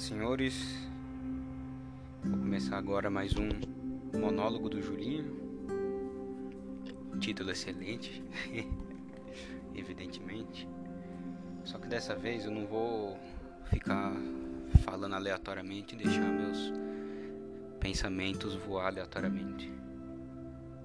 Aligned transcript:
senhores. 0.00 0.88
Vou 2.24 2.38
começar 2.38 2.78
agora 2.78 3.10
mais 3.10 3.34
um 3.36 3.50
monólogo 4.18 4.70
do 4.70 4.80
Julinho. 4.80 5.38
Título 7.20 7.50
excelente, 7.50 8.24
evidentemente. 9.74 10.66
Só 11.64 11.78
que 11.78 11.86
dessa 11.86 12.14
vez 12.14 12.46
eu 12.46 12.50
não 12.50 12.66
vou 12.66 13.18
ficar 13.66 14.14
falando 14.84 15.16
aleatoriamente 15.16 15.94
e 15.94 15.98
deixar 15.98 16.32
meus 16.32 16.72
pensamentos 17.78 18.54
voar 18.54 18.86
aleatoriamente. 18.86 19.70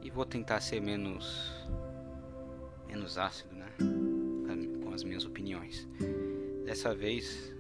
E 0.02 0.10
vou 0.10 0.26
tentar 0.26 0.60
ser 0.60 0.82
menos 0.82 1.54
menos 2.86 3.18
ácido, 3.18 3.56
né? 3.56 3.72
Com 4.84 4.94
as 4.94 5.06
minhas 5.06 5.24
opiniões. 5.24 5.88
Dessa 6.66 6.94
vez 6.94 7.55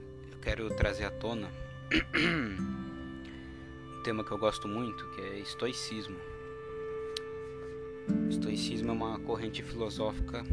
quero 0.45 0.69
trazer 0.69 1.05
à 1.05 1.09
tona 1.09 1.49
um 2.23 4.03
tema 4.03 4.23
que 4.23 4.31
eu 4.31 4.37
gosto 4.37 4.67
muito, 4.67 5.09
que 5.09 5.21
é 5.21 5.39
estoicismo. 5.39 6.19
Estoicismo 8.29 8.89
é 8.89 8.93
uma 8.93 9.19
corrente 9.21 9.63
filosófica 9.63 10.43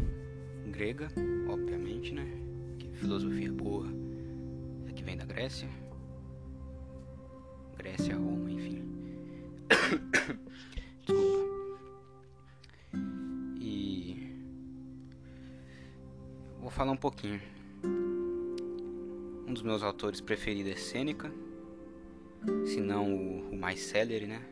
grega, 0.69 1.09
obviamente, 1.47 2.15
né? 2.15 2.27
Que 2.79 2.89
filosofia 2.97 3.53
boa 3.53 3.87
é 4.89 4.93
que 4.93 5.05
vem 5.05 5.15
da 5.15 5.27
Grécia. 5.27 5.69
Grécia, 7.77 8.17
Roma, 8.17 8.51
enfim. 8.51 8.83
Desculpa. 11.05 11.53
E 13.61 14.35
vou 16.59 16.71
falar 16.71 16.93
um 16.93 16.97
pouquinho 16.97 17.43
um 19.53 19.55
dos 19.55 19.63
meus 19.63 19.83
autores 19.83 20.19
preferidos 20.19 20.73
é 20.73 20.77
Sêneca, 20.77 21.31
se 22.65 22.81
não 22.81 23.15
o, 23.15 23.51
o 23.51 23.57
mais 23.57 23.81
célere, 23.81 24.27
né? 24.27 24.43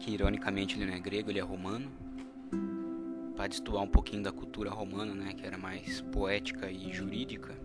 Que 0.00 0.10
ironicamente 0.10 0.76
ele 0.76 0.86
não 0.86 0.94
é 0.94 0.98
grego, 0.98 1.30
ele 1.30 1.38
é 1.38 1.42
romano. 1.42 1.92
Para 3.36 3.46
destoar 3.46 3.84
um 3.84 3.88
pouquinho 3.88 4.24
da 4.24 4.32
cultura 4.32 4.68
romana, 4.68 5.14
né? 5.14 5.32
Que 5.32 5.46
era 5.46 5.56
mais 5.56 6.00
poética 6.00 6.68
e 6.68 6.92
jurídica. 6.92 7.56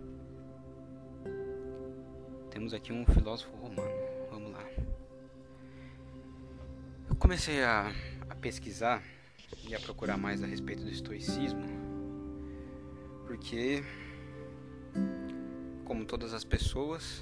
Temos 2.48 2.72
aqui 2.74 2.92
um 2.92 3.04
filósofo 3.04 3.50
romano. 3.56 3.90
Vamos 4.30 4.52
lá. 4.52 4.64
Eu 7.08 7.16
comecei 7.16 7.60
a, 7.64 7.92
a 8.28 8.36
pesquisar 8.36 9.02
e 9.68 9.74
a 9.74 9.80
procurar 9.80 10.16
mais 10.16 10.44
a 10.44 10.46
respeito 10.46 10.84
do 10.84 10.90
estoicismo, 10.90 11.66
porque 13.26 13.82
como 15.90 16.04
todas 16.04 16.32
as 16.32 16.44
pessoas, 16.44 17.20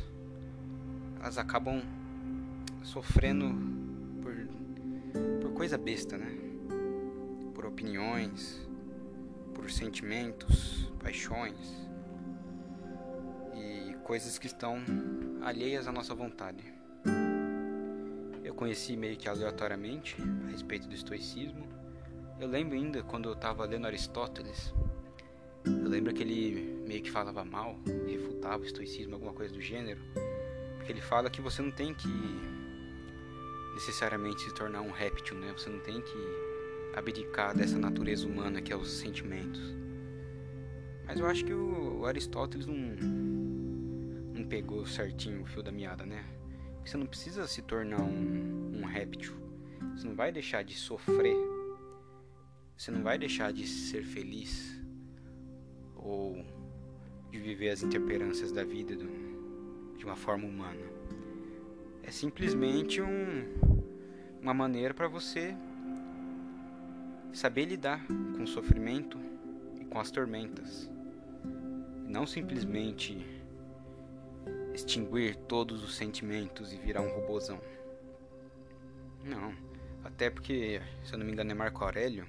elas 1.18 1.38
acabam 1.38 1.80
sofrendo 2.82 3.50
por, 4.20 4.34
por 5.40 5.54
coisa 5.54 5.78
besta, 5.78 6.18
né? 6.18 6.36
Por 7.54 7.64
opiniões, 7.64 8.60
por 9.54 9.70
sentimentos, 9.70 10.92
paixões 11.02 11.88
e 13.54 13.94
coisas 14.04 14.36
que 14.36 14.46
estão 14.46 14.76
alheias 15.40 15.88
à 15.88 15.92
nossa 15.92 16.14
vontade. 16.14 16.62
Eu 18.44 18.52
conheci 18.52 18.98
meio 18.98 19.16
que 19.16 19.30
aleatoriamente 19.30 20.14
a 20.46 20.50
respeito 20.50 20.86
do 20.86 20.94
estoicismo. 20.94 21.66
Eu 22.38 22.46
lembro 22.46 22.76
ainda 22.76 23.02
quando 23.02 23.30
eu 23.30 23.32
estava 23.32 23.64
lendo 23.64 23.86
Aristóteles, 23.86 24.74
eu 25.64 25.88
lembro 25.88 26.12
que 26.12 26.22
ele 26.22 26.77
meio 26.88 27.02
que 27.02 27.10
falava 27.10 27.44
mal, 27.44 27.78
refutava 28.06 28.62
o 28.62 28.64
estoicismo, 28.64 29.14
alguma 29.14 29.34
coisa 29.34 29.52
do 29.52 29.60
gênero, 29.60 30.00
porque 30.78 30.90
ele 30.90 31.02
fala 31.02 31.28
que 31.28 31.42
você 31.42 31.60
não 31.60 31.70
tem 31.70 31.92
que 31.92 32.08
necessariamente 33.74 34.40
se 34.40 34.54
tornar 34.54 34.80
um 34.80 34.90
réptil, 34.90 35.36
né? 35.36 35.52
Você 35.52 35.68
não 35.68 35.80
tem 35.80 36.00
que 36.00 36.18
abdicar 36.96 37.54
dessa 37.54 37.78
natureza 37.78 38.26
humana 38.26 38.62
que 38.62 38.72
é 38.72 38.76
os 38.76 38.90
sentimentos. 38.90 39.60
Mas 41.06 41.20
eu 41.20 41.26
acho 41.26 41.44
que 41.44 41.52
o 41.52 42.06
Aristóteles 42.06 42.66
não, 42.66 42.74
não 42.74 44.44
pegou 44.48 44.86
certinho 44.86 45.42
o 45.42 45.46
fio 45.46 45.62
da 45.62 45.70
meada, 45.70 46.06
né? 46.06 46.24
Você 46.84 46.96
não 46.96 47.06
precisa 47.06 47.46
se 47.46 47.60
tornar 47.60 48.00
um, 48.00 48.78
um 48.80 48.84
réptil. 48.86 49.34
Você 49.94 50.06
não 50.06 50.14
vai 50.14 50.32
deixar 50.32 50.64
de 50.64 50.74
sofrer. 50.74 51.36
Você 52.76 52.90
não 52.90 53.02
vai 53.02 53.18
deixar 53.18 53.52
de 53.52 53.66
ser 53.66 54.04
feliz 54.04 54.80
ou 55.94 56.44
de 57.30 57.38
viver 57.38 57.70
as 57.70 57.82
intemperâncias 57.82 58.52
da 58.52 58.64
vida 58.64 58.96
do, 58.96 59.08
de 59.96 60.04
uma 60.04 60.16
forma 60.16 60.46
humana. 60.46 60.84
É 62.02 62.10
simplesmente 62.10 63.00
um, 63.02 63.80
uma 64.40 64.54
maneira 64.54 64.94
para 64.94 65.08
você 65.08 65.54
saber 67.32 67.66
lidar 67.66 68.06
com 68.06 68.42
o 68.42 68.46
sofrimento 68.46 69.18
e 69.80 69.84
com 69.84 69.98
as 69.98 70.10
tormentas. 70.10 70.90
Não 72.06 72.26
simplesmente 72.26 73.18
extinguir 74.72 75.36
todos 75.36 75.84
os 75.84 75.96
sentimentos 75.96 76.72
e 76.72 76.76
virar 76.76 77.02
um 77.02 77.10
robozão. 77.10 77.60
Não. 79.24 79.52
Até 80.02 80.30
porque, 80.30 80.80
se 81.04 81.12
eu 81.12 81.18
não 81.18 81.26
me 81.26 81.32
engano, 81.32 81.50
é 81.50 81.54
Marco 81.54 81.84
Aurélio 81.84 82.26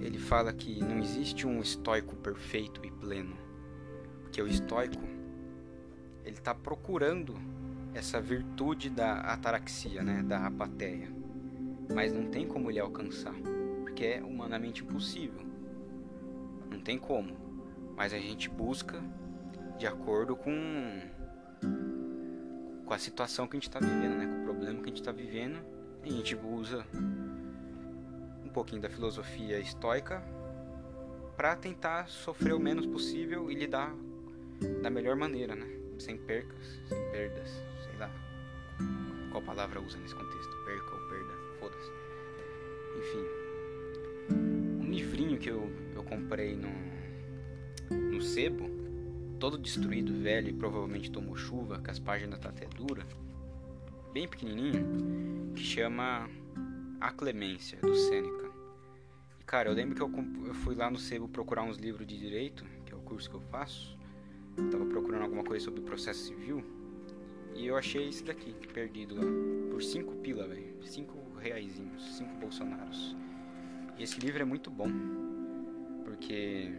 ele 0.00 0.18
fala 0.18 0.52
que 0.52 0.80
não 0.82 0.98
existe 0.98 1.46
um 1.46 1.60
estoico 1.60 2.16
perfeito 2.16 2.84
e 2.84 2.90
pleno. 2.90 3.36
Porque 4.30 4.42
o 4.42 4.46
estoico 4.46 5.02
ele 6.24 6.36
está 6.36 6.54
procurando 6.54 7.34
essa 7.92 8.20
virtude 8.20 8.88
da 8.88 9.14
ataraxia, 9.22 10.04
né, 10.04 10.22
da 10.22 10.46
apatia. 10.46 11.08
Mas 11.92 12.12
não 12.12 12.30
tem 12.30 12.46
como 12.46 12.70
ele 12.70 12.78
alcançar, 12.78 13.34
porque 13.82 14.04
é 14.04 14.22
humanamente 14.22 14.84
impossível. 14.84 15.40
Não 16.70 16.78
tem 16.78 16.96
como. 16.96 17.36
Mas 17.96 18.12
a 18.12 18.18
gente 18.20 18.48
busca 18.48 19.02
de 19.76 19.88
acordo 19.88 20.36
com 20.36 20.52
com 22.86 22.94
a 22.94 22.98
situação 22.98 23.48
que 23.48 23.56
a 23.56 23.58
gente 23.58 23.68
está 23.68 23.80
vivendo, 23.80 24.16
né, 24.16 24.26
com 24.26 24.42
o 24.42 24.44
problema 24.44 24.78
que 24.78 24.84
a 24.84 24.88
gente 24.90 25.00
está 25.00 25.10
vivendo, 25.10 25.58
a 26.04 26.08
gente 26.08 26.36
usa 26.36 26.86
um 28.44 28.48
pouquinho 28.48 28.80
da 28.80 28.88
filosofia 28.88 29.58
estoica 29.58 30.22
para 31.36 31.56
tentar 31.56 32.06
sofrer 32.08 32.52
o 32.52 32.60
menos 32.60 32.86
possível 32.86 33.50
e 33.50 33.54
lidar 33.56 33.92
da 34.82 34.90
melhor 34.90 35.16
maneira, 35.16 35.54
né? 35.54 35.66
Sem 35.98 36.16
percas, 36.16 36.80
sem 36.88 37.10
perdas, 37.10 37.48
sei 37.84 37.98
lá 37.98 38.10
qual 39.30 39.42
palavra 39.42 39.80
usa 39.80 39.96
nesse 39.98 40.14
contexto, 40.14 40.56
perca 40.64 40.94
ou 40.94 41.08
perda, 41.08 41.32
foda-se. 41.58 41.90
Enfim, 42.98 43.24
um 44.82 44.90
livrinho 44.90 45.38
que 45.38 45.48
eu, 45.48 45.70
eu 45.94 46.02
comprei 46.02 46.56
no, 46.56 46.68
no 47.96 48.20
sebo, 48.20 48.68
todo 49.38 49.56
destruído, 49.56 50.12
velho 50.20 50.48
e 50.48 50.52
provavelmente 50.52 51.10
tomou 51.10 51.36
chuva, 51.36 51.80
que 51.80 51.90
as 51.90 51.98
páginas 51.98 52.38
tá 52.38 52.48
até 52.48 52.66
dura, 52.66 53.06
bem 54.12 54.28
pequenininho, 54.28 55.52
que 55.54 55.62
chama 55.62 56.28
A 57.00 57.12
Clemência, 57.12 57.78
do 57.80 57.94
Sêneca. 57.94 58.50
Cara, 59.46 59.68
eu 59.68 59.74
lembro 59.74 59.94
que 59.94 60.02
eu, 60.02 60.10
eu 60.46 60.54
fui 60.54 60.74
lá 60.74 60.90
no 60.90 60.98
Sebo 60.98 61.28
procurar 61.28 61.62
uns 61.62 61.76
livros 61.76 62.06
de 62.06 62.18
direito, 62.18 62.64
que 62.84 62.92
é 62.92 62.96
o 62.96 63.00
curso 63.00 63.28
que 63.28 63.36
eu 63.36 63.40
faço. 63.40 63.98
Tava 64.70 64.84
procurando 64.86 65.22
alguma 65.22 65.44
coisa 65.44 65.64
sobre 65.64 65.80
processo 65.80 66.24
civil. 66.24 66.64
E 67.54 67.66
eu 67.66 67.76
achei 67.76 68.08
esse 68.08 68.24
daqui, 68.24 68.54
perdido 68.72 69.14
lá. 69.14 69.22
Por 69.70 69.82
5 69.82 70.14
pila, 70.16 70.46
velho. 70.46 70.74
5 70.82 71.38
reaisinhos, 71.38 72.16
5 72.16 72.36
bolsonaros. 72.36 73.16
E 73.98 74.02
esse 74.02 74.18
livro 74.20 74.42
é 74.42 74.44
muito 74.44 74.70
bom. 74.70 74.88
Porque 76.04 76.72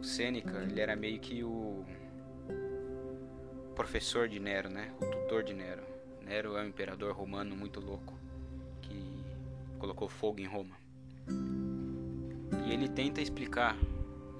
o 0.00 0.04
Sêneca, 0.04 0.62
ele 0.62 0.80
era 0.80 0.96
meio 0.96 1.20
que 1.20 1.42
o 1.42 1.84
professor 3.74 4.28
de 4.28 4.40
Nero, 4.40 4.68
né? 4.68 4.92
O 5.00 5.06
tutor 5.06 5.42
de 5.42 5.54
Nero. 5.54 5.82
Nero 6.22 6.56
é 6.56 6.62
um 6.62 6.68
imperador 6.68 7.12
romano 7.12 7.56
muito 7.56 7.80
louco 7.80 8.18
colocou 9.78 10.08
fogo 10.08 10.40
em 10.40 10.46
Roma. 10.46 10.76
E 12.66 12.72
ele 12.72 12.88
tenta 12.88 13.20
explicar 13.20 13.76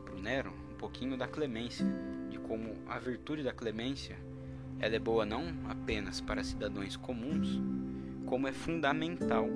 para 0.05 0.15
o 0.15 0.21
Nero 0.21 0.53
pouquinho 0.79 1.17
da 1.17 1.27
clemência, 1.27 1.85
de 2.31 2.39
como 2.39 2.75
a 2.89 2.99
virtude 2.99 3.43
da 3.43 3.53
clemência 3.53 4.17
ela 4.81 4.95
é 4.95 4.99
boa 4.99 5.27
não 5.27 5.53
apenas 5.69 6.21
para 6.21 6.43
cidadãos 6.45 6.97
comuns, 6.97 7.61
como 8.25 8.47
é 8.47 8.53
fundamental 8.53 9.47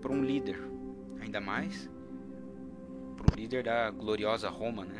para 0.00 0.12
um 0.12 0.22
líder, 0.22 0.58
ainda 1.20 1.40
mais 1.40 1.90
para 3.16 3.32
um 3.32 3.36
líder 3.36 3.64
da 3.64 3.90
gloriosa 3.90 4.48
Roma, 4.48 4.84
né? 4.84 4.98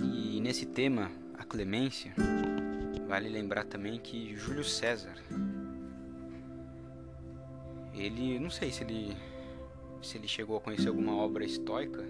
E 0.00 0.40
nesse 0.40 0.66
tema, 0.66 1.10
a 1.38 1.44
clemência, 1.44 2.14
vale 3.06 3.28
lembrar 3.28 3.64
também 3.64 4.00
que 4.00 4.34
Júlio 4.34 4.64
César 4.64 5.14
ele, 7.94 8.38
não 8.38 8.50
sei 8.50 8.72
se 8.72 8.82
ele 8.82 9.16
se 10.04 10.18
ele 10.18 10.28
chegou 10.28 10.56
a 10.56 10.60
conhecer 10.60 10.88
alguma 10.88 11.16
obra 11.16 11.44
estoica, 11.44 12.04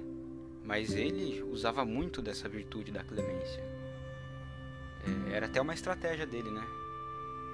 Mas 0.67 0.95
ele 0.95 1.43
usava 1.43 1.85
muito 1.85 2.23
dessa 2.23 2.49
virtude 2.49 2.91
da 2.91 3.05
clemência. 3.05 3.63
É, 5.29 5.37
era 5.37 5.45
até 5.45 5.61
uma 5.61 5.75
estratégia 5.75 6.27
dele, 6.27 6.51
né? 6.51 6.65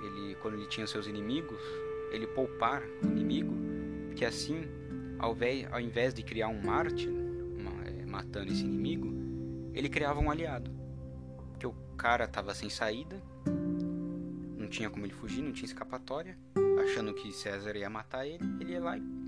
Ele, 0.04 0.36
quando 0.36 0.54
ele 0.54 0.66
tinha 0.66 0.86
seus 0.86 1.08
inimigos, 1.08 1.60
ele 2.12 2.28
poupar 2.28 2.82
o 3.02 3.06
inimigo, 3.06 3.52
porque 4.06 4.24
assim, 4.24 4.64
ao 5.18 5.36
ao 5.72 5.80
invés 5.80 6.14
de 6.14 6.22
criar 6.22 6.48
um 6.48 6.62
mártir, 6.62 7.10
uma, 7.10 7.84
é, 7.84 8.06
matando 8.06 8.52
esse 8.52 8.62
inimigo, 8.62 9.12
ele 9.74 9.88
criava 9.88 10.20
um 10.20 10.30
aliado. 10.30 10.70
Que 11.58 11.66
o 11.66 11.74
cara 11.96 12.26
estava 12.26 12.54
sem 12.54 12.70
saída, 12.70 13.20
não 14.56 14.68
tinha 14.68 14.88
como 14.88 15.04
ele 15.04 15.12
fugir, 15.14 15.42
não 15.42 15.52
tinha 15.52 15.66
escapatória, 15.66 16.38
achando 16.84 17.12
que 17.12 17.32
César 17.32 17.76
ia 17.76 17.90
matar 17.90 18.24
ele, 18.24 18.44
ele 18.60 18.72
ia 18.72 18.80
lá 18.80 18.96
e 18.96 19.19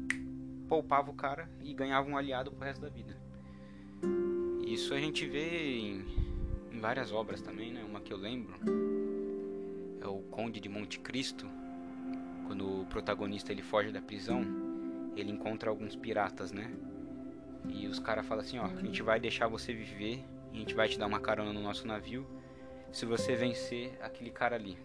poupava 0.73 1.11
o 1.11 1.15
cara 1.15 1.51
e 1.61 1.75
ganhava 1.75 2.09
um 2.09 2.17
aliado 2.17 2.51
pro 2.51 2.65
resto 2.65 2.81
da 2.81 2.89
vida. 2.89 3.15
Isso 4.67 4.95
a 4.95 4.99
gente 4.99 5.27
vê 5.27 5.79
em, 5.79 6.07
em 6.73 6.81
várias 6.81 7.13
obras 7.13 7.43
também, 7.43 7.71
né? 7.71 7.85
Uma 7.85 8.01
que 8.01 8.11
eu 8.11 8.17
lembro 8.17 8.55
é 10.01 10.07
o 10.07 10.21
Conde 10.31 10.61
de 10.61 10.71
Monte 10.71 10.99
Cristo, 10.99 11.47
quando 12.47 12.81
o 12.81 12.87
protagonista 12.87 13.53
ele 13.53 13.61
foge 13.61 13.93
da 13.93 14.01
prisão, 14.01 14.43
ele 15.15 15.31
encontra 15.31 15.69
alguns 15.69 15.95
piratas, 15.95 16.53
né? 16.53 16.73
E 17.69 17.87
os 17.87 17.99
caras 17.99 18.25
falam 18.25 18.43
assim, 18.43 18.59
ó, 18.59 18.65
a 18.65 18.81
gente 18.81 19.03
vai 19.03 19.21
deixar 19.21 19.49
você 19.49 19.75
viver, 19.75 20.25
a 20.55 20.57
gente 20.57 20.75
vai 20.75 20.89
te 20.89 20.99
dar 20.99 21.07
uma 21.07 21.21
carona 21.21 21.53
no 21.53 21.61
nosso 21.61 21.87
navio, 21.87 22.27
se 22.91 23.05
você 23.05 23.37
vencer 23.37 23.99
aquele 24.01 24.31
cara 24.31 24.57
ali, 24.57 24.79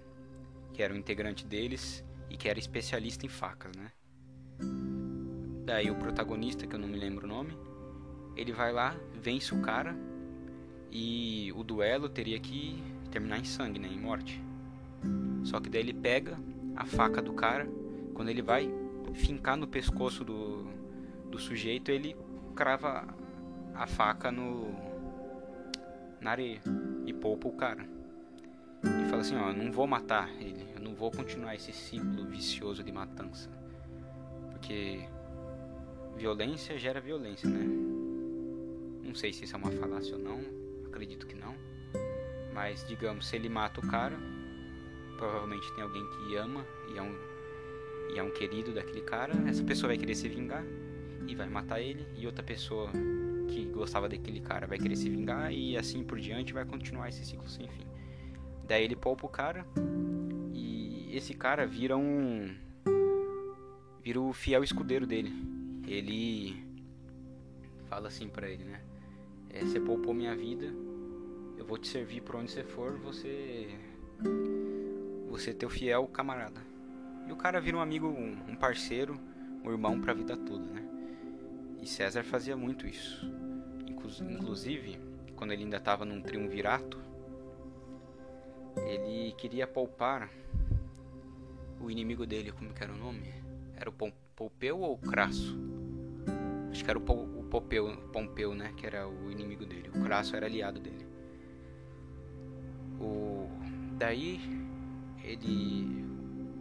que 0.74 0.84
era 0.84 0.94
um 0.94 0.98
integrante 0.98 1.46
deles 1.46 2.04
e 2.30 2.36
que 2.36 2.50
era 2.50 2.60
especialista 2.60 3.26
em 3.26 3.30
facas, 3.30 3.74
né? 3.74 3.94
Daí 5.68 5.92
o 5.92 5.96
protagonista, 5.96 6.66
que 6.66 6.74
eu 6.74 6.80
não 6.80 6.88
me 6.88 6.98
lembro 6.98 7.26
o 7.26 7.28
nome, 7.28 7.52
ele 8.38 8.54
vai 8.54 8.72
lá, 8.72 8.96
vence 9.14 9.54
o 9.54 9.62
cara 9.62 9.94
e 10.90 11.52
o 11.58 11.62
duelo 11.62 12.08
teria 12.08 12.40
que 12.40 12.82
terminar 13.12 13.38
em 13.38 13.44
sangue, 13.44 13.78
né, 13.78 13.90
em 13.92 14.00
morte. 14.00 14.42
Só 15.44 15.60
que 15.60 15.70
daí 15.70 15.82
ele 15.82 15.94
pega 15.94 16.40
a 16.74 16.86
faca 16.86 17.22
do 17.22 17.34
cara, 17.34 17.68
quando 18.14 18.30
ele 18.30 18.42
vai 18.42 18.74
fincar 19.14 19.58
no 19.58 19.68
pescoço 19.68 20.24
do, 20.24 20.64
do 21.30 21.38
sujeito, 21.38 21.92
ele 21.92 22.16
crava 22.56 23.06
a 23.76 23.86
faca 23.86 24.32
no 24.32 24.74
na 26.22 26.32
areia 26.32 26.62
e 27.06 27.12
poupa 27.12 27.50
o 27.50 27.52
cara. 27.52 27.86
E 28.86 29.10
fala 29.10 29.22
assim, 29.22 29.36
ó, 29.36 29.52
não 29.52 29.70
vou 29.70 29.86
matar 29.86 30.30
ele, 30.40 30.66
eu 30.74 30.82
não 30.82 30.96
vou 30.96 31.12
continuar 31.12 31.56
esse 31.56 31.74
ciclo 31.74 32.26
vicioso 32.26 32.82
de 32.86 32.92
matança. 32.94 33.50
Porque 34.52 35.10
violência 36.18 36.78
gera 36.78 37.00
violência, 37.00 37.48
né? 37.48 37.64
Não 39.04 39.14
sei 39.14 39.32
se 39.32 39.46
isso 39.46 39.56
é 39.56 39.58
uma 39.58 39.72
falácia 39.72 40.16
ou 40.16 40.22
não, 40.22 40.42
acredito 40.88 41.28
que 41.28 41.36
não. 41.36 41.56
Mas 42.54 42.86
digamos, 42.88 43.28
se 43.28 43.36
ele 43.36 43.48
mata 43.48 43.80
o 43.80 43.88
cara, 43.88 44.18
provavelmente 45.16 45.72
tem 45.76 45.84
alguém 45.84 46.04
que 46.10 46.36
ama 46.36 46.66
e 46.94 46.98
é 46.98 47.02
um 47.02 47.38
e 48.14 48.18
é 48.18 48.24
um 48.24 48.32
querido 48.32 48.74
daquele 48.74 49.02
cara, 49.02 49.34
essa 49.48 49.62
pessoa 49.64 49.90
vai 49.90 49.98
querer 49.98 50.16
se 50.16 50.30
vingar 50.30 50.64
e 51.28 51.36
vai 51.36 51.50
matar 51.50 51.82
ele, 51.82 52.08
e 52.16 52.26
outra 52.26 52.42
pessoa 52.42 52.90
que 53.50 53.66
gostava 53.66 54.08
daquele 54.08 54.40
cara 54.40 54.66
vai 54.66 54.78
querer 54.78 54.96
se 54.96 55.10
vingar 55.10 55.52
e 55.52 55.78
assim 55.78 56.06
por 56.06 56.18
diante 56.18 56.54
vai 56.54 56.64
continuar 56.64 57.10
esse 57.10 57.26
ciclo 57.26 57.48
sem 57.50 57.68
fim. 57.68 57.86
Daí 58.66 58.84
ele 58.84 58.96
poupa 58.96 59.26
o 59.26 59.30
cara 59.30 59.66
e 60.54 61.10
esse 61.12 61.34
cara 61.34 61.68
vira 61.68 61.98
um 61.98 62.56
vira 64.02 64.22
o 64.22 64.32
fiel 64.32 64.64
escudeiro 64.64 65.06
dele. 65.06 65.57
Ele 65.88 66.64
fala 67.90 68.10
assim 68.10 68.28
para 68.28 68.50
ele, 68.50 68.66
né? 68.66 68.82
É, 69.50 69.62
você 69.62 69.80
poupou 69.80 70.14
minha 70.14 70.36
vida, 70.36 70.66
eu 71.58 71.66
vou 71.66 71.78
te 71.78 71.88
servir 71.88 72.22
por 72.22 72.36
onde 72.36 72.52
você 72.52 72.64
for, 72.64 72.98
você. 73.00 73.70
Você 75.30 75.52
é 75.52 75.54
teu 75.54 75.70
fiel 75.70 76.06
camarada. 76.08 76.62
E 77.28 77.32
o 77.32 77.36
cara 77.36 77.60
vira 77.60 77.78
um 77.78 77.82
amigo, 77.82 78.08
um 78.08 78.56
parceiro, 78.56 79.20
um 79.64 79.72
irmão 79.72 80.00
pra 80.00 80.14
vida 80.14 80.36
toda, 80.36 80.66
né? 80.66 80.84
E 81.82 81.88
César 81.88 82.24
fazia 82.24 82.56
muito 82.58 82.86
isso. 82.86 83.26
Inclusive, 83.88 85.00
quando 85.36 85.52
ele 85.52 85.64
ainda 85.64 85.78
estava 85.78 86.06
num 86.06 86.22
triunvirato, 86.22 87.02
ele 88.86 89.34
queria 89.34 89.68
poupar 89.68 90.30
o 91.80 91.92
inimigo 91.92 92.26
dele, 92.26 92.52
como 92.52 92.74
que 92.74 92.84
era 92.84 92.94
o 92.94 92.98
nome? 92.98 93.34
Era 93.76 93.90
o 93.90 93.94
Pompeu 94.36 94.80
ou 94.80 94.94
o 94.94 94.98
Crasso? 94.98 95.58
Acho 96.78 96.84
que 96.84 96.92
era 96.92 97.00
o 97.00 97.02
Pompeu, 97.02 97.98
Pompeu, 98.14 98.54
né? 98.54 98.72
Que 98.78 98.86
era 98.86 99.10
o 99.10 99.32
inimigo 99.32 99.66
dele. 99.66 99.90
O 99.96 100.04
Crasso 100.04 100.36
era 100.36 100.46
aliado 100.46 100.80
dele. 100.80 101.08
O... 103.02 103.50
Daí 103.98 104.40
ele. 105.24 106.06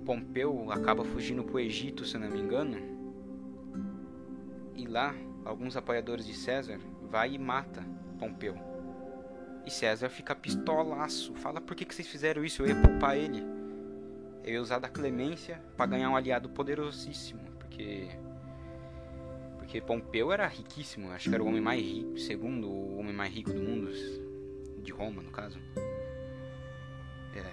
Pompeu 0.06 0.72
acaba 0.72 1.04
fugindo 1.04 1.44
para 1.44 1.56
o 1.56 1.60
Egito, 1.60 2.06
se 2.06 2.16
não 2.16 2.30
me 2.30 2.40
engano. 2.40 2.78
E 4.74 4.86
lá, 4.86 5.14
alguns 5.44 5.76
apoiadores 5.76 6.24
de 6.24 6.32
César 6.32 6.80
vai 7.10 7.34
e 7.34 7.38
mata 7.38 7.84
Pompeu. 8.18 8.56
E 9.66 9.70
César 9.70 10.08
fica 10.08 10.34
pistolaço. 10.34 11.34
Fala 11.34 11.60
por 11.60 11.76
que, 11.76 11.84
que 11.84 11.94
vocês 11.94 12.08
fizeram 12.08 12.42
isso? 12.42 12.62
Eu 12.62 12.68
ia 12.68 12.80
poupar 12.80 13.18
ele. 13.18 13.42
Eu 14.42 14.54
ia 14.54 14.62
usar 14.62 14.78
da 14.78 14.88
clemência 14.88 15.60
para 15.76 15.84
ganhar 15.84 16.08
um 16.08 16.16
aliado 16.16 16.48
poderosíssimo. 16.48 17.42
Porque 17.58 18.08
porque 19.66 19.80
Pompeu 19.80 20.30
era 20.32 20.46
riquíssimo, 20.46 21.10
acho 21.10 21.28
que 21.28 21.34
era 21.34 21.42
o 21.42 21.48
homem 21.48 21.60
mais 21.60 21.82
rico, 21.82 22.16
segundo 22.20 22.68
o 22.68 22.98
homem 22.98 23.12
mais 23.12 23.34
rico 23.34 23.52
do 23.52 23.60
mundo, 23.60 23.90
de 24.80 24.92
Roma, 24.92 25.20
no 25.20 25.32
caso. 25.32 25.58
É. 27.34 27.52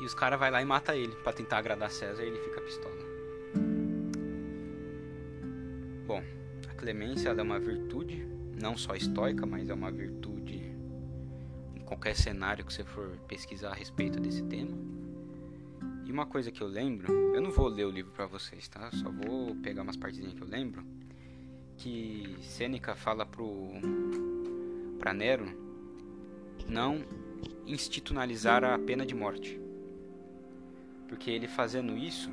E 0.00 0.04
os 0.04 0.14
caras 0.14 0.38
vai 0.38 0.48
lá 0.48 0.62
e 0.62 0.64
mata 0.64 0.94
ele 0.94 1.12
para 1.16 1.32
tentar 1.32 1.58
agradar 1.58 1.90
César 1.90 2.22
e 2.22 2.28
ele 2.28 2.38
fica 2.38 2.60
pistola. 2.60 2.94
Bom, 6.06 6.22
a 6.68 6.74
clemência 6.74 7.30
é 7.30 7.42
uma 7.42 7.58
virtude, 7.58 8.24
não 8.60 8.76
só 8.76 8.94
estoica, 8.94 9.44
mas 9.44 9.68
é 9.68 9.74
uma 9.74 9.90
virtude 9.90 10.72
em 11.74 11.80
qualquer 11.84 12.14
cenário 12.14 12.64
que 12.64 12.72
você 12.72 12.84
for 12.84 13.18
pesquisar 13.26 13.70
a 13.70 13.74
respeito 13.74 14.20
desse 14.20 14.44
tema. 14.44 14.76
E 16.06 16.12
uma 16.12 16.24
coisa 16.24 16.52
que 16.52 16.60
eu 16.60 16.68
lembro, 16.68 17.12
eu 17.34 17.42
não 17.42 17.50
vou 17.50 17.66
ler 17.66 17.84
o 17.84 17.90
livro 17.90 18.12
para 18.12 18.26
vocês, 18.26 18.68
tá? 18.68 18.88
Só 18.92 19.10
vou 19.10 19.56
pegar 19.56 19.82
umas 19.82 19.96
partezinhas 19.96 20.32
que 20.34 20.40
eu 20.40 20.46
lembro, 20.46 20.86
que 21.76 22.36
Sêneca 22.42 22.94
fala 22.94 23.26
pro 23.26 23.72
para 25.00 25.12
Nero 25.12 25.46
não 26.68 27.04
institucionalizar 27.66 28.62
a 28.62 28.78
pena 28.78 29.04
de 29.04 29.16
morte. 29.16 29.60
Porque 31.08 31.28
ele 31.28 31.48
fazendo 31.48 31.96
isso, 31.96 32.30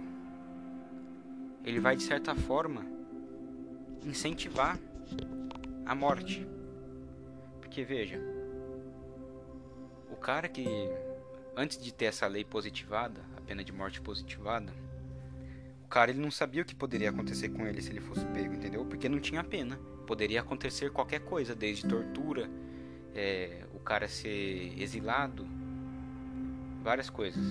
ele 1.65 1.79
vai 1.79 1.95
de 1.95 2.03
certa 2.03 2.35
forma 2.35 2.85
incentivar 4.05 4.79
a 5.83 5.95
morte. 5.95 6.47
Porque 7.59 7.83
veja, 7.83 8.21
o 10.11 10.15
cara 10.15 10.47
que 10.47 10.67
antes 11.55 11.77
de 11.81 11.91
ter 11.91 12.05
essa 12.05 12.27
lei 12.27 12.45
positivada, 12.45 13.32
pena 13.43 13.63
de 13.63 13.71
morte 13.71 14.01
positivada, 14.01 14.73
o 15.83 15.87
cara 15.87 16.11
ele 16.11 16.19
não 16.19 16.31
sabia 16.31 16.61
o 16.61 16.65
que 16.65 16.73
poderia 16.73 17.09
acontecer 17.09 17.49
com 17.49 17.67
ele 17.67 17.81
se 17.81 17.89
ele 17.89 18.01
fosse 18.01 18.25
pego, 18.27 18.53
entendeu? 18.53 18.85
Porque 18.85 19.07
não 19.07 19.19
tinha 19.19 19.43
pena. 19.43 19.77
Poderia 20.07 20.41
acontecer 20.41 20.91
qualquer 20.91 21.19
coisa, 21.19 21.55
desde 21.55 21.87
tortura, 21.87 22.49
é, 23.13 23.65
o 23.73 23.79
cara 23.79 24.07
ser 24.07 24.73
exilado, 24.77 25.47
várias 26.83 27.09
coisas. 27.09 27.43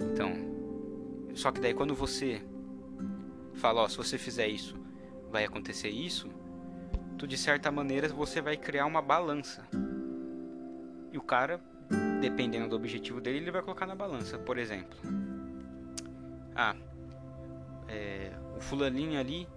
Então, 0.00 0.32
só 1.34 1.50
que 1.50 1.60
daí 1.60 1.74
quando 1.74 1.94
você 1.94 2.42
fala, 3.54 3.82
ó, 3.82 3.88
se 3.88 3.96
você 3.96 4.16
fizer 4.16 4.46
isso, 4.46 4.76
vai 5.30 5.44
acontecer 5.44 5.88
isso, 5.88 6.28
tu 7.16 7.26
de 7.26 7.36
certa 7.36 7.70
maneira 7.70 8.08
você 8.08 8.40
vai 8.40 8.56
criar 8.56 8.86
uma 8.86 9.02
balança. 9.02 9.66
E 11.12 11.18
o 11.18 11.22
cara 11.22 11.60
dependendo 12.20 12.68
do 12.68 12.76
objetivo 12.76 13.20
dele, 13.20 13.38
ele 13.38 13.50
vai 13.50 13.62
colocar 13.62 13.86
na 13.86 13.94
balança. 13.94 14.38
Por 14.38 14.58
exemplo, 14.58 14.98
ah, 16.54 16.76
é, 17.88 18.32
o 18.56 18.60
fulaninho 18.60 19.18
ali 19.18 19.48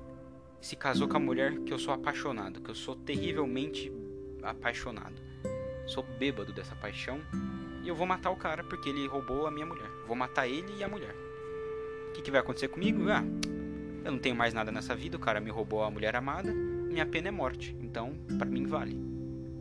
se 0.60 0.76
casou 0.76 1.08
com 1.08 1.18
a 1.18 1.20
mulher 1.20 1.58
que 1.60 1.74
eu 1.74 1.80
sou 1.80 1.94
apaixonado, 1.94 2.62
que 2.62 2.70
eu 2.70 2.76
sou 2.76 2.96
terrivelmente 2.96 3.92
apaixonado. 4.44 5.16
Sou 5.88 6.04
bêbado 6.04 6.54
dessa 6.54 6.76
paixão 6.76 7.20
e 7.84 7.88
eu 7.88 7.96
vou 7.96 8.06
matar 8.06 8.30
o 8.30 8.36
cara 8.36 8.64
porque 8.64 8.90
ele 8.90 9.08
roubou 9.08 9.48
a 9.48 9.52
minha 9.52 9.66
mulher. 9.66 9.90
Vou 10.08 10.16
matar 10.16 10.48
ele 10.48 10.74
e 10.78 10.84
a 10.84 10.88
mulher. 10.88 11.16
O 12.10 12.14
que, 12.14 12.22
que 12.22 12.32
vai 12.32 12.40
acontecer 12.40 12.68
comigo? 12.68 13.10
Ah, 13.10 13.24
eu 14.04 14.12
não 14.12 14.20
tenho 14.20 14.36
mais 14.36 14.54
nada 14.54 14.72
nessa 14.72 14.96
vida, 14.96 15.18
o 15.18 15.20
cara 15.20 15.40
me 15.40 15.50
roubou 15.50 15.84
a 15.84 15.92
mulher 15.92 16.16
amada, 16.16 16.54
minha 16.54 17.06
pena 17.06 17.30
é 17.30 17.32
morte. 17.32 17.76
Então, 17.82 18.14
para 18.38 18.50
mim 18.50 18.66
vale. 18.66 18.96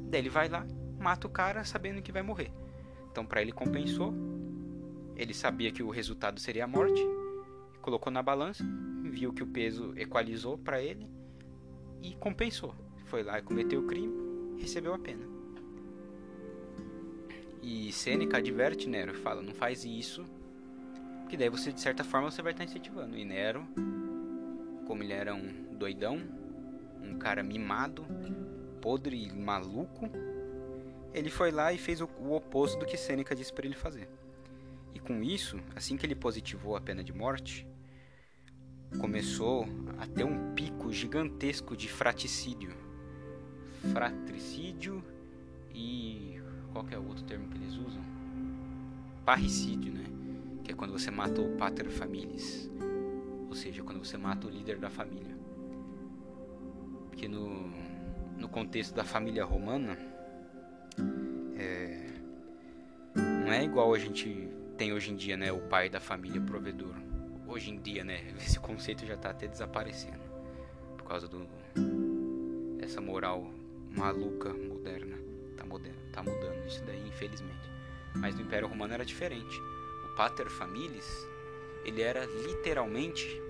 Daí 0.08 0.20
ele 0.20 0.28
vai 0.28 0.48
lá, 0.48 0.66
mata 0.98 1.26
o 1.26 1.30
cara 1.30 1.64
sabendo 1.64 2.02
que 2.02 2.12
vai 2.12 2.22
morrer. 2.22 2.50
Então, 3.10 3.24
para 3.24 3.42
ele 3.42 3.52
compensou. 3.52 4.14
Ele 5.16 5.34
sabia 5.34 5.70
que 5.70 5.82
o 5.82 5.90
resultado 5.90 6.40
seria 6.40 6.64
a 6.64 6.66
morte, 6.66 7.02
colocou 7.82 8.10
na 8.10 8.22
balança, 8.22 8.64
viu 9.04 9.32
que 9.32 9.42
o 9.42 9.46
peso 9.46 9.92
equalizou 9.96 10.56
para 10.56 10.80
ele 10.80 11.06
e 12.00 12.14
compensou. 12.14 12.74
Foi 13.06 13.22
lá 13.22 13.38
e 13.38 13.42
cometeu 13.42 13.80
o 13.80 13.86
crime, 13.86 14.56
recebeu 14.58 14.94
a 14.94 14.98
pena. 14.98 15.26
E 17.62 17.92
Sêneca 17.92 18.38
adverte 18.38 18.88
Nero, 18.88 19.14
fala, 19.14 19.42
não 19.42 19.52
faz 19.52 19.84
isso, 19.84 20.24
que 21.28 21.36
daí 21.36 21.50
você 21.50 21.70
de 21.72 21.80
certa 21.80 22.02
forma 22.02 22.30
você 22.30 22.40
vai 22.40 22.52
estar 22.52 22.64
incentivando. 22.64 23.16
E 23.16 23.24
Nero, 23.24 23.66
como 24.86 25.02
ele 25.02 25.12
era 25.12 25.34
um 25.34 25.76
doidão, 25.76 26.18
um 27.02 27.18
cara 27.18 27.42
mimado, 27.42 28.06
podre 28.80 29.26
e 29.26 29.32
maluco, 29.32 30.08
ele 31.12 31.30
foi 31.30 31.50
lá 31.50 31.72
e 31.72 31.78
fez 31.78 32.00
o, 32.00 32.08
o 32.18 32.34
oposto 32.34 32.78
do 32.78 32.86
que 32.86 32.96
Sêneca 32.96 33.34
disse 33.34 33.52
para 33.52 33.66
ele 33.66 33.74
fazer. 33.74 34.08
E 34.94 34.98
com 34.98 35.22
isso, 35.22 35.58
assim 35.74 35.96
que 35.96 36.06
ele 36.06 36.14
positivou 36.14 36.76
a 36.76 36.80
pena 36.80 37.02
de 37.02 37.12
morte, 37.12 37.66
começou 38.98 39.66
a 39.98 40.06
ter 40.06 40.24
um 40.24 40.54
pico 40.54 40.92
gigantesco 40.92 41.76
de 41.76 41.88
fraticídio. 41.88 42.74
Fratricídio 43.92 45.02
e 45.72 46.40
qual 46.72 46.86
é 46.90 46.98
o 46.98 47.06
outro 47.06 47.24
termo 47.24 47.48
que 47.48 47.56
eles 47.56 47.74
usam? 47.74 48.02
Parricídio, 49.24 49.92
né? 49.92 50.04
Que 50.64 50.72
é 50.72 50.74
quando 50.74 50.92
você 50.92 51.10
mata 51.10 51.40
o 51.40 51.56
pater 51.56 51.88
familias, 51.88 52.70
ou 53.48 53.54
seja, 53.54 53.82
quando 53.82 54.04
você 54.04 54.16
mata 54.16 54.46
o 54.46 54.50
líder 54.50 54.78
da 54.78 54.90
família. 54.90 55.36
Porque 57.08 57.26
no, 57.28 57.70
no 58.36 58.48
contexto 58.48 58.94
da 58.94 59.04
família 59.04 59.44
romana, 59.44 59.96
é, 61.58 62.06
não 63.14 63.52
é 63.52 63.64
igual 63.64 63.92
a 63.94 63.98
gente 63.98 64.48
tem 64.76 64.92
hoje 64.92 65.12
em 65.12 65.16
dia, 65.16 65.36
né? 65.36 65.52
O 65.52 65.60
pai 65.60 65.88
da 65.88 66.00
família 66.00 66.40
provedor. 66.40 66.94
Hoje 67.46 67.70
em 67.70 67.78
dia, 67.80 68.04
né? 68.04 68.20
Esse 68.38 68.58
conceito 68.58 69.04
já 69.04 69.14
está 69.14 69.30
até 69.30 69.46
desaparecendo 69.46 70.20
por 70.96 71.04
causa 71.04 71.28
do 71.28 71.46
essa 72.80 73.00
moral 73.00 73.50
maluca 73.96 74.52
moderna. 74.52 75.16
Tá, 75.56 75.64
moderna, 75.64 75.98
tá 76.12 76.22
mudando 76.22 76.66
isso 76.66 76.82
daí, 76.84 77.06
infelizmente. 77.06 77.70
Mas 78.16 78.34
no 78.34 78.42
Império 78.42 78.66
Romano 78.66 78.94
era 78.94 79.04
diferente. 79.04 79.56
O 80.04 80.16
pater 80.16 80.48
familias, 80.48 81.06
ele 81.84 82.02
era 82.02 82.24
literalmente 82.24 83.40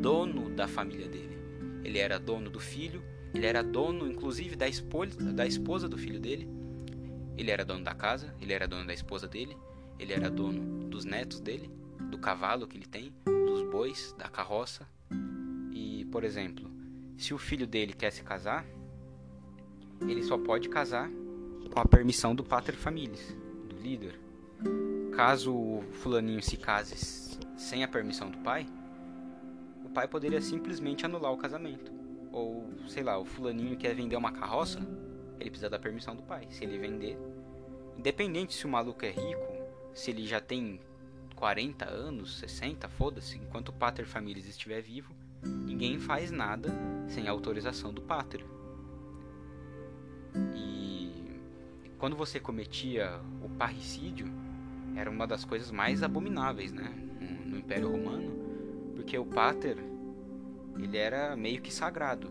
dono 0.00 0.50
da 0.50 0.66
família 0.66 1.08
dele. 1.08 1.38
Ele 1.84 1.98
era 1.98 2.18
dono 2.18 2.50
do 2.50 2.58
filho, 2.58 3.02
ele 3.32 3.46
era 3.46 3.62
dono 3.62 4.10
inclusive 4.10 4.56
da 4.56 4.68
esposa, 4.68 5.32
da 5.32 5.46
esposa 5.46 5.88
do 5.88 5.96
filho 5.96 6.18
dele. 6.18 6.48
Ele 7.38 7.52
era 7.52 7.64
dono 7.64 7.84
da 7.84 7.94
casa, 7.94 8.34
ele 8.40 8.52
era 8.52 8.66
dono 8.66 8.84
da 8.84 8.92
esposa 8.92 9.28
dele, 9.28 9.56
ele 9.96 10.12
era 10.12 10.28
dono 10.28 10.88
dos 10.88 11.04
netos 11.04 11.38
dele, 11.38 11.70
do 12.10 12.18
cavalo 12.18 12.66
que 12.66 12.76
ele 12.76 12.86
tem, 12.86 13.14
dos 13.24 13.62
bois, 13.70 14.12
da 14.18 14.28
carroça. 14.28 14.88
E, 15.72 16.04
por 16.10 16.24
exemplo, 16.24 16.68
se 17.16 17.32
o 17.32 17.38
filho 17.38 17.64
dele 17.64 17.92
quer 17.92 18.10
se 18.10 18.24
casar, 18.24 18.66
ele 20.00 20.22
só 20.24 20.36
pode 20.36 20.68
casar 20.68 21.08
com 21.72 21.78
a 21.78 21.86
permissão 21.86 22.34
do 22.34 22.42
pater 22.42 22.74
familias, 22.74 23.36
do 23.68 23.76
líder. 23.76 24.18
Caso 25.14 25.54
o 25.54 25.84
fulaninho 25.92 26.42
se 26.42 26.56
case 26.56 27.38
sem 27.56 27.84
a 27.84 27.88
permissão 27.88 28.30
do 28.30 28.38
pai, 28.38 28.66
o 29.84 29.88
pai 29.88 30.08
poderia 30.08 30.40
simplesmente 30.40 31.06
anular 31.06 31.32
o 31.32 31.38
casamento. 31.38 31.92
Ou, 32.32 32.68
sei 32.88 33.04
lá, 33.04 33.16
o 33.16 33.24
fulaninho 33.24 33.76
quer 33.76 33.94
vender 33.94 34.16
uma 34.16 34.32
carroça, 34.32 34.80
ele 35.38 35.50
precisa 35.50 35.70
da 35.70 35.78
permissão 35.78 36.14
do 36.14 36.22
pai. 36.22 36.46
Se 36.50 36.64
ele 36.64 36.78
vender, 36.78 37.18
independente 37.96 38.54
se 38.54 38.66
o 38.66 38.68
maluco 38.68 39.04
é 39.04 39.10
rico 39.10 39.58
se 39.98 40.12
ele 40.12 40.24
já 40.24 40.40
tem 40.40 40.80
40 41.34 41.88
anos, 41.88 42.38
60, 42.38 42.88
foda-se, 42.88 43.36
enquanto 43.36 43.70
o 43.70 43.72
pater 43.72 44.06
familias 44.06 44.46
estiver 44.46 44.80
vivo, 44.80 45.12
ninguém 45.42 45.98
faz 45.98 46.30
nada 46.30 46.72
sem 47.08 47.26
a 47.26 47.32
autorização 47.32 47.92
do 47.92 48.00
pater. 48.00 48.44
E 50.54 51.32
quando 51.98 52.16
você 52.16 52.38
cometia 52.38 53.20
o 53.42 53.48
parricídio, 53.48 54.28
era 54.94 55.10
uma 55.10 55.26
das 55.26 55.44
coisas 55.44 55.72
mais 55.72 56.02
abomináveis, 56.02 56.72
né, 56.72 56.94
no, 57.44 57.58
Império 57.58 57.90
Romano, 57.90 58.94
porque 58.94 59.18
o 59.18 59.26
pater 59.26 59.78
ele 60.76 60.96
era 60.96 61.36
meio 61.36 61.60
que 61.60 61.72
sagrado. 61.72 62.30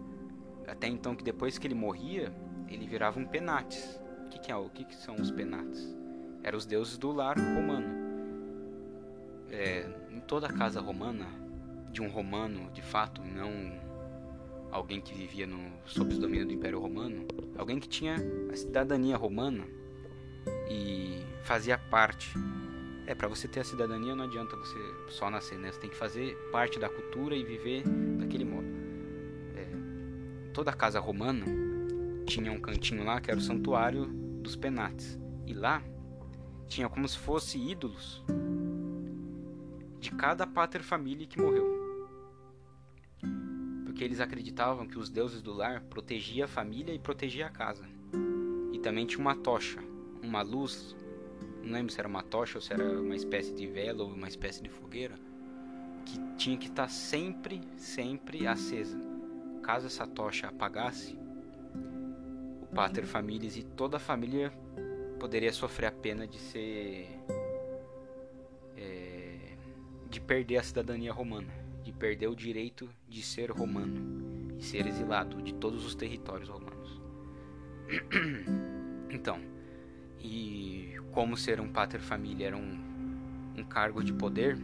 Até 0.65 0.87
então 0.87 1.15
que 1.15 1.23
depois 1.23 1.57
que 1.57 1.67
ele 1.67 1.75
morria, 1.75 2.33
ele 2.69 2.87
virava 2.87 3.19
um 3.19 3.25
penates. 3.25 3.99
O 4.25 4.29
que, 4.29 4.39
que 4.39 4.51
é 4.51 4.55
o 4.55 4.69
que, 4.69 4.83
que 4.83 4.95
são 4.95 5.15
os 5.15 5.31
penates? 5.31 5.97
eram 6.47 6.57
os 6.57 6.65
deuses 6.65 6.97
do 6.97 7.11
lar 7.11 7.37
romano. 7.37 8.07
É, 9.51 9.85
em 10.09 10.19
toda 10.21 10.47
casa 10.47 10.79
romana, 10.79 11.27
de 11.91 12.01
um 12.01 12.07
romano 12.07 12.71
de 12.71 12.81
fato, 12.81 13.21
não 13.21 13.85
alguém 14.71 15.01
que 15.01 15.13
vivia 15.13 15.45
no, 15.45 15.71
sob 15.85 16.13
o 16.13 16.19
domínio 16.19 16.45
do 16.45 16.53
Império 16.53 16.79
Romano, 16.79 17.25
alguém 17.57 17.79
que 17.79 17.87
tinha 17.87 18.15
a 18.51 18.55
cidadania 18.55 19.17
romana 19.17 19.65
e 20.69 21.21
fazia 21.43 21.77
parte. 21.77 22.33
É, 23.05 23.15
para 23.15 23.27
você 23.27 23.47
ter 23.47 23.61
a 23.61 23.63
cidadania 23.63 24.15
não 24.15 24.25
adianta 24.25 24.55
você 24.55 24.79
só 25.09 25.29
nascer, 25.29 25.57
né? 25.57 25.71
Você 25.71 25.79
tem 25.79 25.89
que 25.89 25.95
fazer 25.95 26.35
parte 26.51 26.79
da 26.79 26.89
cultura 26.89 27.35
e 27.35 27.43
viver 27.43 27.83
daquele 28.17 28.45
modo. 28.45 28.67
É, 29.55 30.51
toda 30.53 30.71
casa 30.73 30.99
romana 30.99 31.45
tinha 32.27 32.51
um 32.51 32.59
cantinho 32.59 33.05
lá 33.05 33.21
que 33.21 33.31
era 33.31 33.39
o 33.39 33.41
santuário 33.41 34.05
dos 34.43 34.55
penates. 34.55 35.17
E 35.45 35.53
lá 35.53 35.81
tinha 36.67 36.89
como 36.89 37.07
se 37.07 37.17
fosse 37.17 37.57
ídolos 37.57 38.21
de 39.99 40.11
cada 40.11 40.45
pater 40.45 40.83
família 40.83 41.25
que 41.25 41.41
morreu. 41.41 41.65
Porque 43.85 44.03
eles 44.03 44.19
acreditavam 44.19 44.85
que 44.85 44.99
os 44.99 45.09
deuses 45.09 45.41
do 45.41 45.53
lar 45.53 45.81
protegiam 45.81 46.45
a 46.45 46.49
família 46.49 46.93
e 46.93 46.99
protegiam 46.99 47.47
a 47.47 47.51
casa. 47.51 47.87
E 48.73 48.79
também 48.79 49.05
tinha 49.05 49.21
uma 49.21 49.35
tocha, 49.35 49.79
uma 50.21 50.41
luz, 50.41 50.95
não 51.63 51.71
lembro 51.71 51.91
se 51.91 51.99
era 51.99 52.09
uma 52.09 52.21
tocha 52.21 52.57
ou 52.57 52.61
se 52.61 52.73
era 52.73 52.99
uma 52.99 53.15
espécie 53.15 53.53
de 53.53 53.65
vela 53.65 54.03
ou 54.03 54.09
uma 54.09 54.27
espécie 54.27 54.61
de 54.61 54.69
fogueira, 54.69 55.15
que 56.05 56.19
tinha 56.35 56.57
que 56.57 56.67
estar 56.67 56.89
sempre, 56.89 57.61
sempre 57.77 58.45
acesa. 58.45 58.99
Caso 59.63 59.87
essa 59.87 60.05
tocha 60.05 60.47
apagasse, 60.47 61.17
pater 62.73 63.05
familias 63.05 63.57
e 63.57 63.63
toda 63.63 63.97
a 63.97 63.99
família 63.99 64.51
poderia 65.19 65.51
sofrer 65.51 65.87
a 65.87 65.91
pena 65.91 66.27
de 66.27 66.37
ser. 66.37 67.07
É, 68.75 69.55
de 70.09 70.21
perder 70.21 70.57
a 70.57 70.63
cidadania 70.63 71.11
romana, 71.11 71.53
de 71.83 71.91
perder 71.91 72.27
o 72.27 72.35
direito 72.35 72.89
de 73.09 73.21
ser 73.21 73.51
romano 73.51 74.55
e 74.57 74.63
ser 74.63 74.85
exilado 74.87 75.41
de 75.41 75.53
todos 75.53 75.85
os 75.85 75.95
territórios 75.95 76.49
romanos. 76.49 77.01
Então, 79.09 79.39
e 80.19 80.95
como 81.13 81.37
ser 81.37 81.61
um 81.61 81.71
pater 81.71 82.01
família 82.01 82.47
era 82.47 82.57
um, 82.57 83.53
um 83.57 83.63
cargo 83.63 84.03
de 84.03 84.11
poder, 84.11 84.57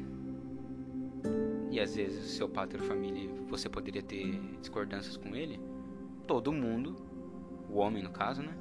e 1.71 1.79
às 1.79 1.95
vezes 1.95 2.31
seu 2.31 2.49
pater 2.49 2.81
família 2.81 3.29
você 3.47 3.69
poderia 3.69 4.03
ter 4.03 4.37
discordâncias 4.59 5.15
com 5.15 5.33
ele, 5.33 5.59
todo 6.27 6.51
mundo, 6.51 6.95
o 7.69 7.77
homem 7.77 8.03
no 8.03 8.11
caso, 8.11 8.41
né? 8.41 8.53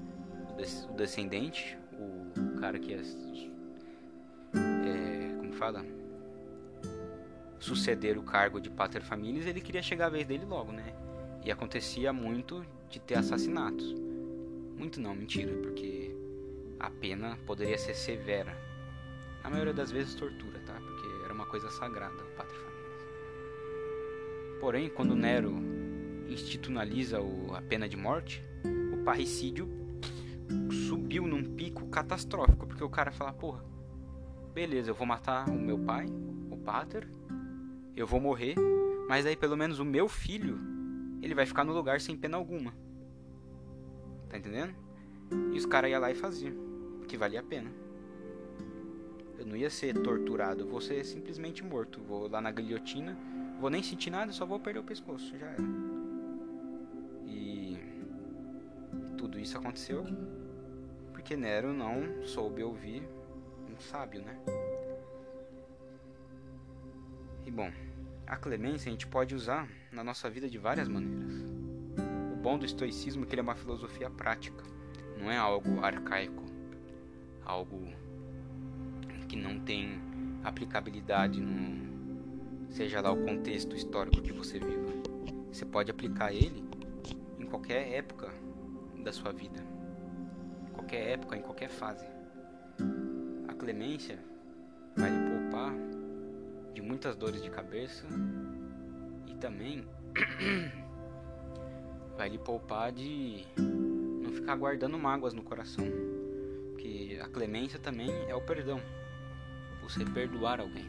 O 0.91 0.95
descendente, 0.95 1.79
o 1.93 2.61
cara 2.61 2.79
que 2.79 2.93
é, 2.93 3.01
é 4.57 5.37
como 5.39 5.53
fala? 5.53 5.85
Suceder 7.59 8.19
o 8.19 8.23
cargo 8.23 8.61
de 8.61 8.71
pater 8.71 9.03
familias 9.03 9.47
ele 9.47 9.61
queria 9.61 9.83
chegar 9.83 10.07
a 10.07 10.11
vez 10.11 10.27
dele 10.27 10.45
logo 10.45 10.73
né? 10.73 10.95
E 11.45 11.51
acontecia 11.51 12.13
muito 12.13 12.65
de 12.89 13.01
ter 13.01 13.17
assassinatos. 13.17 13.95
Muito 14.77 15.01
não 15.01 15.15
mentira 15.15 15.53
porque 15.63 16.15
a 16.79 16.91
pena 16.91 17.39
poderia 17.47 17.79
ser 17.79 17.95
severa. 17.95 18.57
Na 19.43 19.51
maioria 19.51 19.73
das 19.73 19.91
vezes 19.91 20.15
tortura 20.15 20.59
tá? 20.61 20.75
Porque 20.75 21.25
era 21.25 21.33
uma 21.33 21.47
coisa 21.47 21.69
sagrada 21.71 22.15
o 22.15 22.37
pater 22.37 22.57
familias. 22.57 23.03
Porém 24.61 24.89
quando 24.89 25.17
Nero 25.17 25.53
institucionaliza 26.29 27.19
a 27.55 27.63
pena 27.63 27.89
de 27.89 27.97
morte 27.97 28.45
parricídio 29.03 29.69
subiu 30.89 31.27
num 31.27 31.45
pico 31.55 31.87
catastrófico, 31.89 32.67
porque 32.67 32.85
o 32.85 32.89
cara 32.89 33.11
fala, 33.11 33.33
porra, 33.33 33.65
beleza, 34.53 34.91
eu 34.91 34.95
vou 34.95 35.07
matar 35.07 35.49
o 35.49 35.59
meu 35.59 35.79
pai, 35.79 36.07
o 36.51 36.57
pater, 36.57 37.09
eu 37.97 38.07
vou 38.07 38.21
morrer, 38.21 38.55
mas 39.09 39.27
aí 39.27 39.37
pelo 39.37 39.57
menos 39.57 39.79
o 39.79 39.85
meu 39.85 40.09
filho, 40.09 40.59
ele 41.21 41.35
vai 41.35 41.47
ficar 41.47 41.65
no 41.65 41.73
lugar 41.73 42.01
sem 42.01 42.17
pena 42.17 42.37
alguma. 42.37 42.75
Tá 44.29 44.39
entendendo? 44.39 44.75
E 45.53 45.59
os 45.59 45.67
caras 45.67 45.91
iam 45.91 46.01
lá 46.01 46.11
e 46.11 46.15
faziam, 46.15 46.55
porque 46.99 47.17
valia 47.17 47.41
a 47.41 47.43
pena. 47.43 47.71
Eu 49.39 49.47
não 49.47 49.57
ia 49.57 49.71
ser 49.71 49.99
torturado, 50.01 50.63
eu 50.63 50.69
vou 50.69 50.81
ser 50.81 51.05
simplesmente 51.05 51.65
morto. 51.65 52.01
Vou 52.01 52.29
lá 52.29 52.41
na 52.41 52.51
guilhotina, 52.51 53.19
vou 53.61 53.69
nem 53.69 53.83
sentir 53.83 54.11
nada, 54.11 54.33
só 54.33 54.47
vou 54.47 54.61
perder 54.61 54.81
o 54.81 54.85
pescoço, 54.85 55.37
já 55.37 55.47
era. 55.47 55.92
Tudo 59.23 59.38
isso 59.38 59.57
aconteceu 59.57 60.05
porque 61.12 61.37
Nero 61.37 61.73
não 61.73 62.25
soube 62.25 62.61
ouvir 62.61 63.09
um 63.73 63.79
sábio, 63.79 64.21
né? 64.21 64.37
E 67.47 67.50
bom, 67.52 67.71
a 68.26 68.37
clemência 68.37 68.88
a 68.88 68.91
gente 68.91 69.07
pode 69.07 69.33
usar 69.33 69.69
na 69.93 70.02
nossa 70.02 70.29
vida 70.29 70.50
de 70.50 70.59
várias 70.59 70.88
maneiras. 70.88 71.41
O 72.33 72.37
bom 72.43 72.59
do 72.59 72.67
estoicismo 72.67 73.23
é 73.23 73.26
que 73.29 73.35
ele 73.35 73.41
é 73.41 73.45
uma 73.45 73.55
filosofia 73.55 74.11
prática, 74.11 74.64
não 75.17 75.31
é 75.31 75.37
algo 75.37 75.85
arcaico, 75.85 76.43
algo 77.45 77.79
que 79.29 79.37
não 79.37 79.61
tem 79.61 80.00
aplicabilidade 80.43 81.41
no 81.41 81.93
seja 82.71 83.00
lá 83.00 83.12
o 83.12 83.25
contexto 83.25 83.76
histórico 83.76 84.21
que 84.21 84.33
você 84.33 84.59
viva. 84.59 84.91
Você 85.52 85.64
pode 85.64 85.93
aplicar 85.93 86.33
ele 86.33 86.64
em 87.38 87.47
qualquer 87.47 87.93
época 87.93 88.43
da 89.03 89.13
sua 89.13 89.33
vida, 89.33 89.61
em 90.69 90.73
qualquer 90.73 91.11
época, 91.11 91.37
em 91.37 91.43
qualquer 91.43 91.69
fase. 91.69 92.07
A 93.49 93.55
clemência 93.55 94.19
vai 94.97 95.11
lhe 95.11 95.31
poupar 95.31 95.73
de 96.73 96.81
muitas 96.81 97.17
dores 97.17 97.43
de 97.43 97.51
cabeça 97.51 98.07
e 99.27 99.35
também 99.35 99.85
vai 102.17 102.29
lhe 102.29 102.39
poupar 102.39 102.93
de 102.93 103.45
não 103.57 104.33
ficar 104.33 104.57
guardando 104.57 104.99
mágoas 104.99 105.35
no 105.35 105.43
coração. 105.43 105.85
Porque 106.71 107.19
a 107.23 107.29
clemência 107.29 107.79
também 107.79 108.11
é 108.29 108.35
o 108.35 108.41
perdão. 108.41 108.81
Você 109.83 110.05
perdoar 110.05 110.61
alguém. 110.61 110.87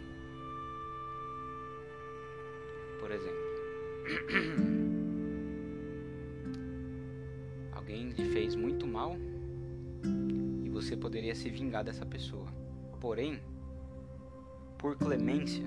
Por 2.99 3.11
exemplo, 3.11 4.77
alguém 7.93 8.09
lhe 8.09 8.25
fez 8.33 8.55
muito 8.55 8.87
mal 8.87 9.15
e 10.63 10.69
você 10.69 10.97
poderia 10.97 11.35
se 11.35 11.47
vingar 11.49 11.83
dessa 11.83 12.03
pessoa. 12.03 12.47
Porém, 12.99 13.39
por 14.79 14.97
clemência, 14.97 15.63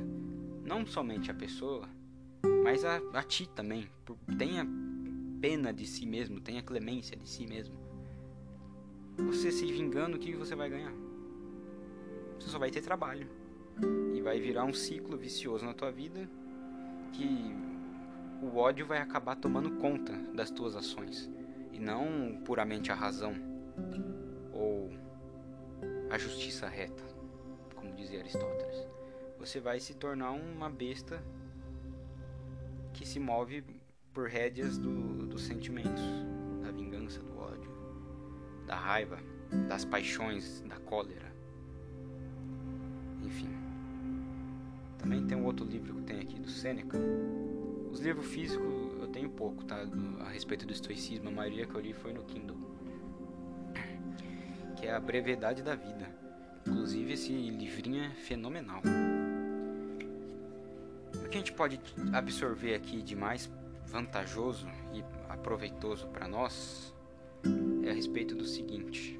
não 0.64 0.84
somente 0.84 1.30
a 1.30 1.34
pessoa, 1.34 1.88
mas 2.64 2.84
a, 2.84 2.96
a 3.14 3.22
ti 3.22 3.48
também. 3.48 3.88
Tenha 4.36 4.66
pena 5.40 5.72
de 5.72 5.86
si 5.86 6.04
mesmo, 6.04 6.40
tenha 6.40 6.62
clemência 6.62 7.16
de 7.16 7.28
si 7.28 7.46
mesmo. 7.46 7.76
Você 9.18 9.52
se 9.52 9.64
vingando, 9.66 10.16
o 10.16 10.20
que 10.20 10.34
você 10.34 10.56
vai 10.56 10.68
ganhar? 10.68 10.92
Você 12.40 12.48
só 12.48 12.58
vai 12.58 12.70
ter 12.70 12.82
trabalho. 12.82 13.28
E 14.14 14.20
vai 14.20 14.40
virar 14.40 14.64
um 14.64 14.74
ciclo 14.74 15.16
vicioso 15.16 15.64
na 15.64 15.74
tua 15.74 15.92
vida 15.92 16.28
que 17.12 17.54
o 18.42 18.56
ódio 18.56 18.84
vai 18.84 18.98
acabar 18.98 19.36
tomando 19.36 19.76
conta 19.76 20.12
das 20.34 20.50
tuas 20.50 20.74
ações 20.74 21.30
e 21.76 21.78
não 21.78 22.40
puramente 22.42 22.90
a 22.90 22.94
razão 22.94 23.34
ou 24.50 24.90
a 26.08 26.16
justiça 26.16 26.66
reta, 26.66 27.04
como 27.74 27.94
dizia 27.94 28.20
Aristóteles. 28.20 28.88
Você 29.38 29.60
vai 29.60 29.78
se 29.78 29.92
tornar 29.94 30.30
uma 30.30 30.70
besta 30.70 31.22
que 32.94 33.06
se 33.06 33.20
move 33.20 33.62
por 34.14 34.26
rédeas 34.26 34.78
do, 34.78 35.26
dos 35.26 35.42
sentimentos, 35.42 36.02
da 36.62 36.70
vingança, 36.70 37.20
do 37.20 37.38
ódio, 37.38 37.70
da 38.66 38.74
raiva, 38.74 39.18
das 39.68 39.84
paixões, 39.84 40.62
da 40.62 40.76
cólera. 40.76 41.30
Enfim. 43.22 43.50
Também 44.96 45.26
tem 45.26 45.36
um 45.36 45.44
outro 45.44 45.66
livro 45.66 45.94
que 45.96 46.02
tem 46.04 46.20
aqui 46.20 46.40
do 46.40 46.48
Sêneca. 46.48 46.98
Os 47.92 48.00
livros 48.00 48.26
físicos 48.26 48.85
tenho 49.16 49.30
pouco, 49.30 49.64
tá? 49.64 49.76
A 50.20 50.28
respeito 50.28 50.66
do 50.66 50.74
estoicismo. 50.74 51.30
A 51.30 51.32
maioria 51.32 51.66
que 51.66 51.74
eu 51.74 51.80
li 51.80 51.94
foi 51.94 52.12
no 52.12 52.22
Kindle. 52.24 52.56
Que 54.76 54.86
é 54.86 54.92
a 54.92 55.00
brevidade 55.00 55.62
da 55.62 55.74
vida. 55.74 56.06
Inclusive 56.66 57.14
esse 57.14 57.32
livrinho 57.32 58.04
é 58.04 58.10
fenomenal. 58.10 58.82
O 61.14 61.28
que 61.30 61.36
a 61.36 61.40
gente 61.40 61.52
pode 61.52 61.80
absorver 62.12 62.74
aqui 62.74 63.00
de 63.00 63.16
mais 63.16 63.50
vantajoso 63.86 64.68
e 64.92 65.02
aproveitoso 65.30 66.06
para 66.08 66.28
nós 66.28 66.94
é 67.84 67.90
a 67.90 67.94
respeito 67.94 68.34
do 68.34 68.44
seguinte: 68.44 69.18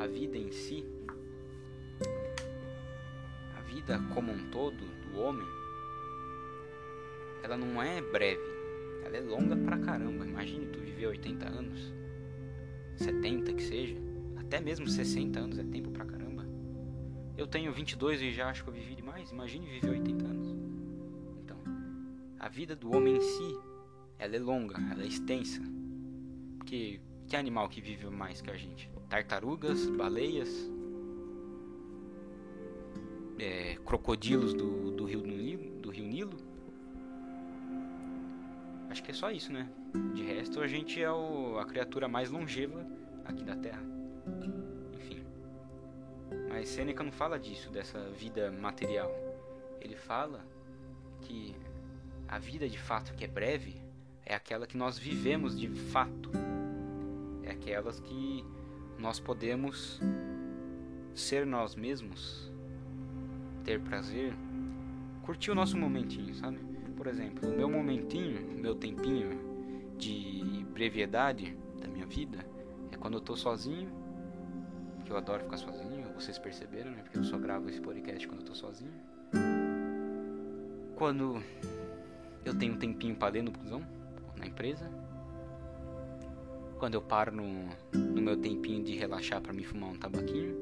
a 0.00 0.06
vida 0.08 0.36
em 0.36 0.50
si, 0.50 0.84
a 3.56 3.60
vida 3.60 4.00
como 4.12 4.32
um 4.32 4.50
todo 4.50 4.84
do 5.12 5.20
homem, 5.20 5.46
ela 7.44 7.56
não 7.56 7.80
é 7.80 8.00
breve, 8.00 8.51
ela 9.12 9.18
é 9.18 9.20
longa 9.20 9.54
pra 9.56 9.78
caramba. 9.78 10.24
Imagine 10.24 10.66
tu 10.66 10.80
viver 10.80 11.06
80 11.06 11.46
anos, 11.46 11.92
70 12.96 13.52
que 13.52 13.62
seja, 13.62 13.96
até 14.36 14.58
mesmo 14.58 14.88
60 14.88 15.38
anos 15.38 15.58
é 15.58 15.64
tempo 15.64 15.90
pra 15.90 16.06
caramba. 16.06 16.46
Eu 17.36 17.46
tenho 17.46 17.72
22 17.72 18.22
e 18.22 18.32
já 18.32 18.48
acho 18.48 18.64
que 18.64 18.70
eu 18.70 18.74
vivi 18.74 18.94
demais. 18.94 19.30
Imagine 19.30 19.66
viver 19.66 19.90
80 19.90 20.24
anos. 20.24 20.56
Então, 21.44 21.56
a 22.38 22.48
vida 22.48 22.74
do 22.74 22.94
homem 22.94 23.16
em 23.16 23.20
si 23.20 23.58
ela 24.18 24.36
é 24.36 24.38
longa, 24.38 24.76
ela 24.90 25.02
é 25.02 25.06
extensa. 25.06 25.60
Porque 26.58 27.00
que 27.26 27.36
animal 27.36 27.68
que 27.68 27.80
vive 27.80 28.08
mais 28.08 28.40
que 28.40 28.50
a 28.50 28.56
gente? 28.56 28.90
Tartarugas, 29.08 29.86
baleias, 29.90 30.70
é, 33.38 33.76
crocodilos 33.84 34.54
do, 34.54 34.90
do, 34.92 35.04
rio 35.04 35.22
Nilo, 35.22 35.80
do 35.80 35.90
rio 35.90 36.06
Nilo. 36.06 36.51
Acho 38.92 39.02
que 39.02 39.10
é 39.10 39.14
só 39.14 39.30
isso, 39.30 39.50
né? 39.50 39.66
De 40.14 40.22
resto, 40.22 40.60
a 40.60 40.66
gente 40.66 41.02
é 41.02 41.10
o, 41.10 41.56
a 41.58 41.64
criatura 41.64 42.06
mais 42.08 42.28
longeva 42.30 42.86
aqui 43.24 43.42
da 43.42 43.56
Terra. 43.56 43.82
Enfim. 44.92 45.24
Mas 46.50 46.68
Sêneca 46.68 47.02
não 47.02 47.10
fala 47.10 47.38
disso, 47.38 47.70
dessa 47.70 47.98
vida 48.10 48.52
material. 48.52 49.10
Ele 49.80 49.96
fala 49.96 50.44
que 51.22 51.56
a 52.28 52.38
vida 52.38 52.68
de 52.68 52.76
fato 52.76 53.14
que 53.14 53.24
é 53.24 53.26
breve 53.26 53.80
é 54.26 54.34
aquela 54.34 54.66
que 54.66 54.76
nós 54.76 54.98
vivemos 54.98 55.58
de 55.58 55.68
fato, 55.68 56.30
é 57.44 57.50
aquelas 57.50 57.98
que 57.98 58.44
nós 58.98 59.18
podemos 59.18 60.02
ser 61.14 61.46
nós 61.46 61.74
mesmos, 61.74 62.52
ter 63.64 63.80
prazer, 63.80 64.34
curtir 65.22 65.50
o 65.50 65.54
nosso 65.54 65.78
momentinho, 65.78 66.34
sabe? 66.34 66.71
Por 67.02 67.08
exemplo, 67.08 67.50
o 67.50 67.56
meu 67.56 67.68
momentinho, 67.68 68.40
meu 68.60 68.76
tempinho 68.76 69.36
de 69.98 70.64
brevidade 70.72 71.52
da 71.80 71.88
minha 71.88 72.06
vida 72.06 72.46
é 72.92 72.96
quando 72.96 73.14
eu 73.14 73.20
tô 73.20 73.36
sozinho, 73.36 73.90
que 75.04 75.10
eu 75.10 75.16
adoro 75.16 75.42
ficar 75.42 75.56
sozinho, 75.56 76.14
vocês 76.14 76.38
perceberam, 76.38 76.92
né? 76.92 77.02
Porque 77.02 77.18
eu 77.18 77.24
só 77.24 77.36
gravo 77.36 77.68
esse 77.68 77.80
podcast 77.80 78.28
quando 78.28 78.42
eu 78.42 78.46
tô 78.46 78.54
sozinho. 78.54 78.92
Quando 80.94 81.42
eu 82.44 82.56
tenho 82.56 82.74
um 82.74 82.78
tempinho 82.78 83.16
para 83.16 83.32
dentro 83.32 83.52
do 83.52 83.58
busão, 83.58 83.84
na 84.38 84.46
empresa. 84.46 84.88
Quando 86.78 86.94
eu 86.94 87.02
paro 87.02 87.34
no, 87.34 87.68
no 87.92 88.22
meu 88.22 88.36
tempinho 88.36 88.84
de 88.84 88.94
relaxar 88.94 89.40
para 89.40 89.52
me 89.52 89.64
fumar 89.64 89.90
um 89.90 89.98
tabaquinho. 89.98 90.56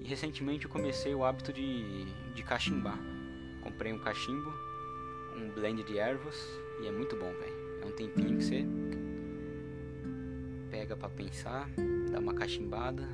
E 0.00 0.08
recentemente 0.08 0.64
eu 0.64 0.70
comecei 0.70 1.14
o 1.14 1.26
hábito 1.26 1.52
de, 1.52 2.06
de 2.32 2.42
cachimbar. 2.42 2.98
Comprei 3.62 3.92
um 3.92 3.98
cachimbo, 3.98 4.65
um 5.36 5.50
blend 5.50 5.82
de 5.84 5.98
ervas 5.98 6.36
e 6.80 6.86
é 6.86 6.92
muito 6.92 7.16
bom, 7.16 7.32
velho. 7.32 7.82
É 7.82 7.86
um 7.86 7.92
tempinho 7.92 8.38
que 8.38 8.44
você 8.44 8.66
pega 10.70 10.96
para 10.96 11.08
pensar, 11.08 11.68
dá 12.10 12.18
uma 12.18 12.34
cachimbada, 12.34 13.08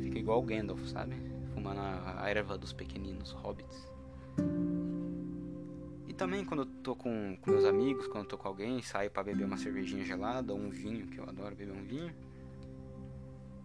fica 0.00 0.18
igual 0.18 0.40
o 0.40 0.42
Gandalf, 0.42 0.84
sabe? 0.86 1.14
Fumando 1.52 1.80
a 1.80 2.28
erva 2.28 2.58
dos 2.58 2.72
pequeninos 2.72 3.32
hobbits. 3.32 3.92
E 6.06 6.12
também 6.12 6.44
quando 6.44 6.60
eu 6.60 6.66
tô 6.82 6.94
com, 6.94 7.36
com 7.40 7.50
meus 7.50 7.64
amigos, 7.64 8.06
quando 8.06 8.24
eu 8.24 8.28
tô 8.28 8.38
com 8.38 8.46
alguém, 8.46 8.80
saio 8.82 9.10
para 9.10 9.24
beber 9.24 9.44
uma 9.44 9.56
cervejinha 9.56 10.04
gelada 10.04 10.52
ou 10.52 10.58
um 10.58 10.70
vinho, 10.70 11.06
que 11.06 11.18
eu 11.18 11.24
adoro 11.24 11.56
beber 11.56 11.72
um 11.72 11.82
vinho. 11.82 12.14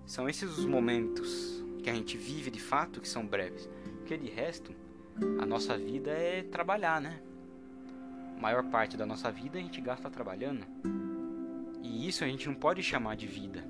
São 0.06 0.28
esses 0.28 0.58
os 0.58 0.66
momentos 0.66 1.64
que 1.84 1.90
a 1.90 1.94
gente 1.94 2.18
vive 2.18 2.50
de 2.50 2.60
fato 2.60 3.00
que 3.00 3.08
são 3.08 3.26
breves. 3.26 3.70
Porque 4.00 4.18
de 4.18 4.30
resto, 4.30 4.74
a 5.40 5.46
nossa 5.46 5.78
vida 5.78 6.10
é 6.10 6.42
trabalhar, 6.42 7.00
né? 7.00 7.22
Maior 8.40 8.64
parte 8.64 8.96
da 8.96 9.06
nossa 9.06 9.30
vida 9.32 9.60
a 9.60 9.62
gente 9.62 9.82
gasta 9.82 10.10
trabalhando. 10.10 10.66
E 11.84 12.08
isso 12.08 12.24
a 12.24 12.28
gente 12.28 12.48
não 12.48 12.56
pode 12.56 12.82
chamar 12.82 13.16
de 13.16 13.28
vida. 13.28 13.64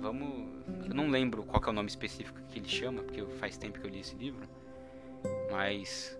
Vamos. 0.00 0.48
Eu 0.86 0.94
não 0.94 1.08
lembro 1.08 1.42
qual 1.42 1.62
é 1.62 1.68
o 1.68 1.72
nome 1.72 1.88
específico 1.88 2.40
que 2.48 2.58
ele 2.58 2.68
chama, 2.68 3.02
porque 3.02 3.24
faz 3.38 3.56
tempo 3.56 3.80
que 3.80 3.86
eu 3.86 3.90
li 3.90 4.00
esse 4.00 4.14
livro. 4.14 4.48
Mas 5.50 6.16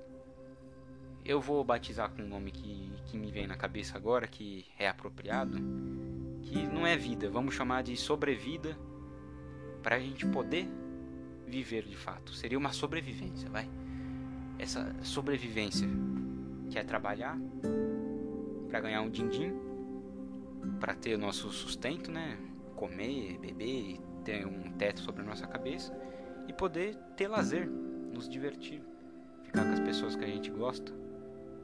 eu 1.24 1.40
vou 1.40 1.62
batizar 1.62 2.10
com 2.10 2.22
um 2.22 2.28
nome 2.28 2.50
que, 2.50 2.92
que 3.06 3.16
me 3.16 3.30
vem 3.30 3.46
na 3.46 3.56
cabeça 3.56 3.96
agora, 3.96 4.26
que 4.26 4.66
é 4.78 4.88
apropriado, 4.88 5.58
que 6.42 6.66
não 6.66 6.86
é 6.86 6.96
vida, 6.96 7.30
vamos 7.30 7.54
chamar 7.54 7.82
de 7.82 7.96
sobrevida, 7.96 8.76
para 9.82 9.96
a 9.96 10.00
gente 10.00 10.26
poder 10.26 10.68
viver 11.46 11.84
de 11.84 11.96
fato. 11.96 12.34
Seria 12.34 12.58
uma 12.58 12.72
sobrevivência, 12.72 13.48
vai. 13.48 13.68
Essa 14.58 14.94
sobrevivência 15.02 15.88
que 16.70 16.78
é 16.78 16.84
trabalhar 16.84 17.36
para 18.68 18.80
ganhar 18.80 19.02
um 19.02 19.10
din-din, 19.10 19.52
para 20.78 20.94
ter 20.94 21.16
o 21.16 21.18
nosso 21.18 21.50
sustento, 21.50 22.10
né? 22.10 22.38
Comer, 22.76 23.38
beber, 23.38 23.98
ter 24.24 24.46
um 24.46 24.70
teto 24.72 25.00
sobre 25.00 25.22
a 25.22 25.24
nossa 25.24 25.46
cabeça 25.46 25.92
e 26.46 26.52
poder 26.52 26.96
ter 27.16 27.28
lazer, 27.28 27.68
nos 27.68 28.28
divertir, 28.28 28.82
ficar 29.42 29.64
com 29.64 29.72
as 29.72 29.80
pessoas 29.80 30.14
que 30.14 30.24
a 30.24 30.28
gente 30.28 30.50
gosta 30.50 30.92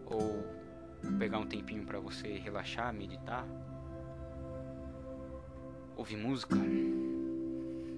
ou 0.07 0.45
pegar 1.19 1.39
um 1.39 1.47
tempinho 1.47 1.85
para 1.85 2.01
você 2.01 2.37
relaxar, 2.39 2.93
meditar, 2.93 3.47
ouvir 5.97 6.17
música, 6.17 6.57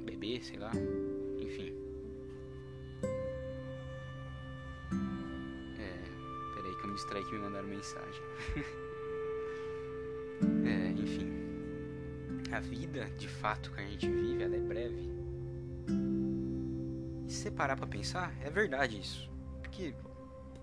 beber, 0.04 0.44
sei 0.44 0.58
lá, 0.58 0.70
distraí 6.98 7.24
que 7.24 7.32
me 7.32 7.38
mandaram 7.38 7.68
mensagem. 7.68 8.22
é, 10.66 10.90
enfim. 10.90 11.32
A 12.52 12.60
vida, 12.60 13.04
de 13.16 13.28
fato, 13.28 13.70
que 13.72 13.80
a 13.80 13.86
gente 13.86 14.08
vive, 14.08 14.42
ela 14.42 14.56
é 14.56 14.60
breve. 14.60 15.08
E 17.26 17.30
se 17.30 17.42
você 17.42 17.50
parar 17.50 17.76
pra 17.76 17.86
pensar, 17.86 18.34
é 18.42 18.50
verdade 18.50 18.98
isso. 18.98 19.30
Porque, 19.62 19.94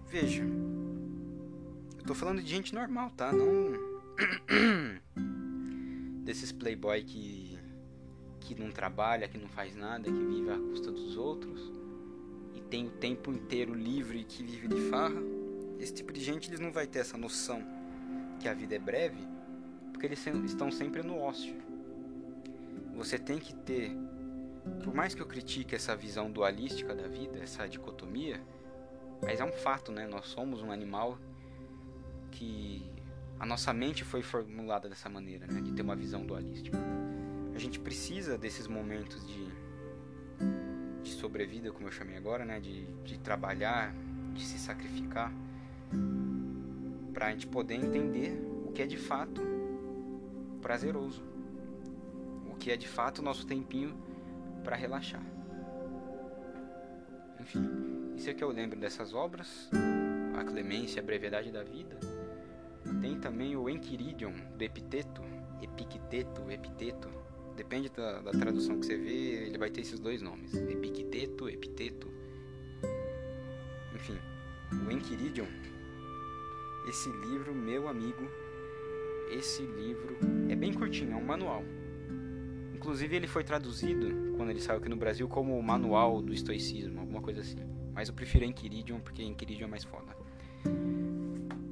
veja, 0.08 0.44
eu 0.44 2.04
tô 2.06 2.14
falando 2.14 2.42
de 2.42 2.50
gente 2.50 2.76
normal, 2.76 3.12
tá? 3.12 3.32
Não 3.32 3.96
desses 6.24 6.52
playboy 6.52 7.04
que 7.04 7.56
que 8.42 8.54
não 8.54 8.70
trabalha, 8.70 9.28
que 9.28 9.40
não 9.40 9.48
faz 9.48 9.76
nada, 9.76 10.04
que 10.04 10.24
vive 10.26 10.52
à 10.52 10.56
custa 10.56 10.92
dos 10.92 11.18
outros 11.18 11.74
e 12.54 12.62
tem 12.62 12.86
o 12.86 12.92
tempo 12.92 13.32
inteiro 13.32 13.74
livre 13.74 14.24
que 14.24 14.44
vive 14.44 14.68
de 14.68 14.82
farra. 14.92 15.35
Esse 15.80 15.94
tipo 15.94 16.12
de 16.14 16.22
gente 16.22 16.50
eles 16.50 16.60
não 16.60 16.72
vai 16.72 16.88
ter 16.88 17.00
essa 17.00 17.18
noção 17.18 17.62
que 18.40 18.48
a 18.48 18.54
vida 18.54 18.76
é 18.76 18.80
breve, 18.80 19.28
porque 19.92 20.06
eles 20.06 20.26
estão 20.46 20.72
sempre 20.72 21.02
no 21.02 21.18
ócio. 21.18 21.56
Você 22.96 23.18
tem 23.18 23.40
que 23.40 23.54
ter, 23.54 23.92
por 24.84 24.94
mais 24.94 25.14
que 25.14 25.22
eu 25.22 25.26
critique 25.26 25.76
essa 25.76 25.96
visão 25.96 26.32
dualística 26.32 26.96
da 26.96 27.08
vida, 27.08 27.40
essa 27.40 27.68
dicotomia, 27.68 28.42
mas 29.22 29.40
é 29.40 29.46
um 29.46 29.52
fato, 29.52 29.92
né? 29.92 30.08
Nós 30.08 30.28
somos 30.28 30.62
um 30.62 30.72
animal 30.72 31.18
que 32.32 32.90
a 33.40 33.46
nossa 33.46 33.74
mente 33.74 34.04
foi 34.04 34.22
formulada 34.22 34.88
dessa 34.88 35.10
maneira, 35.10 35.46
né? 35.48 35.62
De 35.62 35.74
ter 35.74 35.82
uma 35.82 35.96
visão 35.96 36.26
dualística. 36.26 36.78
A 37.54 37.60
gente 37.60 37.80
precisa 37.80 38.38
desses 38.38 38.68
momentos 38.68 39.26
de, 39.28 39.48
de 41.04 41.12
sobrevida, 41.12 41.72
como 41.72 41.88
eu 41.88 41.92
chamei 41.92 42.18
agora, 42.18 42.46
né? 42.46 42.60
De, 42.60 42.86
de 43.04 43.18
trabalhar, 43.20 43.94
de 44.34 44.44
se 44.44 44.58
sacrificar, 44.58 45.34
para 47.16 47.28
a 47.28 47.32
gente 47.32 47.48
poder 47.48 47.74
entender 47.74 48.40
o 48.68 48.72
que 48.72 48.84
é 48.84 48.86
de 48.86 48.98
fato 48.98 49.42
prazeroso, 50.62 51.24
o 52.48 52.56
que 52.56 52.70
é 52.70 52.78
de 52.78 52.88
fato 52.88 53.20
o 53.20 53.22
nosso 53.24 53.48
tempinho 53.48 53.98
para 54.64 54.76
relaxar. 54.76 55.24
Enfim, 57.40 58.14
isso 58.16 58.30
é 58.30 58.34
que 58.34 58.44
eu 58.44 58.52
lembro 58.52 58.80
dessas 58.80 59.14
obras, 59.14 59.70
a 60.38 60.44
clemência, 60.44 61.02
a 61.02 61.06
brevidade 61.06 61.52
da 61.52 61.64
vida 61.64 61.98
tem 63.02 63.20
também 63.20 63.56
o 63.56 63.70
Enquiridion, 63.70 64.34
do 64.56 64.64
Epiteto, 64.64 65.22
Epicteto, 65.62 66.50
Epiteto. 66.50 67.10
Depende 67.56 67.90
da, 67.90 68.22
da, 68.22 68.32
tradução 68.32 68.80
que 68.80 68.86
você 68.86 68.98
vê, 68.98 69.46
ele 69.46 69.58
vai 69.58 69.70
ter 69.70 69.82
esses 69.82 70.00
dois 70.00 70.22
nomes: 70.22 70.54
Epicteto, 70.54 71.50
Epiteto. 71.50 72.12
Enfim, 73.96 74.18
o 74.88 74.92
Enquiridion. 74.92 75.48
Esse 76.88 77.10
livro, 77.10 77.54
meu 77.54 77.88
amigo, 77.88 78.30
esse 79.32 79.64
livro 79.64 80.18
é 80.50 80.56
bem 80.56 80.74
curtinho, 80.74 81.14
é 81.14 81.16
um 81.16 81.26
manual. 81.26 81.64
Inclusive, 82.74 83.16
ele 83.16 83.28
foi 83.28 83.44
traduzido, 83.44 84.36
quando 84.38 84.52
ele 84.52 84.60
saiu 84.60 84.78
aqui 84.78 84.90
no 84.90 84.96
Brasil, 84.96 85.28
como 85.28 85.58
o 85.58 85.64
Manual 85.64 86.22
do 86.22 86.32
Estoicismo, 86.32 87.00
alguma 87.00 87.22
coisa 87.22 87.42
assim. 87.42 87.58
Mas 87.94 88.10
eu 88.10 88.14
prefiro 88.14 88.46
Enquiridion 88.46 89.00
porque 89.00 89.24
Enquiridion 89.24 89.66
é 89.66 89.70
mais 89.70 89.84
foda. 89.84 90.16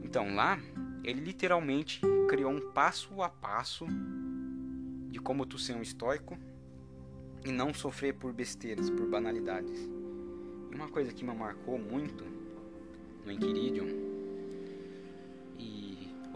Então, 0.04 0.34
lá 0.34 0.60
ele 1.04 1.20
literalmente 1.20 2.02
criou 2.28 2.52
um 2.52 2.72
passo 2.72 3.22
a 3.22 3.30
passo 3.30 3.86
de 5.10 5.20
como 5.20 5.46
tu 5.46 5.60
ser 5.60 5.76
um 5.76 5.82
estoico 5.82 6.38
e 7.46 7.52
não 7.52 7.74
sofrer 7.74 8.14
por 8.14 8.34
besteiras, 8.34 8.90
por 8.90 9.08
banalidades. 9.08 9.90
E 10.72 10.76
uma 10.76 10.88
coisa 10.88 11.14
que 11.14 11.24
me 11.24 11.36
marcou 11.36 11.78
muito 11.78 12.24
no 13.26 13.32
Enquiridion, 13.32 14.13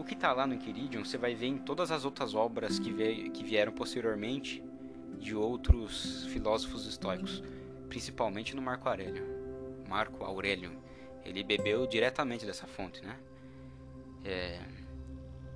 que 0.08 0.14
está 0.14 0.32
lá 0.32 0.46
no 0.46 0.54
Enquiridion 0.54 1.04
você 1.04 1.18
vai 1.18 1.34
ver 1.34 1.46
em 1.46 1.58
todas 1.58 1.92
as 1.92 2.04
outras 2.04 2.34
obras 2.34 2.78
que, 2.78 2.90
veio, 2.90 3.30
que 3.30 3.44
vieram 3.44 3.70
posteriormente 3.70 4.64
de 5.20 5.34
outros 5.34 6.24
filósofos 6.26 6.86
estoicos, 6.86 7.42
principalmente 7.88 8.56
no 8.56 8.62
Marco 8.62 8.88
Aurélio. 8.88 9.24
Marco 9.86 10.24
Aurélio, 10.24 10.72
ele 11.24 11.44
bebeu 11.44 11.86
diretamente 11.86 12.46
dessa 12.46 12.66
fonte, 12.66 13.04
né? 13.04 13.16
É, 14.24 14.60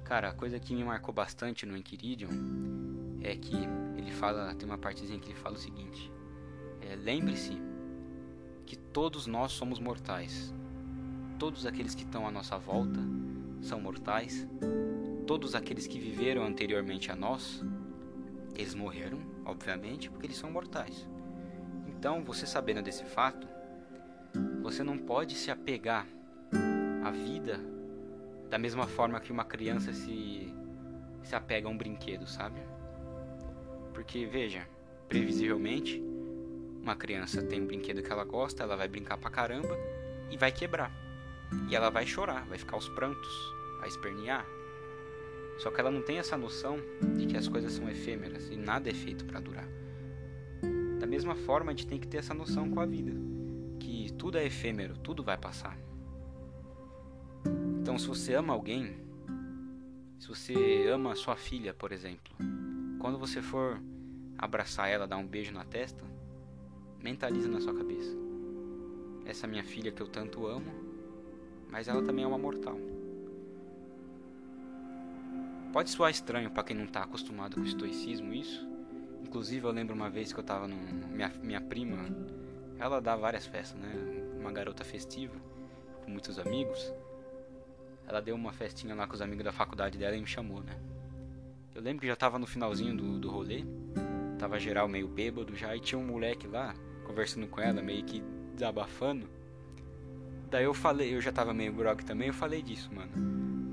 cara, 0.05 0.29
a 0.29 0.33
coisa 0.33 0.61
que 0.61 0.75
me 0.75 0.85
marcou 0.85 1.15
bastante 1.15 1.65
no 1.65 1.77
Enquiridion 1.77 2.31
é 3.23 3.35
que 3.35 3.57
ele 3.97 4.11
fala, 4.11 4.55
tem 4.55 4.69
uma 4.69 4.79
partezinha 4.79 5.19
que 5.19 5.31
ele 5.31 5.39
fala 5.39 5.57
o 5.57 5.59
seguinte: 5.59 6.13
é, 6.81 6.95
lembre-se 6.95 7.57
que 8.67 8.77
todos 8.77 9.27
nós 9.27 9.53
somos 9.53 9.79
mortais. 9.79 10.53
Todos 11.39 11.67
aqueles 11.67 11.95
que 11.95 12.03
estão 12.05 12.27
à 12.27 12.31
nossa 12.31 12.57
volta 12.59 13.01
são 13.63 13.81
mortais. 13.81 14.47
Todos 15.27 15.55
aqueles 15.55 15.87
que 15.87 15.99
viveram 15.99 16.45
anteriormente 16.45 17.11
a 17.11 17.17
nós, 17.17 17.65
eles 18.55 18.75
morreram, 18.75 19.19
obviamente, 19.47 20.11
porque 20.11 20.27
eles 20.27 20.37
são 20.37 20.51
mortais. 20.51 21.09
Então, 21.87 22.23
você 22.23 22.45
sabendo 22.45 22.83
desse 22.83 23.05
fato, 23.05 23.49
você 24.61 24.83
não 24.83 24.99
pode 24.99 25.35
se 25.37 25.51
apegar 25.51 26.07
à 27.05 27.11
vida 27.11 27.59
da 28.51 28.59
mesma 28.59 28.87
forma 28.87 29.21
que 29.21 29.33
uma 29.33 29.45
criança 29.45 29.93
se, 29.93 30.53
se 31.23 31.35
apega 31.35 31.69
a 31.69 31.71
um 31.71 31.77
brinquedo, 31.77 32.27
sabe? 32.27 32.61
Porque, 33.95 34.27
veja, 34.27 34.69
previsivelmente, 35.09 36.03
uma 36.83 36.97
criança 36.97 37.43
tem 37.43 37.63
um 37.63 37.67
brinquedo 37.67 38.03
que 38.03 38.11
ela 38.11 38.25
gosta, 38.25 38.63
ela 38.63 38.77
vai 38.77 38.89
brincar 38.89 39.17
pra 39.17 39.31
caramba 39.31 39.77
e 40.31 40.37
vai 40.37 40.51
quebrar. 40.51 41.02
E 41.69 41.77
ela 41.77 41.91
vai 41.91 42.07
chorar, 42.07 42.45
vai 42.47 42.59
ficar 42.59 42.77
aos 42.77 42.89
prantos, 42.89 43.55
vai 43.79 43.89
espernear. 43.89 44.47
Só 45.59 45.71
que 45.71 45.81
ela 45.81 45.91
não 45.91 46.03
tem 46.03 46.19
essa 46.19 46.37
noção 46.37 46.79
de 47.17 47.27
que 47.27 47.37
as 47.37 47.49
coisas 47.49 47.73
são 47.73 47.89
efêmeras 47.89 48.49
e 48.51 48.57
nada 48.57 48.91
é 48.91 48.95
feito 48.95 49.25
para 49.25 49.41
durar. 49.41 49.69
Da 50.99 51.07
mesma 51.07 51.35
forma, 51.35 51.73
a 51.73 51.75
gente 51.75 51.87
tem 51.87 51.99
que 51.99 52.07
ter 52.07 52.19
essa 52.19 52.33
noção 52.33 52.71
com 52.71 52.81
a 52.81 52.87
vida, 52.87 53.13
que 53.79 54.13
tudo 54.13 54.39
é 54.39 54.47
efêmero, 54.47 54.97
tudo 54.99 55.23
vai 55.23 55.37
passar. 55.37 55.77
Então, 57.81 57.99
se 57.99 58.07
você 58.07 58.35
ama 58.35 58.53
alguém, 58.53 58.97
se 60.19 60.29
você 60.29 60.87
ama 60.89 61.15
sua 61.17 61.35
filha, 61.35 61.75
por 61.75 61.91
exemplo, 61.91 62.33
quando 63.01 63.19
você 63.19 63.43
for 63.43 63.81
abraçar 64.39 64.89
ela, 64.89 65.07
dar 65.07 65.17
um 65.17 65.27
beijo 65.27 65.53
na 65.53 65.65
testa, 65.65 66.05
mentaliza 67.03 67.49
na 67.49 67.61
sua 67.61 67.75
cabeça. 67.75 68.17
Essa 69.25 69.47
minha 69.47 69.65
filha 69.65 69.91
que 69.91 70.01
eu 70.01 70.07
tanto 70.07 70.47
amo, 70.47 70.92
mas 71.73 71.89
ela 71.89 72.01
também 72.03 72.25
é 72.25 72.29
uma 72.29 72.39
mortal. 72.39 72.79
Pode 75.73 75.91
soar 75.91 76.13
estranho 76.13 76.53
para 76.53 76.63
quem 76.63 76.77
não 76.77 76.85
está 76.85 77.03
acostumado 77.03 77.57
com 77.57 77.63
o 77.63 77.67
estoicismo 77.67 78.33
isso. 78.33 78.69
Inclusive 79.23 79.67
eu 79.67 79.73
lembro 79.73 79.95
uma 79.95 80.09
vez 80.09 80.33
que 80.33 80.39
eu 80.39 80.43
estava 80.43 80.69
no 80.69 80.77
minha 81.09 81.31
minha 81.43 81.61
prima, 81.61 81.97
ela 82.79 83.01
dá 83.01 83.17
várias 83.17 83.47
festas, 83.47 83.81
né? 83.81 83.91
Uma 84.39 84.53
garota 84.53 84.85
festiva 84.85 85.35
com 86.05 86.11
muitos 86.11 86.39
amigos 86.39 86.93
ela 88.07 88.21
deu 88.21 88.35
uma 88.35 88.53
festinha 88.53 88.95
lá 88.95 89.07
com 89.07 89.15
os 89.15 89.23
amigos 89.23 89.45
da 89.45 89.53
faculdade 89.53 89.99
dela 89.99 90.17
e 90.17 90.21
me 90.21 90.27
chamou, 90.27 90.61
né? 90.63 90.79
Eu 91.75 91.81
lembro 91.81 92.03
que 92.03 92.07
já 92.07 92.17
tava 92.17 92.39
no 92.39 92.47
finalzinho 92.47 92.95
do, 92.95 93.19
do 93.19 93.31
rolê, 93.31 93.65
tava 94.39 94.59
geral 94.59 94.87
meio 94.89 95.09
bêbado 95.09 95.57
já, 95.57 95.75
e 95.75 95.81
tinha 95.81 95.99
um 95.99 96.05
moleque 96.05 96.47
lá, 96.47 96.75
conversando 97.07 97.47
com 97.47 97.61
ela, 97.61 97.81
meio 97.81 98.05
que 98.05 98.23
desabafando. 98.55 99.27
Daí 100.53 100.65
eu 100.65 100.75
falei, 100.75 101.15
eu 101.15 101.21
já 101.23 101.33
tava 101.33 101.55
meio 101.55 101.73
grog 101.73 102.05
também, 102.05 102.29
eu 102.29 102.35
falei 102.35 102.61
disso, 102.61 102.91
mano. 102.95 103.11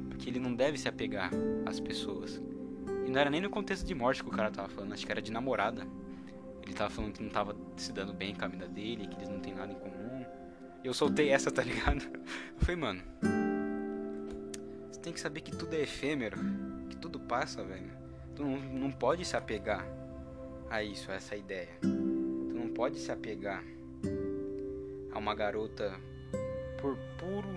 Porque 0.08 0.30
ele 0.30 0.40
não 0.40 0.56
deve 0.56 0.78
se 0.78 0.88
apegar 0.88 1.30
às 1.66 1.78
pessoas. 1.78 2.42
E 3.06 3.12
não 3.12 3.20
era 3.20 3.30
nem 3.30 3.42
no 3.42 3.50
contexto 3.50 3.86
de 3.86 3.94
morte 3.94 4.24
que 4.24 4.30
o 4.30 4.32
cara 4.32 4.50
tava 4.50 4.70
falando, 4.70 4.94
acho 4.94 5.06
que 5.06 5.12
era 5.12 5.22
de 5.22 5.30
namorada. 5.30 5.86
Ele 6.64 6.74
tava 6.74 6.90
falando 6.90 7.12
que 7.12 7.22
não 7.22 7.30
tava 7.30 7.54
se 7.76 7.92
dando 7.92 8.14
bem 8.14 8.34
com 8.34 8.46
a 8.46 8.48
vida 8.48 8.66
dele, 8.66 9.08
que 9.08 9.18
eles 9.18 9.28
não 9.28 9.42
tem 9.42 9.54
nada 9.54 9.74
em 9.74 9.76
comum. 9.76 10.26
Eu 10.82 10.94
soltei 10.94 11.28
essa, 11.36 11.52
tá 11.52 11.62
ligado? 11.62 12.02
Eu 12.06 12.60
falei, 12.60 12.78
mano, 12.78 13.04
você 14.90 15.02
tem 15.02 15.12
que 15.12 15.20
saber 15.20 15.42
que 15.42 15.52
tudo 15.52 15.74
é 15.74 15.82
efêmero, 15.82 16.38
que 16.90 16.96
tudo 16.96 17.20
passa, 17.20 17.62
velho. 17.62 17.92
Tu 18.38 18.42
não, 18.42 18.58
não 18.58 18.92
pode 18.92 19.26
se 19.26 19.36
apegar 19.36 19.86
a 20.70 20.82
isso, 20.82 21.12
a 21.12 21.16
essa 21.16 21.36
ideia. 21.36 21.78
Tu 21.82 21.88
não 22.56 22.70
pode 22.70 23.00
se 23.00 23.12
apegar 23.12 23.62
a 25.12 25.20
uma 25.20 25.36
garota 25.36 26.00
por 26.82 26.98
puro 27.18 27.50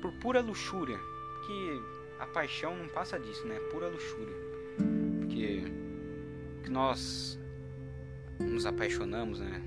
por 0.00 0.12
pura 0.12 0.40
luxúria, 0.40 0.98
porque 0.98 1.82
a 2.20 2.26
paixão 2.26 2.76
não 2.76 2.88
passa 2.88 3.18
disso, 3.18 3.46
né? 3.46 3.58
Pura 3.70 3.88
luxúria. 3.88 4.34
Porque 5.20 5.64
que 6.62 6.70
nós 6.70 7.38
nos 8.38 8.66
apaixonamos, 8.66 9.40
né? 9.40 9.62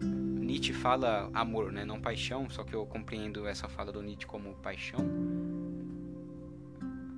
Nietzsche 0.00 0.72
fala 0.72 1.30
amor, 1.32 1.72
né? 1.72 1.84
Não 1.84 2.00
paixão, 2.00 2.48
só 2.50 2.62
que 2.62 2.74
eu 2.74 2.84
compreendo 2.86 3.46
essa 3.46 3.68
fala 3.68 3.90
do 3.90 4.02
Nietzsche 4.02 4.26
como 4.26 4.54
paixão 4.56 5.00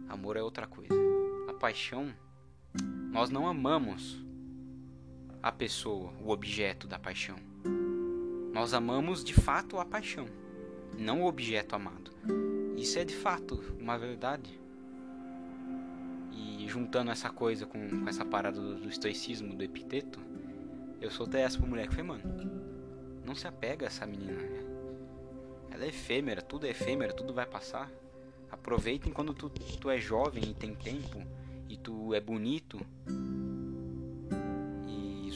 Amor 0.09 0.37
é 0.37 0.42
outra 0.42 0.66
coisa. 0.66 0.94
A 1.48 1.54
paixão 1.54 2.14
Nós 3.11 3.30
não 3.30 3.48
amamos 3.48 4.24
a 5.42 5.50
pessoa, 5.50 6.12
o 6.20 6.30
objeto 6.30 6.87
da 6.87 6.98
paixão. 6.98 7.37
Nós 8.55 8.73
amamos 8.73 9.25
de 9.25 9.35
fato 9.35 9.81
a 9.81 9.85
paixão, 9.85 10.27
não 10.97 11.23
o 11.23 11.27
objeto 11.27 11.75
amado. 11.75 12.12
Isso 12.77 12.97
é 13.01 13.05
de 13.05 13.12
fato 13.12 13.61
uma 13.81 13.99
verdade. 13.99 14.61
E 16.31 16.64
juntando 16.69 17.11
essa 17.11 17.31
coisa 17.31 17.67
com, 17.67 17.90
com 17.90 18.09
essa 18.09 18.25
parada 18.25 18.61
do, 18.61 18.77
do, 18.77 18.88
estoicismo, 18.88 19.57
do 19.57 19.64
epiteto, 19.64 20.21
eu 21.01 21.11
soltei 21.11 21.40
essa 21.40 21.59
pra 21.59 21.67
mulher 21.67 21.88
que 21.88 21.97
foi, 21.97 22.05
mano, 22.05 22.23
não 23.27 23.35
se 23.35 23.49
apega 23.49 23.87
a 23.87 23.88
essa 23.88 24.07
menina. 24.07 24.40
Ela 25.69 25.87
é 25.87 25.88
efêmera, 25.88 26.40
tudo 26.40 26.64
é 26.64 26.71
efêmero, 26.71 27.12
tudo 27.12 27.35
vai 27.35 27.47
passar. 27.47 27.90
Aproveita 28.53 29.09
enquanto 29.09 29.35
tu, 29.35 29.51
tu 29.51 29.90
é 29.90 29.99
jovem 29.99 30.45
e 30.45 30.55
tem 30.55 30.77
tempo, 30.77 31.21
e 31.69 31.77
tu 31.77 32.14
é 32.14 32.21
bonito, 32.21 32.79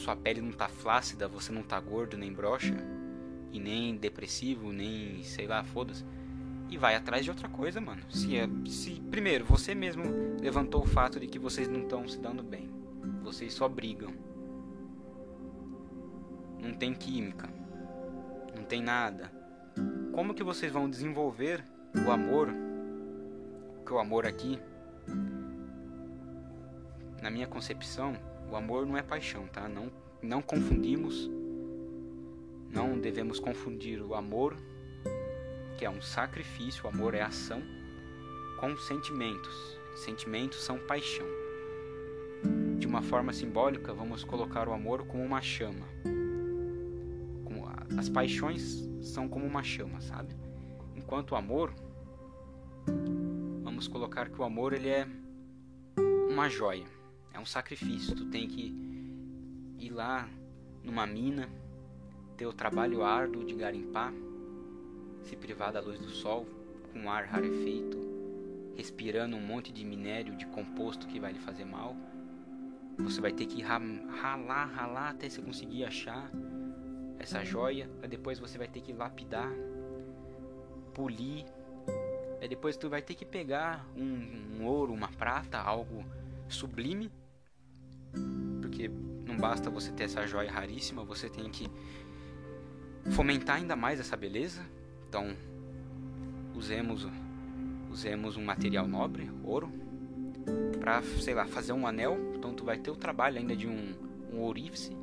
sua 0.08 0.16
pele 0.16 0.40
não 0.40 0.52
tá 0.52 0.68
flácida, 0.68 1.28
você 1.28 1.52
não 1.52 1.62
tá 1.62 1.78
gordo 1.78 2.16
nem 2.16 2.32
broxa, 2.32 2.74
e 3.52 3.58
nem 3.58 3.96
depressivo, 3.96 4.72
nem 4.72 5.22
sei 5.22 5.46
lá, 5.46 5.64
foda-se. 5.64 6.04
E 6.70 6.76
vai 6.76 6.94
atrás 6.94 7.24
de 7.24 7.30
outra 7.30 7.48
coisa, 7.48 7.80
mano. 7.80 8.02
Se, 8.10 8.36
é, 8.36 8.48
se 8.66 9.00
primeiro 9.10 9.44
você 9.44 9.74
mesmo 9.74 10.04
levantou 10.40 10.82
o 10.82 10.86
fato 10.86 11.18
de 11.18 11.26
que 11.26 11.38
vocês 11.38 11.66
não 11.66 11.80
estão 11.80 12.06
se 12.06 12.18
dando 12.18 12.42
bem, 12.42 12.68
vocês 13.22 13.54
só 13.54 13.68
brigam. 13.68 14.12
Não 16.60 16.74
tem 16.74 16.92
química, 16.92 17.48
não 18.54 18.64
tem 18.64 18.82
nada. 18.82 19.32
Como 20.12 20.34
que 20.34 20.42
vocês 20.42 20.72
vão 20.72 20.90
desenvolver 20.90 21.64
o 22.06 22.10
amor? 22.10 22.52
Que 23.86 23.92
o 23.92 23.98
amor 23.98 24.26
aqui, 24.26 24.58
na 27.22 27.30
minha 27.30 27.46
concepção, 27.46 28.12
o 28.50 28.56
amor 28.56 28.86
não 28.86 28.96
é 28.96 29.02
paixão, 29.02 29.46
tá? 29.46 29.68
Não, 29.68 29.90
não 30.22 30.42
confundimos, 30.42 31.30
não 32.70 32.98
devemos 32.98 33.40
confundir 33.40 34.00
o 34.02 34.14
amor, 34.14 34.56
que 35.76 35.84
é 35.84 35.90
um 35.90 36.00
sacrifício, 36.00 36.84
o 36.84 36.88
amor 36.88 37.14
é 37.14 37.22
ação, 37.22 37.62
com 38.58 38.76
sentimentos. 38.76 39.78
Sentimentos 39.96 40.62
são 40.62 40.78
paixão. 40.78 41.26
De 42.78 42.86
uma 42.86 43.02
forma 43.02 43.32
simbólica, 43.32 43.92
vamos 43.92 44.24
colocar 44.24 44.68
o 44.68 44.72
amor 44.72 45.04
como 45.06 45.22
uma 45.22 45.40
chama. 45.40 45.86
As 47.96 48.08
paixões 48.08 48.88
são 49.00 49.28
como 49.28 49.44
uma 49.44 49.62
chama, 49.62 50.00
sabe? 50.00 50.32
Enquanto 50.94 51.32
o 51.32 51.36
amor, 51.36 51.74
vamos 53.62 53.88
colocar 53.88 54.28
que 54.28 54.40
o 54.40 54.44
amor 54.44 54.72
ele 54.72 54.88
é 54.88 55.08
uma 56.30 56.48
joia 56.48 56.86
é 57.38 57.40
um 57.40 57.46
sacrifício. 57.46 58.14
Tu 58.14 58.26
tem 58.26 58.48
que 58.48 58.74
ir 59.78 59.90
lá 59.90 60.28
numa 60.82 61.06
mina, 61.06 61.48
ter 62.38 62.46
o 62.46 62.52
trabalho 62.52 63.02
árduo 63.02 63.44
de 63.44 63.54
garimpar, 63.54 64.14
se 65.24 65.36
privar 65.36 65.72
da 65.72 65.80
luz 65.80 65.98
do 65.98 66.08
sol, 66.08 66.46
com 66.92 67.10
ar 67.10 67.24
rarefeito, 67.24 67.98
respirando 68.76 69.36
um 69.36 69.40
monte 69.40 69.72
de 69.72 69.84
minério, 69.84 70.36
de 70.36 70.46
composto 70.46 71.08
que 71.08 71.18
vai 71.18 71.32
lhe 71.32 71.40
fazer 71.40 71.64
mal. 71.64 71.96
Você 72.98 73.20
vai 73.20 73.32
ter 73.32 73.46
que 73.46 73.60
ralar, 73.60 74.66
ralar 74.66 75.10
até 75.10 75.28
você 75.28 75.42
conseguir 75.42 75.84
achar 75.84 76.30
essa 77.18 77.44
joia. 77.44 77.90
Aí 78.00 78.08
depois 78.08 78.38
você 78.38 78.56
vai 78.56 78.68
ter 78.68 78.80
que 78.82 78.92
lapidar, 78.92 79.50
polir. 80.94 81.44
Aí 82.40 82.48
depois 82.48 82.76
tu 82.76 82.88
vai 82.88 83.02
ter 83.02 83.14
que 83.14 83.24
pegar 83.24 83.84
um, 83.96 84.60
um 84.60 84.64
ouro, 84.64 84.92
uma 84.92 85.08
prata, 85.08 85.58
algo 85.58 86.04
sublime 86.48 87.10
porque 88.78 88.88
não 89.26 89.36
basta 89.36 89.68
você 89.68 89.90
ter 89.90 90.04
essa 90.04 90.24
joia 90.24 90.50
raríssima, 90.52 91.02
você 91.04 91.28
tem 91.28 91.50
que 91.50 91.68
fomentar 93.10 93.56
ainda 93.56 93.76
mais 93.76 94.00
essa 94.00 94.16
beleza. 94.16 94.62
Então, 95.08 95.34
usemos 96.54 97.06
usemos 97.90 98.36
um 98.36 98.44
material 98.44 98.86
nobre, 98.86 99.30
ouro, 99.42 99.72
para, 100.78 101.02
sei 101.20 101.34
lá, 101.34 101.46
fazer 101.46 101.72
um 101.72 101.86
anel. 101.86 102.16
Então 102.34 102.54
tu 102.54 102.64
vai 102.64 102.78
ter 102.78 102.90
o 102.90 102.96
trabalho 102.96 103.38
ainda 103.38 103.56
de 103.56 103.66
um, 103.66 103.94
um 104.32 104.40
ourife, 104.40 104.96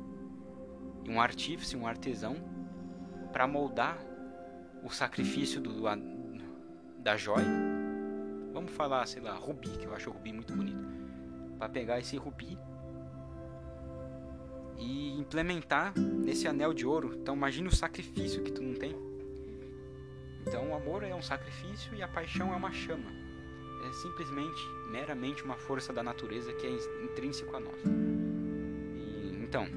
um 1.08 1.20
artífice, 1.20 1.76
um 1.76 1.86
artesão, 1.86 2.36
para 3.32 3.46
moldar 3.46 3.98
o 4.82 4.90
sacrifício 4.90 5.60
do, 5.60 5.82
da 6.98 7.16
joia. 7.16 7.46
Vamos 8.52 8.72
falar, 8.72 9.06
sei 9.06 9.20
lá, 9.20 9.34
rubi, 9.34 9.68
que 9.68 9.84
eu 9.84 9.94
acho 9.94 10.08
o 10.08 10.12
rubi 10.12 10.32
muito 10.32 10.54
bonito. 10.54 10.86
Para 11.58 11.68
pegar 11.68 11.98
esse 11.98 12.16
rubi 12.16 12.58
e 14.78 15.18
implementar 15.18 15.92
nesse 16.26 16.48
anel 16.48 16.74
de 16.74 16.84
ouro. 16.84 17.16
Então 17.16 17.36
imagine 17.36 17.68
o 17.68 17.74
sacrifício 17.74 18.42
que 18.42 18.50
tu 18.50 18.60
não 18.60 18.74
tem. 18.74 18.96
Então 20.44 20.70
o 20.70 20.74
amor 20.74 21.04
é 21.04 21.14
um 21.14 21.22
sacrifício 21.22 21.94
e 21.94 22.02
a 22.02 22.08
paixão 22.08 22.52
é 22.52 22.56
uma 22.56 22.72
chama. 22.72 23.10
É 23.88 23.92
simplesmente, 23.92 24.60
meramente 24.90 25.44
uma 25.44 25.56
força 25.56 25.92
da 25.92 26.02
natureza 26.02 26.52
que 26.54 26.66
é 26.66 26.70
intrínseco 27.04 27.54
a 27.54 27.60
nós. 27.60 27.80
E, 28.96 29.36
então, 29.40 29.68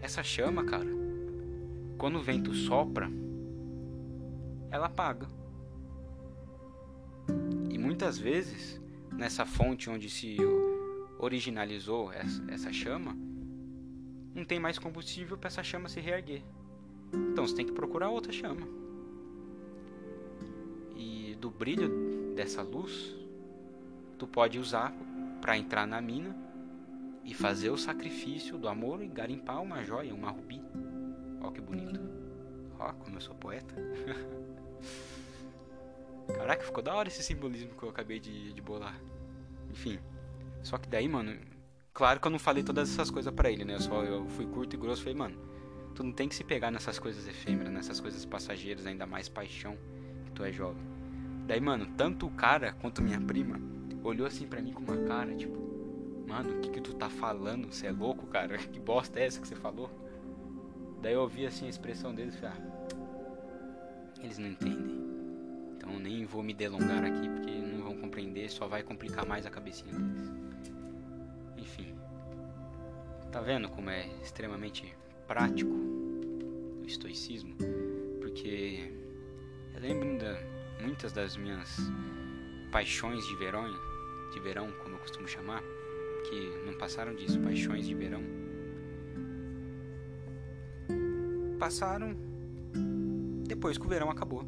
essa 0.00 0.22
chama, 0.22 0.64
cara, 0.64 0.88
quando 1.98 2.18
o 2.18 2.22
vento 2.22 2.54
sopra, 2.54 3.10
ela 4.70 4.86
apaga. 4.86 5.26
E 7.68 7.76
muitas 7.76 8.16
vezes, 8.16 8.80
nessa 9.10 9.44
fonte 9.44 9.90
onde 9.90 10.08
se 10.08 10.36
originalizou 11.18 12.12
essa, 12.12 12.44
essa 12.48 12.72
chama, 12.72 13.25
não 14.36 14.44
tem 14.44 14.60
mais 14.60 14.78
combustível 14.78 15.36
para 15.38 15.48
essa 15.48 15.62
chama 15.62 15.88
se 15.88 15.98
reerguer. 15.98 16.42
Então 17.12 17.46
você 17.46 17.56
tem 17.56 17.64
que 17.64 17.72
procurar 17.72 18.10
outra 18.10 18.30
chama. 18.30 18.68
E 20.94 21.34
do 21.40 21.50
brilho 21.50 22.34
dessa 22.34 22.62
luz, 22.62 23.16
tu 24.18 24.26
pode 24.26 24.58
usar 24.58 24.92
para 25.40 25.56
entrar 25.56 25.86
na 25.86 26.02
mina 26.02 26.36
e 27.24 27.32
fazer 27.32 27.70
o 27.70 27.78
sacrifício 27.78 28.58
do 28.58 28.68
amor 28.68 29.02
e 29.02 29.08
garimpar 29.08 29.62
uma 29.62 29.82
joia, 29.82 30.14
uma 30.14 30.30
rubi. 30.30 30.60
Ó 31.40 31.50
que 31.50 31.62
bonito. 31.62 31.98
Ó, 32.78 32.92
como 32.92 33.16
eu 33.16 33.20
sou 33.22 33.34
poeta. 33.34 33.74
Caraca, 36.28 36.62
ficou 36.62 36.82
da 36.82 36.94
hora 36.94 37.08
esse 37.08 37.22
simbolismo 37.22 37.74
que 37.74 37.82
eu 37.82 37.88
acabei 37.88 38.20
de, 38.20 38.52
de 38.52 38.60
bolar. 38.60 39.00
Enfim. 39.70 39.98
Só 40.62 40.76
que 40.76 40.88
daí, 40.88 41.08
mano, 41.08 41.38
Claro 41.96 42.20
que 42.20 42.26
eu 42.26 42.30
não 42.30 42.38
falei 42.38 42.62
todas 42.62 42.92
essas 42.92 43.10
coisas 43.10 43.32
para 43.32 43.50
ele, 43.50 43.64
né? 43.64 43.72
Eu 43.76 43.80
só 43.80 44.04
eu 44.04 44.26
fui 44.28 44.44
curto 44.44 44.76
e 44.76 44.78
grosso, 44.78 45.00
falei, 45.00 45.16
mano, 45.16 45.34
tu 45.94 46.04
não 46.04 46.12
tem 46.12 46.28
que 46.28 46.34
se 46.34 46.44
pegar 46.44 46.70
nessas 46.70 46.98
coisas 46.98 47.26
efêmeras, 47.26 47.72
nessas 47.72 48.00
coisas 48.00 48.22
passageiras, 48.26 48.86
ainda 48.86 49.06
mais 49.06 49.30
paixão, 49.30 49.78
que 50.26 50.30
tu 50.32 50.44
é 50.44 50.52
jovem. 50.52 50.84
Daí, 51.46 51.58
mano, 51.58 51.86
tanto 51.96 52.26
o 52.26 52.30
cara 52.30 52.74
quanto 52.82 53.00
minha 53.00 53.18
prima 53.18 53.58
olhou 54.04 54.26
assim 54.26 54.46
para 54.46 54.60
mim 54.60 54.74
com 54.74 54.82
uma 54.82 54.98
cara, 55.08 55.34
tipo, 55.34 55.56
mano, 56.28 56.58
o 56.58 56.60
que 56.60 56.68
que 56.68 56.82
tu 56.82 56.92
tá 56.92 57.08
falando? 57.08 57.72
Você 57.72 57.86
é 57.86 57.92
louco, 57.92 58.26
cara? 58.26 58.58
Que 58.68 58.78
bosta 58.78 59.18
é 59.18 59.24
essa 59.24 59.40
que 59.40 59.48
você 59.48 59.56
falou? 59.56 59.90
Daí 61.00 61.14
eu 61.14 61.22
ouvi 61.22 61.46
assim 61.46 61.64
a 61.64 61.70
expressão 61.70 62.14
deles 62.14 62.34
e 62.34 62.38
falei, 62.40 62.58
ah, 62.58 62.98
eles 64.22 64.36
não 64.36 64.48
entendem. 64.48 65.00
Então 65.78 65.98
nem 65.98 66.26
vou 66.26 66.42
me 66.42 66.52
delongar 66.52 67.02
aqui 67.02 67.26
porque 67.26 67.52
não 67.52 67.82
vão 67.82 67.96
compreender, 67.96 68.50
só 68.50 68.68
vai 68.68 68.82
complicar 68.82 69.24
mais 69.24 69.46
a 69.46 69.50
cabecinha 69.50 69.94
deles. 69.94 70.45
Tá 73.36 73.42
vendo 73.42 73.68
como 73.68 73.90
é 73.90 74.06
extremamente 74.22 74.96
prático 75.28 75.70
o 75.70 76.82
estoicismo? 76.86 77.54
Porque 78.18 78.90
eu 79.74 79.78
lembro 79.78 80.08
ainda 80.08 80.40
muitas 80.80 81.12
das 81.12 81.36
minhas 81.36 81.76
paixões 82.72 83.26
de 83.26 83.36
verão, 83.36 83.66
de 84.32 84.40
verão, 84.40 84.72
como 84.82 84.94
eu 84.94 84.98
costumo 85.00 85.28
chamar, 85.28 85.60
que 86.26 86.64
não 86.64 86.78
passaram 86.78 87.14
disso, 87.14 87.38
paixões 87.40 87.86
de 87.86 87.94
verão. 87.94 88.22
Passaram 91.58 92.16
depois 93.46 93.76
que 93.76 93.84
o 93.84 93.88
verão 93.90 94.08
acabou. 94.08 94.46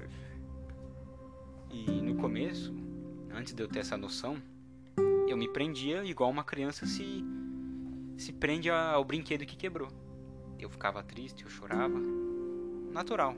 e 1.70 2.00
no 2.00 2.14
começo, 2.14 2.74
antes 3.30 3.52
de 3.52 3.62
eu 3.62 3.68
ter 3.68 3.80
essa 3.80 3.98
noção, 3.98 4.38
eu 5.28 5.36
me 5.36 5.48
prendia 5.48 6.02
igual 6.02 6.30
uma 6.30 6.44
criança 6.44 6.86
se 6.86 7.22
se 8.22 8.32
prende 8.32 8.70
ao 8.70 9.04
brinquedo 9.04 9.44
que 9.44 9.56
quebrou. 9.56 9.88
Eu 10.56 10.70
ficava 10.70 11.02
triste, 11.02 11.42
eu 11.42 11.50
chorava. 11.50 11.98
Natural. 12.92 13.34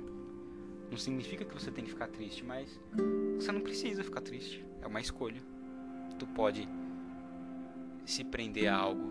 Não 0.90 0.98
significa 0.98 1.42
que 1.42 1.54
você 1.54 1.70
tem 1.70 1.84
que 1.84 1.90
ficar 1.90 2.08
triste, 2.08 2.44
mas 2.44 2.78
você 3.36 3.50
não 3.50 3.62
precisa 3.62 4.04
ficar 4.04 4.20
triste. 4.20 4.62
É 4.82 4.86
uma 4.86 5.00
escolha. 5.00 5.40
Tu 6.18 6.26
pode 6.26 6.68
se 8.04 8.24
prender 8.24 8.68
a 8.68 8.76
algo 8.76 9.10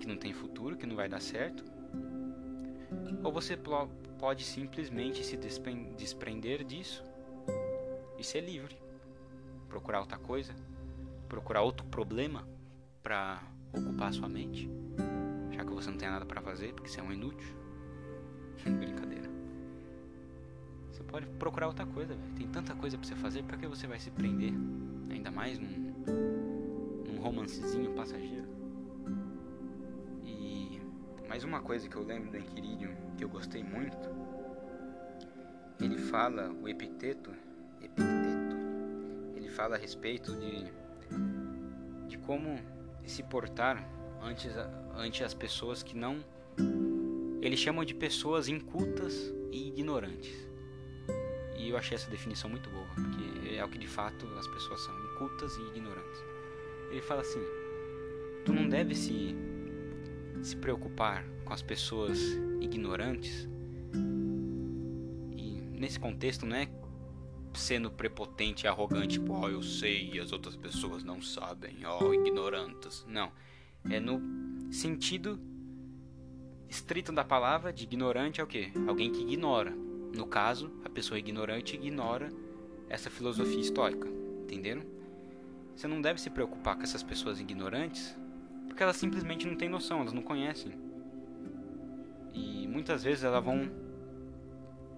que 0.00 0.06
não 0.08 0.16
tem 0.16 0.32
futuro, 0.32 0.76
que 0.76 0.84
não 0.84 0.96
vai 0.96 1.08
dar 1.08 1.20
certo. 1.20 1.64
Ou 3.22 3.30
você 3.30 3.56
pode 4.18 4.42
simplesmente 4.42 5.24
se 5.24 5.36
desprender 5.96 6.64
disso 6.64 7.04
e 8.18 8.24
ser 8.24 8.40
livre. 8.40 8.76
Procurar 9.68 10.00
outra 10.00 10.18
coisa, 10.18 10.52
procurar 11.28 11.62
outro 11.62 11.86
problema 11.86 12.44
para 13.00 13.40
ocupar 13.72 14.12
sua 14.12 14.28
mente, 14.28 14.70
já 15.50 15.64
que 15.64 15.72
você 15.72 15.90
não 15.90 15.98
tem 15.98 16.08
nada 16.08 16.24
para 16.24 16.40
fazer, 16.40 16.72
porque 16.74 16.88
você 16.88 17.00
é 17.00 17.02
um 17.02 17.12
inútil. 17.12 17.56
Brincadeira. 18.64 19.30
Você 20.90 21.02
pode 21.02 21.26
procurar 21.38 21.68
outra 21.68 21.86
coisa. 21.86 22.16
Tem 22.36 22.46
tanta 22.48 22.74
coisa 22.74 22.98
para 22.98 23.06
você 23.06 23.14
fazer, 23.14 23.42
para 23.44 23.56
que 23.56 23.66
você 23.66 23.86
vai 23.86 23.98
se 23.98 24.10
prender? 24.10 24.52
Ainda 25.10 25.30
mais 25.30 25.58
num, 25.58 25.94
num 27.06 27.20
romancezinho 27.20 27.92
passageiro. 27.94 28.48
E 30.22 30.80
mais 31.28 31.44
uma 31.44 31.60
coisa 31.60 31.88
que 31.88 31.96
eu 31.96 32.04
lembro 32.04 32.30
do 32.30 32.36
Enquiridium 32.36 32.94
que 33.16 33.24
eu 33.24 33.28
gostei 33.28 33.64
muito, 33.64 34.08
ele 35.80 35.98
fala 35.98 36.50
o 36.52 36.68
epiteto, 36.68 37.30
epiteto, 37.80 38.56
ele 39.34 39.48
fala 39.48 39.76
a 39.76 39.78
respeito 39.78 40.36
de 40.36 40.82
de 42.12 42.18
como 42.18 42.58
se 43.10 43.22
portar 43.22 43.88
ante, 44.22 44.48
ante 44.96 45.24
as 45.24 45.34
pessoas 45.34 45.82
que 45.82 45.96
não. 45.96 46.24
Eles 47.40 47.58
chamam 47.58 47.84
de 47.84 47.94
pessoas 47.94 48.48
incultas 48.48 49.32
e 49.50 49.68
ignorantes. 49.68 50.48
E 51.56 51.68
eu 51.68 51.76
achei 51.76 51.94
essa 51.94 52.10
definição 52.10 52.48
muito 52.50 52.70
boa, 52.70 52.86
porque 52.94 53.54
é 53.54 53.64
o 53.64 53.68
que 53.68 53.78
de 53.78 53.86
fato 53.86 54.26
as 54.38 54.46
pessoas 54.48 54.80
são, 54.80 54.94
incultas 55.12 55.56
e 55.56 55.62
ignorantes. 55.68 56.24
Ele 56.90 57.00
fala 57.02 57.20
assim: 57.20 57.40
tu 58.44 58.52
não 58.52 58.68
deve 58.68 58.94
se, 58.94 59.36
se 60.42 60.56
preocupar 60.56 61.24
com 61.44 61.52
as 61.52 61.62
pessoas 61.62 62.18
ignorantes. 62.60 63.48
E 65.36 65.60
nesse 65.78 65.98
contexto 65.98 66.46
não 66.46 66.56
é 66.56 66.68
sendo 67.54 67.90
prepotente 67.90 68.64
e 68.64 68.68
arrogante, 68.68 69.18
tipo, 69.18 69.32
oh, 69.32 69.48
eu 69.48 69.62
sei 69.62 70.10
e 70.14 70.20
as 70.20 70.32
outras 70.32 70.56
pessoas 70.56 71.04
não 71.04 71.20
sabem, 71.20 71.76
oh, 71.86 72.12
ignorantes. 72.12 73.04
Não. 73.08 73.32
É 73.90 73.98
no 73.98 74.72
sentido 74.72 75.40
estrito 76.68 77.12
da 77.12 77.22
palavra 77.22 77.72
de 77.72 77.84
ignorante 77.84 78.40
é 78.40 78.44
o 78.44 78.46
quê? 78.46 78.72
Alguém 78.86 79.10
que 79.12 79.20
ignora. 79.20 79.70
No 79.70 80.26
caso, 80.26 80.72
a 80.84 80.88
pessoa 80.88 81.18
ignorante 81.18 81.76
ignora 81.76 82.30
essa 82.88 83.10
filosofia 83.10 83.60
estoica. 83.60 84.08
Entenderam? 84.42 84.82
Você 85.74 85.86
não 85.86 86.00
deve 86.00 86.20
se 86.20 86.30
preocupar 86.30 86.76
com 86.76 86.82
essas 86.82 87.02
pessoas 87.02 87.40
ignorantes, 87.40 88.16
porque 88.66 88.82
elas 88.82 88.96
simplesmente 88.96 89.46
não 89.46 89.56
têm 89.56 89.68
noção, 89.68 90.00
elas 90.00 90.12
não 90.12 90.22
conhecem. 90.22 90.72
E 92.32 92.66
muitas 92.68 93.02
vezes 93.02 93.24
elas 93.24 93.44
vão 93.44 93.70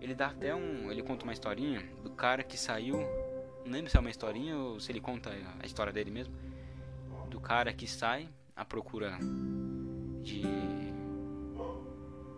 ele 0.05 0.15
dá 0.15 0.27
até 0.27 0.55
um. 0.55 0.91
Ele 0.91 1.03
conta 1.03 1.25
uma 1.25 1.33
historinha 1.33 1.83
do 2.03 2.11
cara 2.11 2.43
que 2.43 2.59
saiu. 2.59 2.99
Não 3.65 3.73
lembro 3.73 3.91
se 3.91 3.97
é 3.97 4.01
uma 4.01 4.11
historinha 4.11 4.57
ou 4.57 4.79
se 4.79 4.93
ele 4.93 5.01
conta 5.01 5.31
a 5.59 5.67
história 5.67 5.93
dele 5.93 6.11
mesmo. 6.11 6.35
Do 7.31 7.41
cara 7.41 7.73
que 7.73 7.87
sai 7.87 8.29
à 8.55 8.65
procura 8.65 9.19
de. 10.23 10.43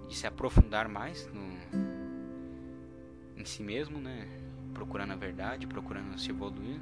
de 0.09 0.16
se 0.16 0.26
aprofundar 0.26 0.88
mais 0.88 1.26
no, 1.26 1.57
em 3.37 3.44
si 3.44 3.64
mesmo, 3.64 3.98
né? 3.98 4.29
Procurando 4.72 5.12
a 5.12 5.16
verdade, 5.16 5.66
procurando 5.66 6.16
se 6.18 6.31
evoluir. 6.31 6.81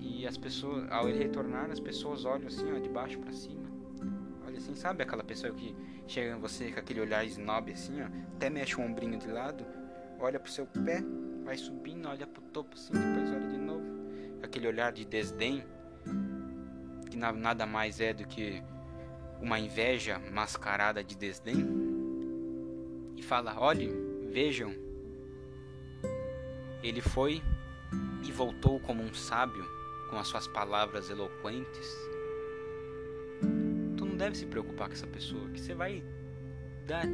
E 0.00 0.26
as 0.26 0.36
pessoas, 0.36 0.90
ao 0.90 1.08
ele 1.08 1.18
retornar, 1.18 1.70
as 1.70 1.78
pessoas 1.78 2.24
olham 2.24 2.48
assim, 2.48 2.72
ó, 2.72 2.78
de 2.80 2.88
baixo 2.88 3.20
para 3.20 3.32
cima 3.32 3.73
assim, 4.58 4.74
sabe? 4.74 5.02
Aquela 5.02 5.24
pessoa 5.24 5.52
que 5.52 5.74
chega 6.06 6.36
em 6.36 6.40
você 6.40 6.70
com 6.70 6.80
aquele 6.80 7.00
olhar 7.00 7.24
snob 7.24 7.72
assim, 7.72 8.00
ó, 8.02 8.06
até 8.36 8.50
mexe 8.50 8.76
o 8.76 8.82
ombrinho 8.82 9.18
de 9.18 9.28
lado, 9.28 9.64
olha 10.18 10.38
pro 10.38 10.50
seu 10.50 10.66
pé, 10.66 11.02
vai 11.44 11.56
subindo, 11.56 12.08
olha 12.08 12.26
pro 12.26 12.42
topo 12.42 12.74
assim, 12.74 12.92
depois 12.92 13.30
olha 13.30 13.48
de 13.48 13.58
novo. 13.58 13.84
Aquele 14.42 14.66
olhar 14.66 14.92
de 14.92 15.04
desdém, 15.04 15.64
que 17.10 17.16
nada 17.16 17.66
mais 17.66 18.00
é 18.00 18.12
do 18.12 18.26
que 18.26 18.62
uma 19.40 19.58
inveja 19.58 20.18
mascarada 20.32 21.02
de 21.02 21.16
desdém. 21.16 21.66
E 23.16 23.22
fala: 23.22 23.58
olhe, 23.58 23.90
vejam, 24.30 24.74
ele 26.82 27.00
foi 27.00 27.42
e 28.22 28.32
voltou 28.32 28.80
como 28.80 29.02
um 29.02 29.14
sábio 29.14 29.64
com 30.10 30.18
as 30.18 30.26
suas 30.28 30.46
palavras 30.46 31.08
eloquentes 31.10 32.13
deve 34.24 34.38
se 34.38 34.46
preocupar 34.46 34.88
com 34.88 34.94
essa 34.94 35.06
pessoa, 35.06 35.50
que 35.50 35.60
você 35.60 35.74
vai 35.74 36.02
dar, 36.86 37.04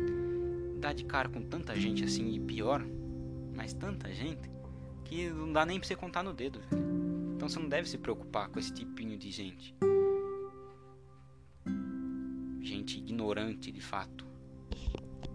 dar 0.79 0.93
de 0.93 1.05
cara 1.05 1.29
com 1.29 1.43
tanta 1.43 1.75
gente 1.75 2.05
assim, 2.05 2.35
e 2.35 2.39
pior, 2.39 2.87
mas 3.53 3.73
tanta 3.73 4.13
gente, 4.15 4.49
que 5.05 5.29
não 5.29 5.53
dá 5.53 5.67
nem 5.67 5.81
pra 5.81 5.89
você 5.89 5.97
contar 5.97 6.23
no 6.23 6.33
dedo, 6.33 6.61
velho. 6.61 6.83
Então 7.35 7.49
você 7.49 7.59
não 7.59 7.69
deve 7.69 7.89
se 7.89 7.99
preocupar 7.99 8.49
com 8.49 8.61
esse 8.61 8.73
tipinho 8.73 9.19
de 9.19 9.31
gente. 9.33 9.75
Gente 12.61 12.99
ignorante 12.99 13.73
de 13.73 13.81
fato. 13.81 14.25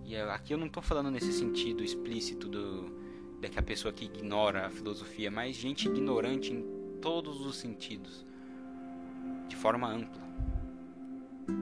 E 0.05 0.15
aqui 0.15 0.53
eu 0.53 0.57
não 0.57 0.69
tô 0.69 0.81
falando 0.81 1.11
nesse 1.11 1.33
sentido 1.33 1.83
explícito 1.83 2.47
do 2.47 3.03
de 3.41 3.49
que 3.49 3.59
a 3.59 3.63
pessoa 3.63 3.93
que 3.93 4.05
ignora 4.05 4.65
a 4.65 4.69
filosofia, 4.69 5.29
mas 5.29 5.57
gente 5.57 5.89
ignorante 5.89 6.53
em 6.53 6.63
todos 7.01 7.45
os 7.45 7.57
sentidos, 7.57 8.25
de 9.49 9.55
forma 9.57 9.91
ampla 9.91 10.24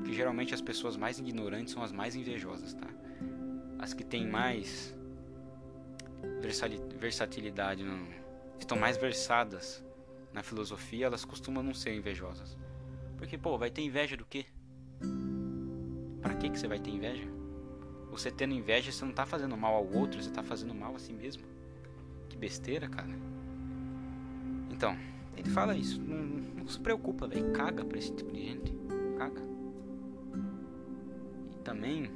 que 0.06 0.14
geralmente 0.14 0.54
as 0.54 0.62
pessoas 0.62 0.96
mais 0.96 1.20
ignorantes 1.20 1.74
são 1.74 1.84
as 1.84 1.92
mais 1.92 2.16
invejosas, 2.16 2.74
tá? 2.74 2.88
As 3.80 3.94
que 3.94 4.04
têm 4.04 4.28
mais 4.28 4.96
versatilidade, 7.00 7.84
não, 7.84 8.08
estão 8.58 8.78
mais 8.78 8.98
versadas 8.98 9.84
na 10.32 10.42
filosofia, 10.42 11.06
elas 11.06 11.26
costumam 11.26 11.62
não 11.62 11.74
ser 11.74 11.94
invejosas. 11.94 12.58
Porque, 13.18 13.38
pô, 13.38 13.58
vai 13.58 13.70
ter 13.70 13.82
inveja 13.82 14.18
do 14.18 14.26
quê? 14.26 14.46
Pra 16.22 16.34
que, 16.36 16.50
que 16.50 16.58
você 16.60 16.68
vai 16.68 16.80
ter 16.80 16.92
inveja? 16.92 17.28
Você 18.10 18.32
tendo 18.32 18.54
inveja, 18.54 18.92
você 18.92 19.04
não 19.04 19.12
tá 19.12 19.26
fazendo 19.26 19.58
mal 19.58 19.74
ao 19.76 19.92
outro, 19.94 20.22
você 20.22 20.30
tá 20.30 20.44
fazendo 20.44 20.74
mal 20.74 20.96
a 20.96 21.00
si 21.00 21.12
mesmo. 21.12 21.44
Que 22.30 22.38
besteira, 22.38 22.88
cara. 22.88 23.10
Então, 24.70 24.98
ele 25.36 25.50
fala 25.50 25.76
isso. 25.76 26.02
Não, 26.02 26.18
não 26.58 26.68
se 26.68 26.80
preocupa, 26.80 27.28
velho. 27.28 27.52
Caga 27.52 27.84
pra 27.84 27.98
esse 27.98 28.14
tipo 28.14 28.32
de 28.32 28.46
gente. 28.46 28.74
Caga 29.18 29.53
também, 31.64 32.12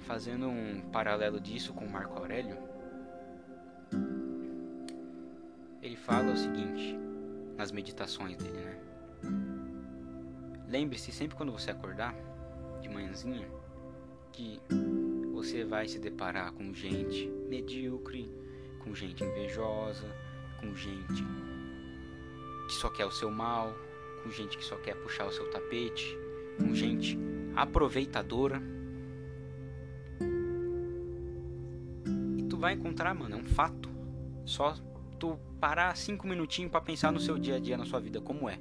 fazendo 0.00 0.48
um 0.48 0.80
paralelo 0.90 1.40
disso 1.40 1.72
com 1.74 1.86
Marco 1.86 2.18
Aurélio, 2.18 2.56
ele 5.82 5.96
fala 5.96 6.32
o 6.32 6.36
seguinte 6.36 6.98
nas 7.56 7.70
meditações 7.70 8.36
dele, 8.36 8.58
né? 8.58 8.80
Lembre-se 10.68 11.12
sempre 11.12 11.36
quando 11.36 11.52
você 11.52 11.70
acordar 11.70 12.14
de 12.80 12.88
manhãzinha 12.88 13.48
que 14.32 14.60
você 15.32 15.64
vai 15.64 15.88
se 15.88 15.98
deparar 15.98 16.52
com 16.52 16.72
gente 16.74 17.28
medíocre, 17.48 18.30
com 18.80 18.94
gente 18.94 19.24
invejosa, 19.24 20.06
com 20.60 20.74
gente 20.74 21.24
que 22.66 22.74
só 22.74 22.90
quer 22.90 23.06
o 23.06 23.10
seu 23.10 23.30
mal, 23.30 23.74
com 24.22 24.30
gente 24.30 24.58
que 24.58 24.64
só 24.64 24.76
quer 24.76 24.94
puxar 24.96 25.26
o 25.26 25.32
seu 25.32 25.50
tapete, 25.50 26.16
com 26.58 26.74
gente 26.74 27.18
aproveitadora. 27.54 28.62
E 32.36 32.42
tu 32.44 32.56
vai 32.56 32.74
encontrar, 32.74 33.14
mano, 33.14 33.36
é 33.36 33.38
um 33.38 33.46
fato. 33.46 33.88
Só 34.44 34.74
tu 35.18 35.38
parar 35.60 35.96
cinco 35.96 36.26
minutinhos 36.26 36.70
para 36.70 36.80
pensar 36.80 37.12
no 37.12 37.20
seu 37.20 37.38
dia 37.38 37.56
a 37.56 37.58
dia, 37.58 37.76
na 37.76 37.84
sua 37.84 38.00
vida, 38.00 38.20
como 38.20 38.48
é. 38.48 38.58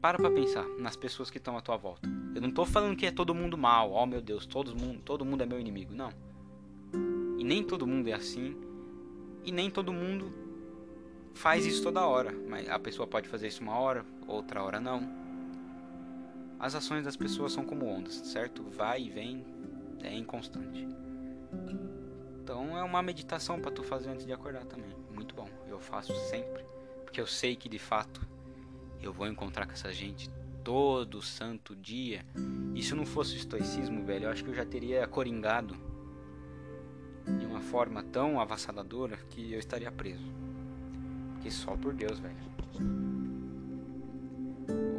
Para 0.00 0.18
pra 0.18 0.30
pensar 0.30 0.66
nas 0.78 0.96
pessoas 0.96 1.30
que 1.30 1.38
estão 1.38 1.56
à 1.56 1.60
tua 1.60 1.76
volta. 1.76 2.08
Eu 2.34 2.42
não 2.42 2.50
tô 2.50 2.66
falando 2.66 2.96
que 2.96 3.06
é 3.06 3.10
todo 3.10 3.34
mundo 3.34 3.56
mal, 3.56 3.90
oh 3.92 4.06
meu 4.06 4.20
Deus, 4.20 4.44
todo 4.44 4.76
mundo, 4.76 5.00
todo 5.02 5.24
mundo 5.24 5.42
é 5.42 5.46
meu 5.46 5.58
inimigo, 5.58 5.94
não. 5.94 6.12
E 7.38 7.44
nem 7.44 7.62
todo 7.64 7.86
mundo 7.86 8.08
é 8.08 8.12
assim. 8.12 8.56
E 9.44 9.50
nem 9.50 9.70
todo 9.70 9.92
mundo 9.92 10.32
faz 11.32 11.64
isso 11.64 11.82
toda 11.82 12.06
hora. 12.06 12.34
Mas 12.48 12.68
a 12.68 12.78
pessoa 12.78 13.06
pode 13.06 13.28
fazer 13.28 13.48
isso 13.48 13.62
uma 13.62 13.78
hora, 13.78 14.04
outra 14.26 14.62
hora 14.62 14.78
não 14.78 15.23
as 16.58 16.74
ações 16.74 17.04
das 17.04 17.16
pessoas 17.16 17.52
são 17.52 17.64
como 17.64 17.86
ondas, 17.86 18.14
certo? 18.14 18.62
Vai 18.70 19.02
e 19.02 19.10
vem, 19.10 19.44
é 20.02 20.14
inconstante. 20.14 20.86
Então 22.42 22.76
é 22.76 22.82
uma 22.82 23.02
meditação 23.02 23.60
para 23.60 23.70
tu 23.70 23.82
fazer 23.82 24.10
antes 24.10 24.26
de 24.26 24.32
acordar 24.32 24.64
também. 24.64 24.94
Muito 25.10 25.34
bom. 25.34 25.48
Eu 25.68 25.80
faço 25.80 26.14
sempre, 26.28 26.64
porque 27.04 27.20
eu 27.20 27.26
sei 27.26 27.56
que 27.56 27.68
de 27.68 27.78
fato 27.78 28.20
eu 29.02 29.12
vou 29.12 29.26
encontrar 29.26 29.66
com 29.66 29.72
essa 29.72 29.92
gente 29.92 30.30
todo 30.62 31.20
santo 31.22 31.74
dia. 31.74 32.24
E 32.74 32.82
se 32.82 32.94
não 32.94 33.04
fosse 33.04 33.34
o 33.34 33.36
estoicismo, 33.36 34.04
velho, 34.04 34.26
eu 34.26 34.30
acho 34.30 34.44
que 34.44 34.50
eu 34.50 34.54
já 34.54 34.64
teria 34.64 35.06
coringado 35.06 35.74
de 37.38 37.46
uma 37.46 37.60
forma 37.60 38.02
tão 38.02 38.40
avassaladora 38.40 39.16
que 39.30 39.52
eu 39.52 39.58
estaria 39.58 39.90
preso. 39.90 40.32
Porque 41.32 41.50
só 41.50 41.76
por 41.76 41.94
Deus, 41.94 42.18
velho. 42.18 42.36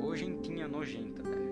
Hojentinha 0.02 0.68
nojenta, 0.68 1.24
velho 1.24 1.45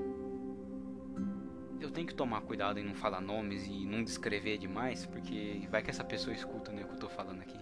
eu 1.83 1.91
tenho 1.91 2.07
que 2.07 2.15
tomar 2.15 2.41
cuidado 2.41 2.79
em 2.79 2.83
não 2.83 2.95
falar 2.95 3.19
nomes 3.19 3.67
e 3.67 3.85
não 3.85 4.03
descrever 4.03 4.57
demais, 4.57 5.05
porque 5.05 5.67
vai 5.69 5.83
que 5.83 5.89
essa 5.89 6.03
pessoa 6.03 6.33
escuta 6.33 6.71
né, 6.71 6.83
o 6.83 6.87
que 6.87 6.93
eu 6.93 6.99
tô 6.99 7.09
falando 7.09 7.41
aqui. 7.41 7.59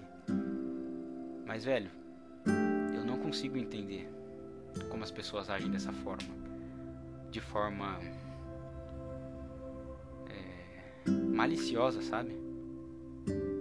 Mas, 1.46 1.66
velho, 1.66 1.90
eu 2.96 3.04
não 3.04 3.18
consigo 3.18 3.58
entender 3.58 4.08
como 4.90 5.04
as 5.04 5.12
pessoas 5.12 5.50
agem 5.50 5.70
dessa 5.72 5.92
forma, 5.92 6.30
de 7.32 7.42
forma 7.42 8.00
é, 10.30 11.10
maliciosa, 11.10 12.02
sabe? 12.02 12.32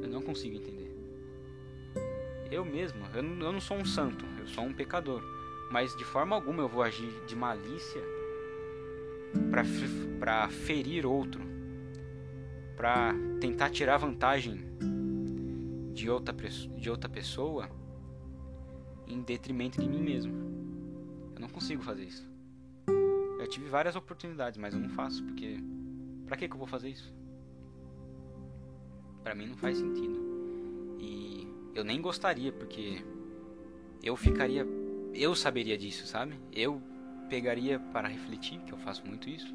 Eu 0.03 0.09
não 0.09 0.21
consigo 0.21 0.57
entender. 0.57 0.95
Eu 2.51 2.65
mesmo, 2.65 3.07
eu 3.15 3.23
não, 3.23 3.47
eu 3.47 3.53
não 3.53 3.61
sou 3.61 3.79
um 3.79 3.85
santo, 3.85 4.27
eu 4.39 4.47
sou 4.47 4.65
um 4.65 4.75
pecador, 4.75 5.23
mas 5.71 5.97
de 5.97 6.05
forma 6.05 6.37
alguma 6.37 6.63
eu 6.63 6.69
vou 6.69 6.83
agir 6.83 7.11
de 7.27 7.35
malícia 7.35 8.20
para 10.19 10.49
ferir 10.49 11.07
outro, 11.07 11.43
para 12.77 13.15
tentar 13.41 13.71
tirar 13.71 13.97
vantagem 13.97 14.61
de 15.93 16.09
outra, 16.09 16.35
de 16.35 16.91
outra 16.91 17.09
pessoa 17.09 17.69
em 19.07 19.21
detrimento 19.23 19.81
de 19.81 19.89
mim 19.89 20.03
mesmo. 20.03 20.33
Eu 21.35 21.41
não 21.41 21.49
consigo 21.49 21.83
fazer 21.83 22.05
isso. 22.05 22.29
Eu 23.39 23.49
tive 23.49 23.69
várias 23.69 23.97
oportunidades, 23.97 24.59
mas 24.59 24.75
eu 24.75 24.81
não 24.81 24.91
faço 24.91 25.25
porque 25.25 25.59
para 26.27 26.37
que 26.37 26.49
que 26.49 26.55
eu 26.55 26.59
vou 26.59 26.67
fazer 26.67 26.91
isso? 26.91 27.13
Para 29.23 29.35
mim 29.35 29.47
não 29.47 29.57
faz 29.57 29.79
sentido. 29.79 30.97
E 30.99 31.49
eu 31.75 31.83
nem 31.83 32.01
gostaria 32.01 32.53
porque 32.53 33.05
eu 34.03 34.17
ficaria 34.17 34.67
eu 35.13 35.35
saberia 35.35 35.77
disso, 35.77 36.07
sabe? 36.07 36.39
Eu 36.53 36.81
pegaria 37.31 37.79
para 37.79 38.09
refletir, 38.09 38.59
que 38.61 38.73
eu 38.73 38.79
faço 38.79 39.07
muito 39.07 39.31
isso, 39.31 39.55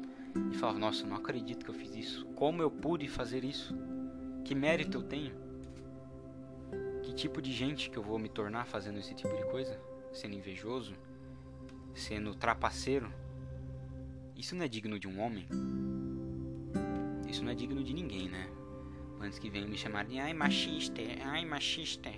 e 0.50 0.56
falava: 0.56 0.78
Nossa, 0.78 1.06
não 1.06 1.16
acredito 1.16 1.64
que 1.64 1.70
eu 1.70 1.74
fiz 1.74 1.94
isso. 1.94 2.24
Como 2.34 2.62
eu 2.62 2.70
pude 2.70 3.06
fazer 3.06 3.44
isso? 3.44 3.76
Que 4.44 4.54
mérito 4.54 4.98
eu 4.98 5.02
tenho? 5.02 5.34
Que 7.02 7.14
tipo 7.14 7.42
de 7.42 7.52
gente 7.52 7.90
que 7.90 7.98
eu 7.98 8.02
vou 8.02 8.18
me 8.18 8.28
tornar 8.28 8.66
fazendo 8.66 8.98
esse 8.98 9.14
tipo 9.14 9.36
de 9.36 9.44
coisa? 9.44 9.78
Sendo 10.12 10.34
invejoso? 10.34 10.96
Sendo 11.94 12.34
trapaceiro? 12.34 13.12
Isso 14.34 14.56
não 14.56 14.64
é 14.64 14.68
digno 14.68 14.98
de 14.98 15.06
um 15.06 15.20
homem? 15.20 15.46
Isso 17.28 17.44
não 17.44 17.52
é 17.52 17.54
digno 17.54 17.84
de 17.84 17.92
ninguém, 17.92 18.28
né? 18.28 18.48
Antes 19.20 19.38
que 19.38 19.50
venham 19.50 19.68
me 19.68 19.76
chamar 19.76 20.04
de 20.04 20.18
ai 20.18 20.32
machista, 20.32 21.00
ai 21.24 21.44
machista. 21.44 22.10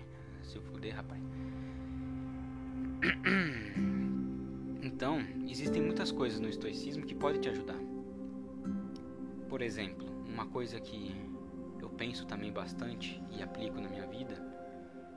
Se 0.43 0.57
eu 0.57 0.63
fuder, 0.63 0.95
rapaz. 0.97 1.23
Existem 5.61 5.83
muitas 5.83 6.13
coisas 6.13 6.39
no 6.39 6.49
estoicismo 6.49 7.05
que 7.05 7.17
podem 7.17 7.41
te 7.41 7.49
ajudar. 7.49 7.81
Por 9.49 9.61
exemplo, 9.61 10.07
uma 10.25 10.47
coisa 10.47 10.79
que 10.79 11.13
eu 11.83 11.91
penso 11.91 12.25
também 12.25 12.53
bastante 12.53 13.21
e 13.37 13.43
aplico 13.43 13.81
na 13.81 13.89
minha 13.89 14.07
vida 14.07 14.41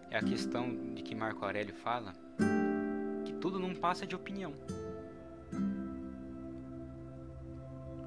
é 0.09 0.17
a 0.17 0.23
questão 0.23 0.95
de 0.95 1.03
que 1.03 1.13
Marco 1.13 1.45
Aurélio 1.45 1.75
fala 1.75 2.15
que 3.23 3.33
tudo 3.33 3.59
não 3.59 3.75
passa 3.75 4.07
de 4.07 4.15
opinião. 4.15 4.55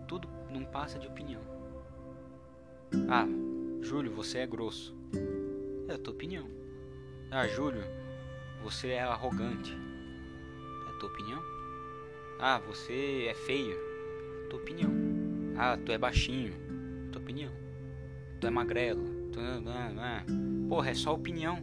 Tudo 0.08 0.28
não 0.50 0.64
passa 0.64 0.98
de 0.98 1.06
opinião. 1.06 1.40
Ah, 3.08 3.28
Júlio, 3.80 4.12
você 4.12 4.38
é 4.38 4.46
grosso. 4.48 4.92
É 5.86 5.94
a 5.94 5.98
tua 5.98 6.12
opinião. 6.12 6.48
Ah, 7.30 7.46
Júlio, 7.46 7.84
você 8.64 8.88
é 8.88 9.04
arrogante. 9.04 9.72
É 10.88 10.90
a 10.90 10.98
tua 10.98 11.10
opinião? 11.10 11.53
Ah, 12.38 12.58
você 12.58 13.26
é 13.28 13.34
feio. 13.34 13.76
Tua 14.50 14.58
opinião. 14.58 14.90
Ah, 15.56 15.76
tu 15.76 15.92
é 15.92 15.98
baixinho. 15.98 16.52
Tua 17.12 17.20
opinião. 17.20 17.52
Tu 18.40 18.46
é 18.46 18.50
magrelo. 18.50 19.04
Tu... 19.32 19.40
Porra, 20.68 20.90
é 20.90 20.94
só 20.94 21.14
opinião. 21.14 21.58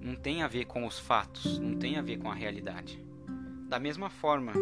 Não 0.00 0.14
tem 0.14 0.42
a 0.42 0.48
ver 0.48 0.66
com 0.66 0.86
os 0.86 0.98
fatos. 0.98 1.58
Não 1.58 1.76
tem 1.76 1.96
a 1.96 2.02
ver 2.02 2.18
com 2.18 2.30
a 2.30 2.34
realidade. 2.34 3.02
Da 3.68 3.78
mesma 3.78 4.10
forma 4.10 4.52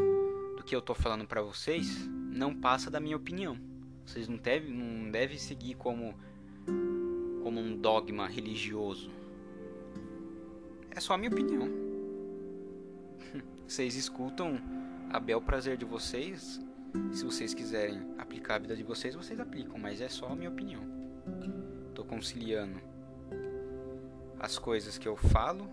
do 0.56 0.62
que 0.64 0.74
eu 0.74 0.80
tô 0.80 0.94
falando 0.94 1.26
para 1.26 1.42
vocês, 1.42 2.06
não 2.08 2.54
passa 2.54 2.90
da 2.90 3.00
minha 3.00 3.16
opinião. 3.16 3.58
Vocês 4.06 4.28
não 4.28 4.36
devem, 4.36 4.72
não 4.72 5.10
devem 5.10 5.38
seguir 5.38 5.74
como, 5.74 6.14
como 7.42 7.60
um 7.60 7.76
dogma 7.76 8.26
religioso 8.26 9.10
é 10.94 11.00
só 11.00 11.14
a 11.14 11.18
minha 11.18 11.30
opinião. 11.30 11.68
Vocês 13.66 13.94
escutam 13.94 14.60
a 15.10 15.18
bel 15.20 15.40
prazer 15.40 15.76
de 15.76 15.84
vocês. 15.84 16.60
Se 17.12 17.24
vocês 17.24 17.54
quiserem 17.54 18.14
aplicar 18.18 18.56
a 18.56 18.58
vida 18.58 18.76
de 18.76 18.82
vocês, 18.82 19.14
vocês 19.14 19.38
aplicam, 19.40 19.78
mas 19.78 20.00
é 20.00 20.08
só 20.08 20.28
a 20.28 20.36
minha 20.36 20.50
opinião. 20.50 20.82
Tô 21.94 22.04
conciliando 22.04 22.80
as 24.38 24.58
coisas 24.58 24.98
que 24.98 25.06
eu 25.06 25.16
falo 25.16 25.68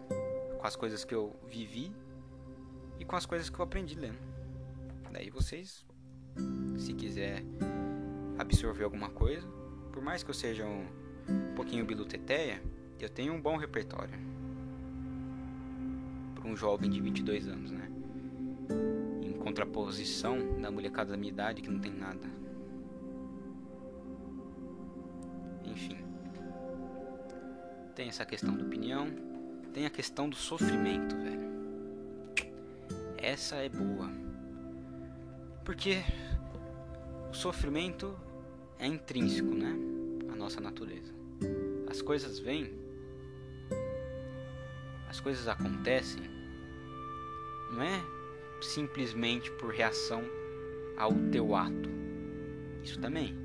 com 0.59 0.67
as 0.67 0.75
coisas 0.75 1.03
que 1.03 1.15
eu 1.15 1.35
vivi 1.47 1.91
e 2.99 3.05
com 3.05 3.15
as 3.15 3.25
coisas 3.25 3.49
que 3.49 3.57
eu 3.57 3.63
aprendi 3.63 3.95
lendo. 3.95 4.19
Daí 5.11 5.29
vocês, 5.29 5.85
se 6.77 6.93
quiser 6.93 7.43
absorver 8.37 8.83
alguma 8.83 9.09
coisa, 9.09 9.47
por 9.91 10.01
mais 10.01 10.21
que 10.21 10.29
eu 10.29 10.33
seja 10.33 10.65
um, 10.65 10.85
pouquinho 11.55 11.85
biluteteia, 11.85 12.61
eu 12.99 13.09
tenho 13.09 13.33
um 13.33 13.41
bom 13.41 13.57
repertório 13.57 14.28
um 16.49 16.55
jovem 16.55 16.89
de 16.89 16.99
22 16.99 17.47
anos, 17.47 17.71
né? 17.71 17.89
Em 19.21 19.33
contraposição 19.33 20.59
da 20.59 20.71
molecada 20.71 21.11
da 21.11 21.17
minha 21.17 21.31
idade 21.31 21.61
que 21.61 21.69
não 21.69 21.79
tem 21.79 21.93
nada. 21.93 22.27
Enfim. 25.63 25.97
Tem 27.95 28.07
essa 28.07 28.25
questão 28.25 28.55
da 28.57 28.63
opinião, 28.63 29.07
tem 29.73 29.85
a 29.85 29.89
questão 29.89 30.27
do 30.27 30.35
sofrimento, 30.35 31.15
velho. 31.15 31.49
Essa 33.17 33.57
é 33.57 33.69
boa. 33.69 34.09
Porque 35.63 35.97
o 37.29 37.33
sofrimento 37.33 38.17
é 38.79 38.87
intrínseco, 38.87 39.53
né? 39.53 39.75
A 40.31 40.35
nossa 40.35 40.59
natureza. 40.59 41.13
As 41.87 42.01
coisas 42.01 42.39
vêm 42.39 42.79
as 45.09 45.19
coisas 45.19 45.47
acontecem 45.47 46.38
não 47.71 47.81
é 47.81 48.01
simplesmente 48.61 49.51
por 49.51 49.71
reação 49.71 50.23
ao 50.97 51.13
teu 51.31 51.55
ato. 51.55 51.89
Isso 52.83 52.99
também. 52.99 53.35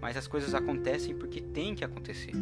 Mas 0.00 0.16
as 0.16 0.26
coisas 0.26 0.54
acontecem 0.54 1.16
porque 1.16 1.40
tem 1.40 1.74
que 1.74 1.84
acontecer. 1.84 2.32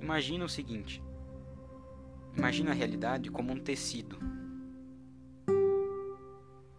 Imagina 0.00 0.44
o 0.44 0.48
seguinte: 0.48 1.02
imagina 2.36 2.70
a 2.70 2.74
realidade 2.74 3.30
como 3.30 3.52
um 3.52 3.58
tecido. 3.60 4.18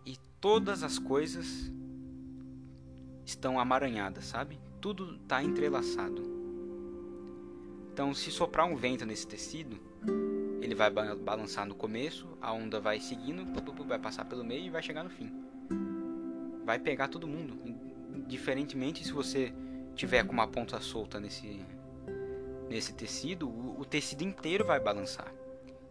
E 0.06 0.18
todas 0.40 0.84
as 0.84 1.00
coisas 1.00 1.72
estão 3.26 3.60
amaranhadas, 3.60 4.26
sabe? 4.26 4.60
Tudo 4.80 5.16
está 5.16 5.44
entrelaçado. 5.44 6.24
Então, 7.92 8.14
se 8.14 8.30
soprar 8.30 8.68
um 8.68 8.76
vento 8.76 9.06
nesse 9.06 9.26
tecido, 9.26 9.80
ele 10.66 10.76
vai 10.76 10.90
balançar 10.90 11.66
no 11.66 11.76
começo, 11.76 12.38
a 12.42 12.52
onda 12.52 12.80
vai 12.80 13.00
seguindo, 13.00 13.46
vai 13.86 14.00
passar 14.00 14.26
pelo 14.26 14.44
meio 14.44 14.66
e 14.66 14.70
vai 14.70 14.82
chegar 14.82 15.04
no 15.04 15.10
fim. 15.10 15.32
Vai 16.66 16.80
pegar 16.80 17.08
todo 17.08 17.28
mundo. 17.28 17.58
Diferentemente 18.28 19.04
se 19.04 19.12
você 19.12 19.54
tiver 19.96 20.26
com 20.26 20.34
uma 20.34 20.48
ponta 20.48 20.80
solta 20.80 21.20
nesse 21.20 21.64
nesse 22.68 22.94
tecido, 22.94 23.48
o, 23.48 23.86
tecido 23.86 24.24
inteiro 24.24 24.66
vai 24.66 24.80
balançar. 24.80 25.32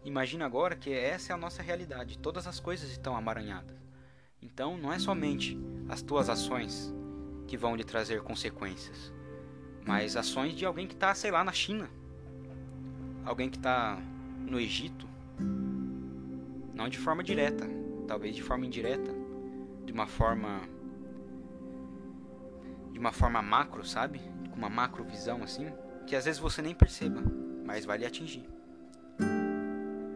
Imagina 0.03 0.45
agora 0.45 0.75
que 0.75 0.91
essa 0.91 1.31
é 1.31 1.33
a 1.33 1.37
nossa 1.37 1.63
realidade. 1.63 2.17
Todas 2.17 2.45
as 2.45 2.59
coisas 2.59 2.91
estão 2.91 3.15
amaranhadas. 3.15 3.77
Então, 4.41 4.77
não 4.77 4.91
é 4.91 4.99
somente 4.99 5.57
as 5.87 6.01
tuas 6.01 6.29
ações 6.29 6.93
que 7.47 7.55
vão 7.55 7.77
lhe 7.77 7.83
trazer 7.83 8.21
consequências 8.21 9.15
mas 9.85 10.17
ações 10.17 10.53
de 10.55 10.65
alguém 10.65 10.87
que 10.87 10.95
está, 10.95 11.13
sei 11.13 11.29
lá, 11.29 11.43
na 11.43 11.51
China, 11.51 11.89
alguém 13.23 13.49
que 13.49 13.57
está 13.57 13.99
no 14.39 14.59
Egito, 14.59 15.07
não 16.73 16.89
de 16.89 16.97
forma 16.97 17.23
direta, 17.23 17.67
talvez 18.07 18.35
de 18.35 18.43
forma 18.43 18.65
indireta, 18.65 19.11
de 19.85 19.91
uma 19.91 20.07
forma 20.07 20.61
de 22.91 22.99
uma 22.99 23.11
forma 23.11 23.41
macro, 23.41 23.85
sabe? 23.85 24.21
Com 24.49 24.57
uma 24.57 24.69
macro 24.69 25.03
visão 25.03 25.43
assim, 25.43 25.67
que 26.07 26.15
às 26.15 26.25
vezes 26.25 26.39
você 26.39 26.61
nem 26.61 26.73
perceba, 26.73 27.21
mas 27.65 27.85
vai 27.85 27.97
lhe 27.97 28.05
atingir. 28.05 28.47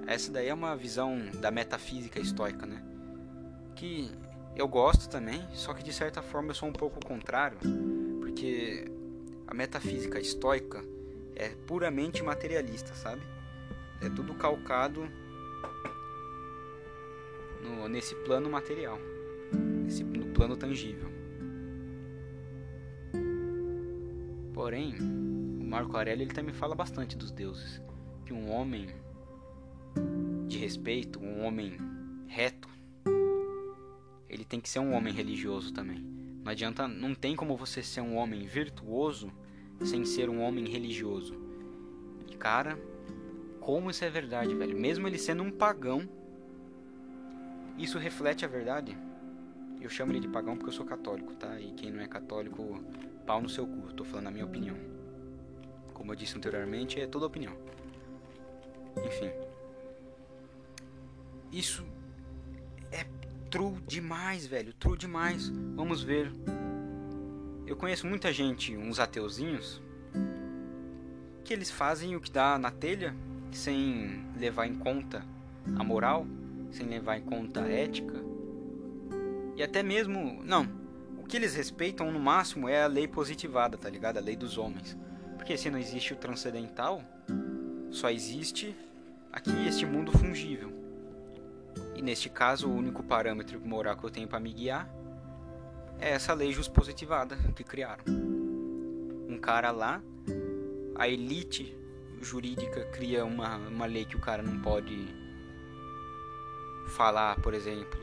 Essa 0.07 0.31
daí 0.31 0.47
é 0.47 0.53
uma 0.53 0.75
visão 0.75 1.19
da 1.41 1.51
metafísica 1.51 2.19
estoica, 2.19 2.65
né? 2.65 2.81
Que 3.75 4.09
eu 4.55 4.67
gosto 4.67 5.09
também, 5.09 5.45
só 5.53 5.73
que 5.73 5.83
de 5.83 5.93
certa 5.93 6.21
forma 6.21 6.49
eu 6.49 6.55
sou 6.55 6.69
um 6.69 6.73
pouco 6.73 7.03
contrário, 7.05 7.57
porque 8.19 8.85
a 9.45 9.53
metafísica 9.53 10.19
estoica 10.19 10.83
é 11.35 11.49
puramente 11.67 12.23
materialista, 12.23 12.93
sabe? 12.93 13.21
É 14.01 14.09
tudo 14.09 14.33
calcado 14.33 15.07
no, 17.61 17.87
nesse 17.87 18.15
plano 18.15 18.49
material, 18.49 18.97
nesse, 19.83 20.03
no 20.03 20.27
plano 20.33 20.55
tangível. 20.55 21.09
Porém, 24.53 24.95
o 24.99 25.63
Marco 25.65 25.95
Aurélio 25.95 26.23
ele 26.23 26.33
também 26.33 26.53
fala 26.53 26.75
bastante 26.75 27.17
dos 27.17 27.31
deuses, 27.31 27.81
que 28.25 28.33
um 28.33 28.49
homem 28.51 28.87
respeito, 30.59 31.19
um 31.19 31.45
homem 31.45 31.77
reto, 32.27 32.67
ele 34.27 34.43
tem 34.43 34.59
que 34.59 34.69
ser 34.69 34.79
um 34.79 34.93
homem 34.93 35.13
religioso 35.13 35.73
também. 35.73 35.99
Não 36.43 36.51
adianta, 36.51 36.87
não 36.87 37.15
tem 37.15 37.35
como 37.35 37.57
você 37.57 37.81
ser 37.81 38.01
um 38.01 38.15
homem 38.15 38.45
virtuoso 38.45 39.31
sem 39.83 40.05
ser 40.05 40.29
um 40.29 40.41
homem 40.41 40.67
religioso. 40.67 41.35
E 42.29 42.35
cara, 42.35 42.77
como 43.59 43.89
isso 43.89 44.03
é 44.03 44.09
verdade, 44.09 44.55
velho. 44.55 44.77
Mesmo 44.77 45.07
ele 45.07 45.17
sendo 45.17 45.43
um 45.43 45.51
pagão, 45.51 46.07
isso 47.77 47.97
reflete 47.97 48.43
a 48.43 48.47
verdade. 48.47 48.97
Eu 49.79 49.89
chamo 49.89 50.11
ele 50.11 50.19
de 50.19 50.27
pagão 50.27 50.55
porque 50.55 50.69
eu 50.69 50.73
sou 50.73 50.85
católico, 50.85 51.33
tá? 51.35 51.59
E 51.59 51.71
quem 51.73 51.91
não 51.91 52.01
é 52.01 52.07
católico, 52.07 52.83
pau 53.25 53.41
no 53.41 53.47
seu 53.47 53.65
cu. 53.65 53.93
Tô 53.93 54.03
falando 54.03 54.27
a 54.27 54.31
minha 54.31 54.45
opinião. 54.45 54.75
Como 55.93 56.11
eu 56.11 56.15
disse 56.15 56.37
anteriormente, 56.37 56.99
é 56.99 57.07
toda 57.07 57.25
opinião. 57.25 57.55
Enfim. 59.05 59.31
Isso 61.51 61.85
é 62.91 63.05
true 63.49 63.79
demais, 63.87 64.45
velho. 64.45 64.73
True 64.73 64.97
demais. 64.97 65.49
Vamos 65.75 66.03
ver. 66.03 66.31
Eu 67.65 67.77
conheço 67.77 68.07
muita 68.07 68.33
gente, 68.33 68.75
uns 68.75 68.99
ateuzinhos, 68.99 69.81
que 71.43 71.53
eles 71.53 71.69
fazem 71.69 72.15
o 72.15 72.19
que 72.19 72.31
dá 72.31 72.57
na 72.57 72.71
telha 72.71 73.15
sem 73.57 74.23
levar 74.37 74.67
em 74.67 74.75
conta 74.75 75.23
a 75.77 75.83
moral, 75.83 76.25
sem 76.71 76.87
levar 76.87 77.17
em 77.17 77.21
conta 77.21 77.61
a 77.61 77.69
ética. 77.69 78.15
E 79.55 79.63
até 79.63 79.83
mesmo, 79.83 80.41
não, 80.43 80.67
o 81.17 81.23
que 81.25 81.37
eles 81.37 81.55
respeitam 81.55 82.11
no 82.11 82.19
máximo 82.19 82.69
é 82.69 82.83
a 82.83 82.87
lei 82.87 83.07
positivada, 83.07 83.77
tá 83.77 83.89
ligado? 83.89 84.17
A 84.17 84.21
lei 84.21 84.35
dos 84.35 84.57
homens. 84.57 84.97
Porque 85.35 85.57
se 85.57 85.69
não 85.69 85.77
existe 85.77 86.13
o 86.13 86.15
transcendental, 86.15 87.01
só 87.91 88.09
existe 88.09 88.75
aqui 89.31 89.67
este 89.67 89.85
mundo 89.85 90.11
fungível. 90.11 90.71
E 91.95 92.01
neste 92.01 92.29
caso, 92.29 92.67
o 92.69 92.73
único 92.73 93.03
parâmetro 93.03 93.59
moral 93.59 93.97
que 93.97 94.03
eu 94.03 94.09
tenho 94.09 94.27
para 94.27 94.39
me 94.39 94.53
guiar 94.53 94.89
é 95.99 96.11
essa 96.11 96.33
lei 96.33 96.55
positivada 96.73 97.35
que 97.55 97.63
criaram. 97.63 98.03
Um 99.27 99.37
cara 99.37 99.71
lá, 99.71 100.01
a 100.95 101.07
elite 101.07 101.78
jurídica 102.21 102.85
cria 102.85 103.25
uma, 103.25 103.57
uma 103.57 103.85
lei 103.85 104.05
que 104.05 104.15
o 104.15 104.19
cara 104.19 104.41
não 104.43 104.59
pode 104.59 105.07
falar, 106.87 107.39
por 107.41 107.53
exemplo, 107.53 107.99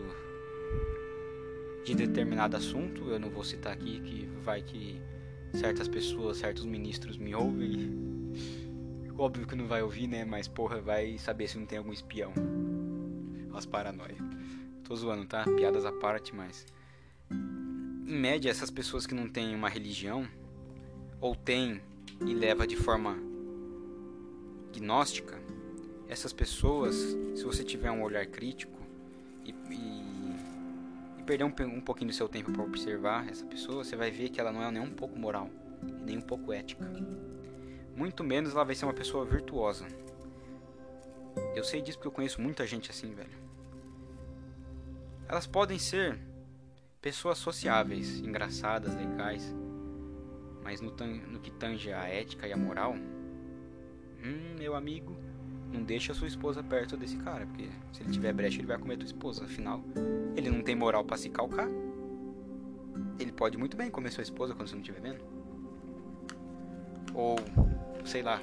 de 1.85 1.95
determinado 1.95 2.57
assunto. 2.57 3.11
Eu 3.11 3.19
não 3.19 3.31
vou 3.31 3.45
citar 3.45 3.73
aqui, 3.73 4.01
que 4.01 4.27
vai 4.43 4.63
que 4.63 5.01
certas 5.53 5.89
pessoas, 5.89 6.39
certos 6.39 6.65
ministros 6.65 7.17
me 7.17 7.35
ouvem. 7.35 8.33
Óbvio 9.19 9.47
que 9.47 9.57
não 9.57 9.67
vai 9.67 9.83
ouvir, 9.83 10.07
né? 10.07 10.25
Mas 10.25 10.47
porra, 10.47 10.81
vai 10.81 11.19
saber 11.19 11.49
se 11.49 11.59
não 11.59 11.67
tem 11.67 11.79
algum 11.79 11.93
espião. 11.93 12.33
As 13.55 13.65
paranoia. 13.65 14.17
Tô 14.85 14.95
zoando, 14.95 15.25
tá? 15.25 15.45
Piadas 15.45 15.87
à 15.87 15.93
parte, 15.93 16.35
mas 16.35 16.67
em 18.07 18.17
média, 18.17 18.51
essas 18.51 18.71
pessoas 18.71 19.05
que 19.05 19.15
não 19.15 19.29
têm 19.29 19.55
uma 19.55 19.69
religião, 19.69 20.29
ou 21.21 21.35
têm 21.35 21.81
e 22.25 22.35
leva 22.35 22.67
de 22.67 22.77
forma 22.77 23.19
gnóstica, 24.81 25.39
essas 26.09 26.33
pessoas, 26.33 26.95
se 27.35 27.45
você 27.45 27.65
tiver 27.65 27.91
um 27.91 28.03
olhar 28.03 28.27
crítico 28.27 28.79
e, 29.45 29.51
e, 29.51 31.21
e 31.21 31.23
perder 31.25 31.45
um, 31.45 31.55
um 31.75 31.81
pouquinho 31.81 32.11
do 32.11 32.15
seu 32.15 32.29
tempo 32.29 32.53
para 32.53 32.63
observar 32.63 33.29
essa 33.29 33.45
pessoa, 33.45 33.85
você 33.85 33.97
vai 33.97 34.11
ver 34.11 34.29
que 34.29 34.41
ela 34.41 34.53
não 34.53 34.63
é 34.63 34.71
nem 34.71 34.83
um 34.83 34.91
pouco 34.91 35.19
moral, 35.19 35.51
nem 36.05 36.19
um 36.19 36.23
pouco 36.23 36.53
ética. 36.53 36.91
Muito 37.95 38.23
menos 38.23 38.53
ela 38.53 38.65
vai 38.65 38.75
ser 38.75 38.85
uma 38.85 38.95
pessoa 38.95 39.25
virtuosa. 39.25 39.87
Eu 41.55 41.65
sei 41.65 41.81
disso 41.81 41.99
porque 41.99 42.09
eu 42.09 42.13
conheço 42.13 42.41
muita 42.41 42.67
gente 42.67 42.91
assim, 42.91 43.15
velho. 43.15 43.47
Elas 45.29 45.47
podem 45.47 45.79
ser 45.79 46.19
pessoas 47.01 47.39
sociáveis, 47.39 48.21
engraçadas, 48.21 48.95
legais. 48.95 49.55
Mas 50.63 50.81
no, 50.81 50.91
no 50.91 51.41
que 51.41 51.51
tange 51.51 51.93
a 51.93 52.05
ética 52.05 52.47
e 52.47 52.53
a 52.53 52.57
moral, 52.57 52.95
hum, 54.27 54.57
meu 54.59 54.75
amigo, 54.75 55.17
não 55.73 55.83
deixa 55.83 56.15
sua 56.15 56.27
esposa 56.27 56.63
perto 56.63 56.97
desse 56.97 57.17
cara, 57.19 57.47
porque 57.47 57.69
se 57.93 58.03
ele 58.03 58.11
tiver 58.11 58.33
brecha, 58.33 58.59
ele 58.59 58.67
vai 58.67 58.79
comer 58.79 58.97
tua 58.97 59.07
esposa. 59.07 59.45
Afinal, 59.45 59.83
ele 60.37 60.51
não 60.51 60.63
tem 60.63 60.75
moral 60.75 61.05
para 61.05 61.17
se 61.17 61.29
calcar. 61.29 61.69
Ele 63.19 63.33
pode 63.33 63.57
muito 63.57 63.77
bem 63.77 63.91
comer 63.91 64.11
sua 64.11 64.23
esposa 64.23 64.55
quando 64.55 64.69
você 64.69 64.75
não 64.75 64.83
estiver 64.83 65.01
vendo. 65.01 65.25
Ou, 67.15 67.37
sei 68.05 68.23
lá. 68.23 68.43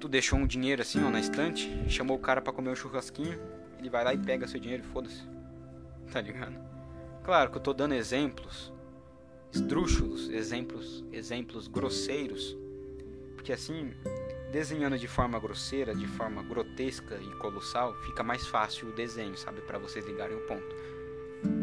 Tu 0.00 0.08
deixou 0.08 0.38
um 0.38 0.46
dinheiro 0.46 0.82
assim, 0.82 1.02
ó, 1.02 1.10
na 1.10 1.20
estante, 1.20 1.70
chamou 1.88 2.16
o 2.16 2.20
cara 2.20 2.40
para 2.42 2.52
comer 2.52 2.70
um 2.70 2.76
churrasquinho, 2.76 3.38
ele 3.78 3.88
vai 3.88 4.04
lá 4.04 4.12
e 4.12 4.18
pega 4.18 4.46
seu 4.46 4.60
dinheiro 4.60 4.82
e 4.82 4.86
foda-se 4.86 5.22
tá 6.12 6.20
ligado? 6.20 6.54
Claro 7.22 7.50
que 7.50 7.56
eu 7.56 7.62
tô 7.62 7.72
dando 7.72 7.94
exemplos 7.94 8.72
esdrúxulos, 9.54 10.28
exemplos, 10.30 11.04
exemplos 11.12 11.68
grosseiros, 11.68 12.56
porque 13.44 13.52
assim, 13.52 13.92
desenhando 14.50 14.98
de 14.98 15.06
forma 15.06 15.38
grosseira, 15.38 15.94
de 15.94 16.06
forma 16.06 16.42
grotesca 16.42 17.20
e 17.20 17.30
colossal, 17.36 17.94
fica 17.96 18.22
mais 18.22 18.46
fácil 18.46 18.88
o 18.88 18.92
desenho, 18.92 19.36
sabe, 19.36 19.60
para 19.60 19.78
vocês 19.78 20.06
ligarem 20.06 20.34
o 20.34 20.40
ponto. 20.46 20.74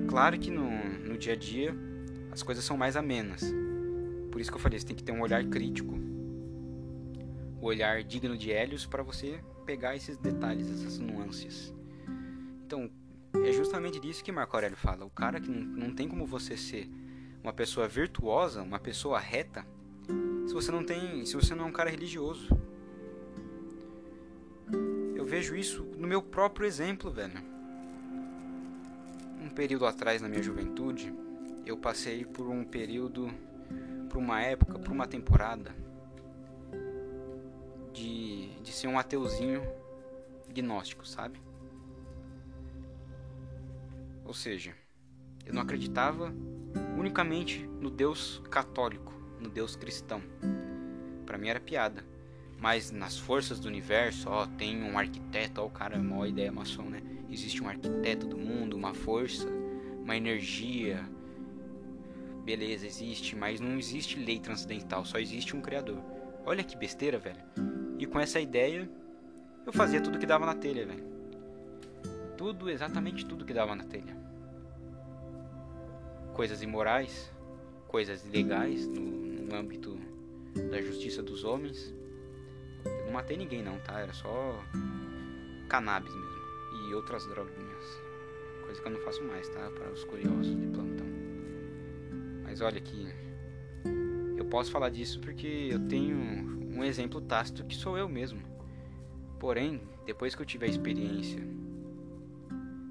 Claro 0.07 0.37
que 0.37 0.51
no, 0.51 0.69
no 0.99 1.17
dia 1.17 1.33
a 1.33 1.35
dia 1.35 1.75
as 2.31 2.43
coisas 2.43 2.63
são 2.63 2.77
mais 2.77 2.95
amenas. 2.95 3.51
Por 4.31 4.39
isso 4.39 4.51
que 4.51 4.57
eu 4.57 4.61
falei, 4.61 4.79
você 4.79 4.85
tem 4.85 4.95
que 4.95 5.03
ter 5.03 5.11
um 5.11 5.21
olhar 5.21 5.43
crítico, 5.45 5.95
um 5.95 7.63
olhar 7.63 8.03
digno 8.03 8.37
de 8.37 8.51
Hélios 8.51 8.85
para 8.85 9.01
você 9.01 9.43
pegar 9.65 9.95
esses 9.95 10.19
detalhes, 10.19 10.69
essas 10.69 10.99
nuances. 10.99 11.73
Então, 12.63 12.91
é 13.43 13.51
justamente 13.51 13.99
disso 13.99 14.23
que 14.23 14.31
Marco 14.31 14.55
Aurélio 14.55 14.77
fala. 14.77 15.03
O 15.03 15.09
cara 15.09 15.41
que 15.41 15.49
não, 15.49 15.87
não 15.87 15.95
tem 15.95 16.07
como 16.07 16.27
você 16.27 16.55
ser 16.55 16.87
uma 17.43 17.51
pessoa 17.51 17.87
virtuosa, 17.87 18.61
uma 18.61 18.77
pessoa 18.77 19.17
reta, 19.17 19.65
se 20.51 20.53
você 20.53 20.69
não 20.69 20.83
tem, 20.83 21.25
se 21.25 21.33
você 21.33 21.55
não 21.55 21.63
é 21.63 21.67
um 21.69 21.71
cara 21.71 21.89
religioso. 21.89 22.49
Eu 25.15 25.23
vejo 25.23 25.55
isso 25.55 25.81
no 25.97 26.05
meu 26.05 26.21
próprio 26.21 26.67
exemplo, 26.67 27.09
velho. 27.09 27.41
Um 29.41 29.49
período 29.49 29.85
atrás 29.85 30.21
na 30.21 30.27
minha 30.27 30.43
juventude, 30.43 31.13
eu 31.65 31.77
passei 31.77 32.25
por 32.25 32.49
um 32.49 32.65
período, 32.65 33.31
por 34.09 34.17
uma 34.17 34.41
época, 34.41 34.77
por 34.77 34.91
uma 34.91 35.07
temporada 35.07 35.73
de, 37.93 38.49
de 38.61 38.73
ser 38.73 38.87
um 38.87 38.99
ateuzinho 38.99 39.63
gnóstico, 40.49 41.07
sabe? 41.07 41.39
Ou 44.25 44.33
seja, 44.33 44.75
eu 45.45 45.53
não 45.53 45.61
acreditava 45.61 46.33
unicamente 46.97 47.65
no 47.79 47.89
Deus 47.89 48.41
católico, 48.49 49.20
no 49.41 49.49
Deus 49.49 49.75
cristão. 49.75 50.21
Para 51.25 51.37
mim 51.37 51.49
era 51.49 51.59
piada. 51.59 52.05
Mas 52.57 52.91
nas 52.91 53.17
forças 53.17 53.59
do 53.59 53.67
universo, 53.67 54.29
ó, 54.29 54.45
tem 54.45 54.83
um 54.83 54.97
arquiteto, 54.97 55.61
ó, 55.61 55.65
o 55.65 55.69
cara, 55.69 55.97
uma 55.97 56.27
ideia 56.27 56.51
maçom, 56.51 56.83
né? 56.83 57.01
Existe 57.29 57.63
um 57.63 57.67
arquiteto 57.67 58.27
do 58.27 58.37
mundo, 58.37 58.75
uma 58.75 58.93
força, 58.93 59.47
uma 59.99 60.15
energia. 60.15 61.03
Beleza, 62.45 62.85
existe, 62.85 63.35
mas 63.35 63.59
não 63.59 63.77
existe 63.77 64.19
lei 64.19 64.39
transcendental, 64.39 65.03
só 65.05 65.17
existe 65.17 65.55
um 65.55 65.61
criador. 65.61 65.99
Olha 66.45 66.63
que 66.63 66.77
besteira, 66.77 67.17
velho. 67.17 67.41
E 67.97 68.05
com 68.05 68.19
essa 68.19 68.39
ideia, 68.39 68.87
eu 69.65 69.73
fazia 69.73 70.01
tudo 70.01 70.19
que 70.19 70.25
dava 70.25 70.45
na 70.45 70.55
telha, 70.55 70.85
velho. 70.85 71.03
Tudo, 72.37 72.69
exatamente 72.69 73.25
tudo 73.25 73.45
que 73.45 73.53
dava 73.53 73.75
na 73.75 73.83
telha 73.83 74.21
coisas 76.33 76.61
imorais, 76.61 77.31
coisas 77.87 78.25
ilegais 78.25 78.87
no, 78.87 79.01
no 79.51 79.57
âmbito 79.57 79.99
da 80.69 80.81
justiça 80.81 81.21
dos 81.21 81.43
homens. 81.43 81.93
Eu 82.85 83.05
não 83.05 83.13
matei 83.13 83.35
ninguém 83.35 83.61
não, 83.61 83.77
tá? 83.79 83.99
Era 83.99 84.13
só 84.13 84.63
cannabis 85.67 86.13
mesmo 86.13 86.89
e 86.89 86.93
outras 86.93 87.25
droguinhas. 87.27 88.01
Coisa 88.63 88.81
que 88.81 88.87
eu 88.87 88.91
não 88.93 89.01
faço 89.01 89.21
mais, 89.23 89.47
tá? 89.49 89.69
Para 89.71 89.91
os 89.91 90.03
curiosos 90.05 90.55
de 90.55 90.67
plantão. 90.67 91.05
Mas 92.43 92.61
olha 92.61 92.77
aqui, 92.77 93.07
eu 94.37 94.45
posso 94.45 94.71
falar 94.71 94.89
disso 94.89 95.19
porque 95.19 95.69
eu 95.69 95.79
tenho 95.87 96.15
um 96.17 96.83
exemplo 96.83 97.19
tácito 97.19 97.65
que 97.65 97.75
sou 97.75 97.97
eu 97.97 98.07
mesmo. 98.07 98.41
Porém, 99.39 99.81
depois 100.05 100.33
que 100.33 100.41
eu 100.41 100.45
tive 100.45 100.65
a 100.65 100.69
experiência, 100.69 101.41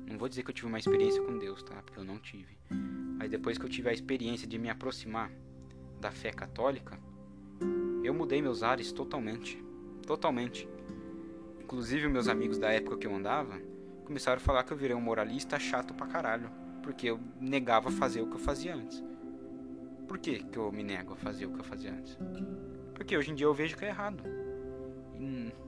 não 0.06 0.18
vou 0.18 0.28
dizer 0.28 0.42
que 0.42 0.50
eu 0.50 0.54
tive 0.54 0.66
uma 0.66 0.78
experiência 0.78 1.22
com 1.22 1.38
Deus, 1.38 1.62
tá? 1.62 1.80
Porque 1.82 1.98
eu 1.98 2.04
não 2.04 2.18
tive. 2.18 2.58
Mas 3.18 3.30
depois 3.30 3.56
que 3.56 3.64
eu 3.64 3.68
tive 3.68 3.88
a 3.88 3.92
experiência 3.92 4.46
de 4.46 4.58
me 4.58 4.68
aproximar 4.68 5.30
da 6.00 6.10
fé 6.10 6.32
católica, 6.32 6.98
eu 8.02 8.14
mudei 8.14 8.40
meus 8.40 8.62
ares 8.62 8.90
totalmente. 8.90 9.62
Totalmente. 10.06 10.68
Inclusive, 11.60 12.08
meus 12.08 12.26
amigos 12.26 12.58
da 12.58 12.72
época 12.72 12.96
que 12.96 13.06
eu 13.06 13.14
andava 13.14 13.60
começaram 14.04 14.38
a 14.38 14.40
falar 14.40 14.64
que 14.64 14.72
eu 14.72 14.76
virei 14.76 14.96
um 14.96 15.00
moralista 15.00 15.58
chato 15.58 15.94
pra 15.94 16.06
caralho. 16.06 16.50
Porque 16.82 17.08
eu 17.08 17.20
negava 17.38 17.90
fazer 17.90 18.22
o 18.22 18.26
que 18.26 18.34
eu 18.34 18.40
fazia 18.40 18.74
antes. 18.74 19.04
Por 20.08 20.18
que, 20.18 20.42
que 20.42 20.58
eu 20.58 20.72
me 20.72 20.82
nego 20.82 21.12
a 21.12 21.16
fazer 21.16 21.46
o 21.46 21.52
que 21.52 21.60
eu 21.60 21.64
fazia 21.64 21.92
antes? 21.92 22.18
Porque 22.94 23.16
hoje 23.16 23.30
em 23.30 23.34
dia 23.34 23.46
eu 23.46 23.54
vejo 23.54 23.76
que 23.76 23.84
é 23.84 23.88
errado. 23.88 24.24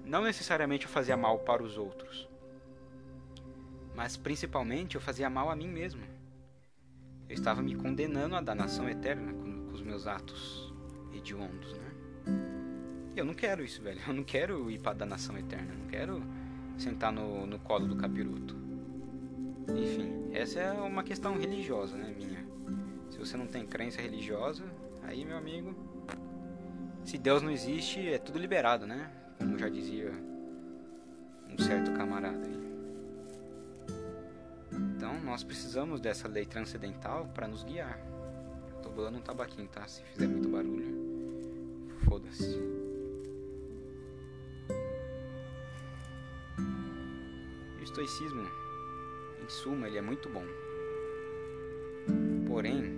não 0.05 0.25
necessariamente 0.25 0.87
eu 0.87 0.91
fazia 0.91 1.17
mal 1.17 1.39
para 1.39 1.63
os 1.63 1.79
outros, 1.79 2.29
mas 3.95 4.17
principalmente 4.17 4.97
eu 4.97 5.01
fazia 5.01 5.31
mal 5.31 5.49
a 5.49 5.55
mim 5.55 5.69
mesmo. 5.69 6.03
Eu 7.29 7.35
estava 7.35 7.63
me 7.63 7.77
condenando 7.77 8.35
à 8.35 8.41
danação 8.41 8.89
eterna 8.89 9.33
meus 9.93 10.07
atos 10.07 10.73
hediondos, 11.13 11.75
né? 11.75 11.93
Eu 13.15 13.27
não 13.27 13.35
quero 13.35 13.63
isso, 13.63 13.83
velho. 13.83 14.01
Eu 14.09 14.15
não 14.15 14.25
quero 14.25 14.71
ir 14.71 14.79
para 14.79 14.93
a 14.93 14.95
danação 14.95 15.37
eterna. 15.37 15.71
Eu 15.75 15.79
não 15.79 15.87
quero 15.87 16.23
sentar 16.79 17.13
no, 17.13 17.47
no 17.47 17.59
colo 17.59 17.87
do 17.87 17.95
capiroto. 17.95 18.57
Enfim, 19.69 20.31
essa 20.33 20.61
é 20.61 20.73
uma 20.73 21.05
questão 21.05 21.37
religiosa, 21.37 21.95
né, 21.95 22.11
minha. 22.17 22.43
Se 23.11 23.19
você 23.19 23.37
não 23.37 23.47
tem 23.47 23.67
crença 23.67 24.01
religiosa, 24.01 24.65
aí, 25.03 25.27
meu 25.27 25.37
amigo, 25.37 25.77
se 27.05 27.19
Deus 27.19 27.43
não 27.43 27.51
existe, 27.51 28.09
é 28.09 28.17
tudo 28.17 28.39
liberado, 28.39 28.87
né? 28.87 29.11
Como 29.39 29.59
já 29.59 29.69
dizia 29.69 30.11
um 31.51 31.59
certo 31.59 31.93
camarada 31.93 32.47
aí. 32.47 32.63
Então, 34.73 35.21
nós 35.21 35.45
precisamos 35.45 36.01
dessa 36.01 36.27
lei 36.27 36.47
transcendental 36.47 37.27
para 37.35 37.47
nos 37.47 37.63
guiar. 37.63 38.01
Tô 38.83 38.91
bolando 38.91 39.19
um 39.19 39.23
tabaquinho, 39.23 39.69
tá? 39.69 39.87
Se 39.87 40.03
fizer 40.03 40.27
muito 40.27 40.49
barulho, 40.49 40.85
foda-se. 42.05 42.59
O 47.79 47.83
estoicismo, 47.83 48.43
em 49.43 49.49
suma, 49.49 49.87
ele 49.87 49.99
é 49.99 50.03
muito 50.03 50.29
bom. 50.29 50.45
Porém, 52.47 52.93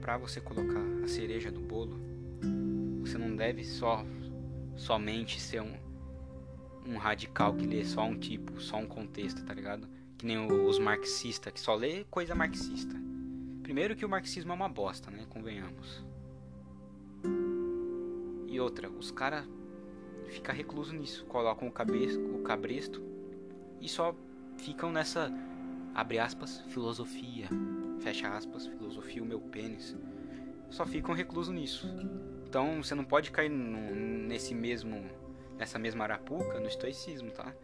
para 0.00 0.18
você 0.18 0.40
colocar 0.40 0.82
a 1.04 1.08
cereja 1.08 1.50
do 1.50 1.60
bolo, 1.60 1.98
você 3.00 3.16
não 3.16 3.34
deve 3.36 3.64
só 3.64 4.04
somente 4.76 5.40
ser 5.40 5.62
um, 5.62 5.76
um 6.86 6.96
radical 6.96 7.54
que 7.54 7.66
lê 7.66 7.84
só 7.84 8.04
um 8.04 8.18
tipo, 8.18 8.60
só 8.60 8.76
um 8.76 8.86
contexto, 8.86 9.44
tá 9.44 9.54
ligado? 9.54 9.88
Que 10.18 10.26
nem 10.26 10.38
os 10.50 10.78
marxistas, 10.78 11.52
que 11.52 11.60
só 11.60 11.74
lê 11.74 12.04
coisa 12.04 12.34
marxista. 12.34 13.09
Primeiro 13.62 13.94
que 13.94 14.04
o 14.04 14.08
marxismo 14.08 14.52
é 14.52 14.54
uma 14.54 14.68
bosta, 14.68 15.10
né? 15.10 15.26
Convenhamos. 15.28 16.04
E 18.46 18.58
outra, 18.58 18.90
os 18.90 19.10
caras 19.10 19.46
ficam 20.26 20.54
reclusos 20.54 20.92
nisso, 20.92 21.24
colocam 21.26 21.68
o, 21.68 21.72
cabe 21.72 22.06
o 22.16 22.42
cabresto 22.42 23.02
e 23.80 23.88
só 23.88 24.14
ficam 24.58 24.90
nessa, 24.92 25.32
abre 25.94 26.18
aspas, 26.18 26.60
filosofia, 26.68 27.48
fecha 28.00 28.28
aspas, 28.28 28.66
filosofia 28.66 29.22
o 29.22 29.26
meu 29.26 29.40
pênis. 29.40 29.96
Só 30.68 30.84
ficam 30.86 31.14
reclusos 31.14 31.54
nisso. 31.54 31.88
Então 32.46 32.82
você 32.82 32.94
não 32.94 33.04
pode 33.04 33.30
cair 33.30 33.48
no, 33.48 33.94
nesse 33.94 34.54
mesmo 34.54 35.08
nessa 35.60 35.78
mesma 35.78 36.04
arapuca 36.04 36.58
no 36.58 36.66
estoicismo, 36.66 37.30
tá? 37.30 37.54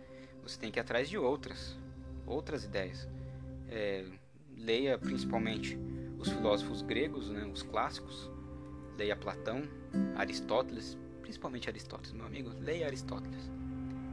Você 0.43 0.61
tem 0.61 0.71
que 0.71 0.79
ir 0.79 0.83
atrás 0.83 1.09
de 1.09 1.17
outras, 1.17 1.79
outras 2.27 2.63
ideias. 2.63 3.09
É, 3.69 4.05
leia 4.57 4.99
principalmente 4.99 5.79
os 6.19 6.29
filósofos 6.29 6.83
gregos, 6.83 7.29
né, 7.29 7.45
os 7.53 7.63
clássicos. 7.63 8.31
Leia 8.97 9.15
Platão, 9.15 9.63
Aristóteles, 10.17 10.97
principalmente 11.21 11.69
Aristóteles, 11.69 12.13
meu 12.13 12.25
amigo. 12.25 12.51
Leia 12.61 12.87
Aristóteles. 12.87 13.51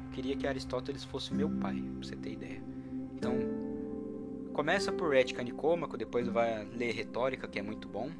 Eu 0.05 0.11
queria 0.11 0.35
que 0.35 0.45
Aristóteles 0.45 1.03
fosse 1.03 1.33
meu 1.33 1.49
pai, 1.49 1.75
pra 1.75 2.07
você 2.07 2.15
ter 2.15 2.33
ideia. 2.33 2.61
Então, 3.15 3.33
começa 4.53 4.91
por 4.91 5.15
ética 5.15 5.41
nicômaco, 5.41 5.97
depois 5.97 6.27
vai 6.27 6.65
ler 6.65 6.91
retórica, 6.91 7.47
que 7.47 7.57
é 7.57 7.61
muito 7.61 7.87
bom. 7.87 8.11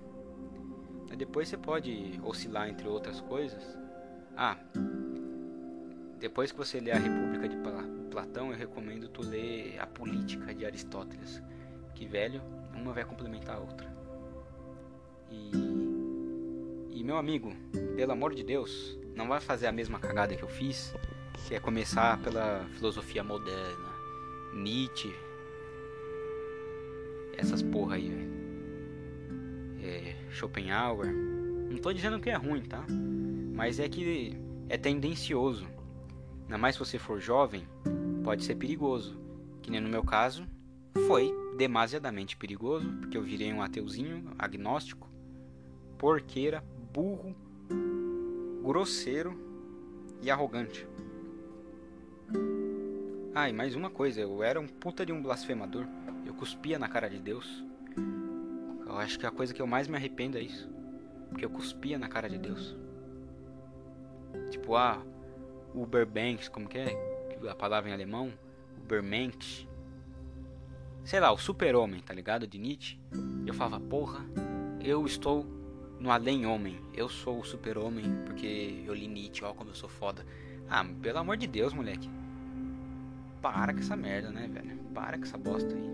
depois 1.18 1.48
você 1.48 1.58
pode 1.58 2.20
oscilar 2.24 2.70
entre 2.70 2.88
outras 2.88 3.20
coisas. 3.22 3.62
Ah, 4.36 4.58
depois 6.20 6.52
que 6.52 6.58
você 6.58 6.80
ler 6.80 6.92
a 6.92 6.98
República 6.98 7.50
de 7.50 7.58
Platão, 8.10 8.52
eu 8.52 8.58
recomendo 8.58 9.10
tu 9.10 9.22
ler 9.22 9.78
a 9.80 9.86
Política 9.86 10.56
de 10.56 10.66
Aristóteles, 10.66 11.44
que 11.94 12.06
velho, 12.06 12.42
uma 12.74 12.94
vai 12.94 13.06
complementar 13.06 13.58
a 13.58 13.60
outra. 13.60 13.94
E 15.30 15.84
e 17.04 17.04
meu 17.04 17.18
amigo, 17.18 17.52
pelo 17.98 18.14
amor 18.14 18.34
de 18.34 18.44
Deus, 18.44 18.98
não 19.14 19.28
vai 19.28 19.42
fazer 19.42 19.68
a 19.68 19.74
mesma 19.74 20.00
cagada 20.00 20.36
que 20.36 20.44
eu 20.44 20.48
fiz, 20.48 20.96
que 21.48 21.54
é 21.54 21.60
começar 21.60 22.18
pela 22.22 22.66
filosofia 22.76 23.22
moderna, 23.22 23.90
Nietzsche, 24.54 25.14
essas 27.36 27.62
porra 27.62 27.96
aí, 27.96 28.10
velho. 28.10 28.34
É, 29.82 30.16
Schopenhauer. 30.32 31.12
Não 31.12 31.78
tô 31.78 31.92
dizendo 31.92 32.22
que 32.22 32.30
é 32.30 32.36
ruim, 32.36 32.62
tá? 32.62 32.86
Mas 33.54 33.80
é 33.80 33.90
que 33.90 34.38
é 34.70 34.78
tendencioso. 34.78 35.68
Ainda 36.44 36.58
mais 36.58 36.76
se 36.76 36.80
você 36.80 36.98
for 36.98 37.20
jovem, 37.20 37.68
pode 38.24 38.46
ser 38.46 38.56
perigoso. 38.56 39.20
Que 39.62 39.70
nem 39.70 39.82
no 39.82 39.90
meu 39.90 40.04
caso, 40.04 40.48
foi 41.08 41.34
demasiadamente 41.58 42.38
perigoso, 42.38 42.92
porque 43.00 43.18
eu 43.18 43.24
virei 43.24 43.52
um 43.52 43.62
ateuzinho, 43.62 44.32
agnóstico, 44.38 45.10
porqueira, 45.98 46.64
burro, 46.94 47.36
grosseiro 48.64 49.38
e 50.22 50.30
arrogante. 50.30 50.88
Ah, 53.36 53.50
e 53.50 53.54
mais 53.54 53.76
uma 53.76 53.90
coisa, 53.90 54.22
eu 54.22 54.44
era 54.44 54.60
um 54.60 54.68
puta 54.68 55.06
de 55.06 55.12
um 55.12 55.22
blasfemador. 55.22 55.86
Eu 56.26 56.34
cuspia 56.34 56.78
na 56.78 56.88
cara 56.88 57.10
de 57.10 57.20
Deus. 57.20 57.64
Eu 58.86 58.98
acho 58.98 59.18
que 59.18 59.26
a 59.26 59.32
coisa 59.32 59.54
que 59.54 59.62
eu 59.62 59.68
mais 59.68 59.88
me 59.88 59.96
arrependo 59.96 60.38
é 60.38 60.42
isso. 60.42 60.70
Porque 61.30 61.44
eu 61.44 61.50
cuspia 61.50 61.98
na 61.98 62.08
cara 62.08 62.30
de 62.30 62.38
Deus. 62.38 62.78
Tipo, 64.52 64.76
ah, 64.76 65.02
Uberbanks, 65.74 66.48
como 66.48 66.68
que 66.68 66.78
é? 66.78 67.14
A 67.50 67.56
palavra 67.56 67.90
em 67.90 67.94
alemão? 67.94 68.32
Ubermensch. 68.78 69.68
Sei 71.04 71.20
lá, 71.20 71.32
o 71.32 71.38
super-homem, 71.38 72.02
tá 72.02 72.14
ligado? 72.14 72.48
De 72.48 72.58
Nietzsche. 72.58 72.98
Eu 73.46 73.54
falava, 73.54 73.80
porra, 73.80 74.26
eu 74.80 75.06
estou 75.06 75.46
no 76.00 76.10
além-homem. 76.10 76.80
Eu 76.94 77.10
sou 77.10 77.40
o 77.40 77.44
super-homem 77.44 78.06
porque 78.26 78.84
eu 78.86 78.94
li 78.94 79.08
Nietzsche, 79.08 79.44
ó 79.44 79.54
como 79.54 79.72
eu 79.72 79.76
sou 79.76 79.90
foda. 79.90 80.26
Ah, 80.70 80.86
pelo 81.02 81.20
amor 81.20 81.36
de 81.36 81.46
Deus, 81.46 81.74
moleque. 81.74 82.10
Para 83.42 83.74
com 83.74 83.80
essa 83.80 83.98
merda, 83.98 84.32
né, 84.32 84.48
velho? 84.48 84.78
Para 84.94 85.18
com 85.18 85.26
essa 85.26 85.38
bosta 85.38 85.76
aí. 85.76 85.94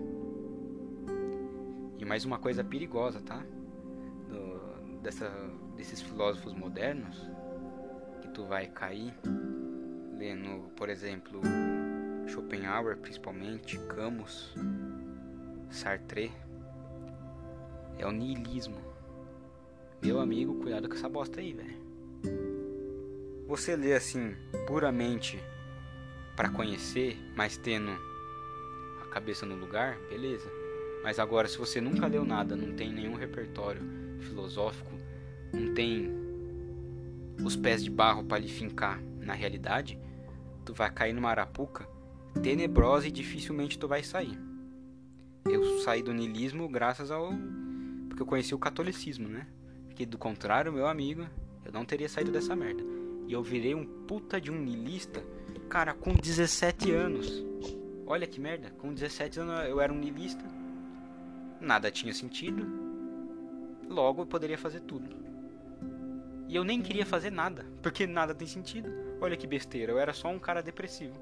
E 1.98 2.04
mais 2.04 2.24
uma 2.24 2.38
coisa 2.38 2.62
perigosa, 2.62 3.20
tá? 3.20 3.44
Do, 4.28 5.00
dessa, 5.02 5.28
desses 5.76 6.00
filósofos 6.00 6.54
modernos 6.54 7.28
que 8.22 8.28
tu 8.28 8.44
vai 8.44 8.68
cair 8.68 9.12
lendo, 10.16 10.70
por 10.76 10.88
exemplo, 10.88 11.40
Schopenhauer, 12.28 12.96
principalmente, 12.98 13.78
Camus, 13.80 14.54
Sartre, 15.70 16.32
é 17.96 18.04
o 18.04 18.10
niilismo. 18.10 18.76
Meu 20.02 20.18
amigo, 20.18 20.56
cuidado 20.56 20.88
com 20.88 20.94
essa 20.94 21.08
bosta 21.08 21.40
aí, 21.40 21.52
velho. 21.52 21.80
Você 23.46 23.76
lê 23.76 23.94
assim, 23.94 24.34
puramente 24.66 25.40
para 26.34 26.48
conhecer, 26.48 27.16
mas 27.36 27.56
tendo 27.56 27.92
a 29.00 29.06
cabeça 29.10 29.46
no 29.46 29.54
lugar, 29.54 29.96
beleza. 30.08 30.50
Mas 31.04 31.20
agora, 31.20 31.46
se 31.46 31.56
você 31.56 31.80
nunca 31.80 32.06
leu 32.06 32.24
nada, 32.24 32.56
não 32.56 32.74
tem 32.74 32.92
nenhum 32.92 33.14
repertório 33.14 33.80
filosófico, 34.20 34.90
não 35.52 35.72
tem 35.72 36.10
os 37.44 37.54
pés 37.54 37.82
de 37.82 37.90
barro 37.90 38.24
para 38.24 38.38
lhe 38.38 38.48
fincar 38.48 39.00
na 39.20 39.34
realidade, 39.34 39.98
tu 40.64 40.74
vai 40.74 40.90
cair 40.90 41.12
numa 41.12 41.30
arapuca 41.30 41.88
tenebrosa 42.42 43.06
e 43.06 43.10
dificilmente 43.12 43.78
tu 43.78 43.86
vai 43.86 44.02
sair. 44.02 44.49
Eu 45.44 45.80
saí 45.80 46.02
do 46.02 46.12
niilismo 46.12 46.68
graças 46.68 47.10
ao 47.10 47.32
porque 48.08 48.22
eu 48.22 48.26
conheci 48.26 48.54
o 48.54 48.58
catolicismo, 48.58 49.28
né? 49.28 49.46
Porque 49.86 50.04
do 50.04 50.18
contrário, 50.18 50.72
meu 50.72 50.86
amigo, 50.86 51.26
eu 51.64 51.72
não 51.72 51.84
teria 51.84 52.08
saído 52.08 52.30
dessa 52.30 52.54
merda. 52.54 52.82
E 53.26 53.32
eu 53.32 53.42
virei 53.42 53.74
um 53.74 53.86
puta 54.06 54.40
de 54.40 54.50
um 54.50 54.60
niilista, 54.60 55.24
cara, 55.68 55.94
com 55.94 56.12
17 56.12 56.90
anos. 56.90 57.44
Olha 58.06 58.26
que 58.26 58.40
merda, 58.40 58.70
com 58.72 58.92
17 58.92 59.40
anos 59.40 59.68
eu 59.68 59.80
era 59.80 59.92
um 59.92 59.98
niilista. 59.98 60.44
Nada 61.60 61.90
tinha 61.90 62.12
sentido. 62.12 62.66
Logo 63.88 64.22
eu 64.22 64.26
poderia 64.26 64.58
fazer 64.58 64.80
tudo. 64.80 65.08
E 66.48 66.56
eu 66.56 66.64
nem 66.64 66.82
queria 66.82 67.06
fazer 67.06 67.30
nada, 67.30 67.64
porque 67.80 68.06
nada 68.06 68.34
tem 68.34 68.48
sentido. 68.48 68.90
Olha 69.20 69.36
que 69.36 69.46
besteira, 69.46 69.92
eu 69.92 69.98
era 69.98 70.12
só 70.12 70.28
um 70.28 70.38
cara 70.38 70.60
depressivo. 70.60 71.14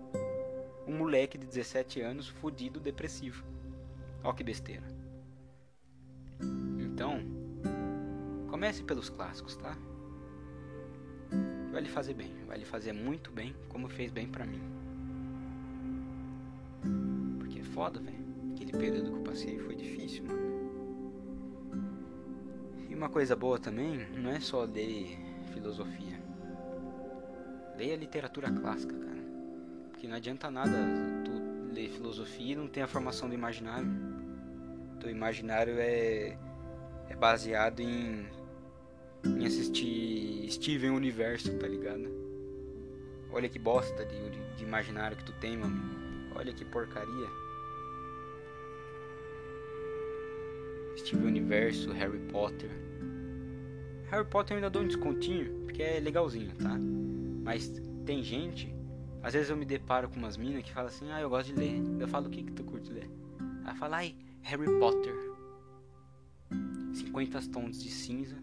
Um 0.86 0.96
moleque 0.96 1.36
de 1.36 1.46
17 1.46 2.00
anos, 2.00 2.28
fudido, 2.28 2.80
depressivo. 2.80 3.44
Olha 4.22 4.34
que 4.34 4.44
besteira. 4.44 4.84
Então, 6.78 7.20
comece 8.48 8.82
pelos 8.82 9.08
clássicos, 9.08 9.56
tá? 9.56 9.76
Vai 11.72 11.82
lhe 11.82 11.88
fazer 11.88 12.14
bem, 12.14 12.32
vai 12.46 12.58
lhe 12.58 12.64
fazer 12.64 12.92
muito 12.92 13.30
bem, 13.30 13.54
como 13.68 13.88
fez 13.88 14.10
bem 14.10 14.28
pra 14.28 14.46
mim. 14.46 14.62
Porque 17.38 17.60
é 17.60 17.64
foda, 17.64 18.00
velho. 18.00 18.18
Aquele 18.52 18.72
período 18.72 19.12
que 19.12 19.18
eu 19.18 19.22
passei 19.22 19.58
foi 19.58 19.76
difícil, 19.76 20.24
mano 20.24 20.48
uma 22.98 23.08
coisa 23.08 23.36
boa 23.36 23.60
também 23.60 24.08
não 24.16 24.28
é 24.28 24.40
só 24.40 24.64
ler 24.64 25.16
filosofia. 25.52 26.20
Leia 27.76 27.94
literatura 27.94 28.50
clássica, 28.50 28.92
cara. 28.92 29.22
Porque 29.88 30.08
não 30.08 30.16
adianta 30.16 30.50
nada 30.50 30.76
ler 31.72 31.88
filosofia 31.90 32.52
e 32.52 32.56
não 32.56 32.66
ter 32.66 32.82
a 32.82 32.86
formação 32.86 33.28
do 33.28 33.34
imaginário. 33.34 33.88
Teu 35.00 35.10
imaginário 35.10 35.74
é, 35.78 36.36
é 37.08 37.16
baseado 37.16 37.80
em, 37.80 38.26
em 39.24 39.46
assistir 39.46 40.50
Steven 40.50 40.90
Universo, 40.90 41.56
tá 41.58 41.66
ligado? 41.66 42.08
Olha 43.30 43.48
que 43.48 43.58
bosta 43.58 44.04
de, 44.04 44.30
de, 44.30 44.56
de 44.56 44.64
imaginário 44.64 45.16
que 45.16 45.24
tu 45.24 45.32
tem, 45.34 45.56
mano. 45.56 45.80
Olha 46.34 46.52
que 46.52 46.64
porcaria. 46.64 47.28
Steven 50.96 51.26
Universo, 51.26 51.92
Harry 51.92 52.18
Potter. 52.30 52.70
Harry 54.10 54.26
Potter 54.26 54.54
eu 54.54 54.56
ainda 54.56 54.70
dou 54.70 54.82
um 54.82 54.86
descontinho, 54.86 55.64
porque 55.64 55.82
é 55.82 56.00
legalzinho, 56.00 56.54
tá? 56.56 56.76
Mas 57.44 57.68
tem 58.04 58.22
gente, 58.22 58.74
às 59.22 59.32
vezes 59.32 59.50
eu 59.50 59.56
me 59.56 59.64
deparo 59.64 60.08
com 60.08 60.16
umas 60.16 60.36
minas 60.36 60.62
que 60.62 60.72
falam 60.72 60.88
assim, 60.88 61.10
ah, 61.10 61.20
eu 61.20 61.28
gosto 61.28 61.52
de 61.52 61.58
ler. 61.58 61.82
Eu 61.98 62.08
falo, 62.08 62.28
o 62.28 62.30
que 62.30 62.42
que 62.42 62.52
tu 62.52 62.62
curte 62.64 62.92
ler? 62.92 63.10
Ela 63.64 63.74
fala, 63.74 63.96
ai, 63.96 64.14
Harry 64.42 64.66
Potter. 64.78 65.14
50 66.94 67.40
tons 67.50 67.82
de 67.82 67.90
cinza. 67.90 68.36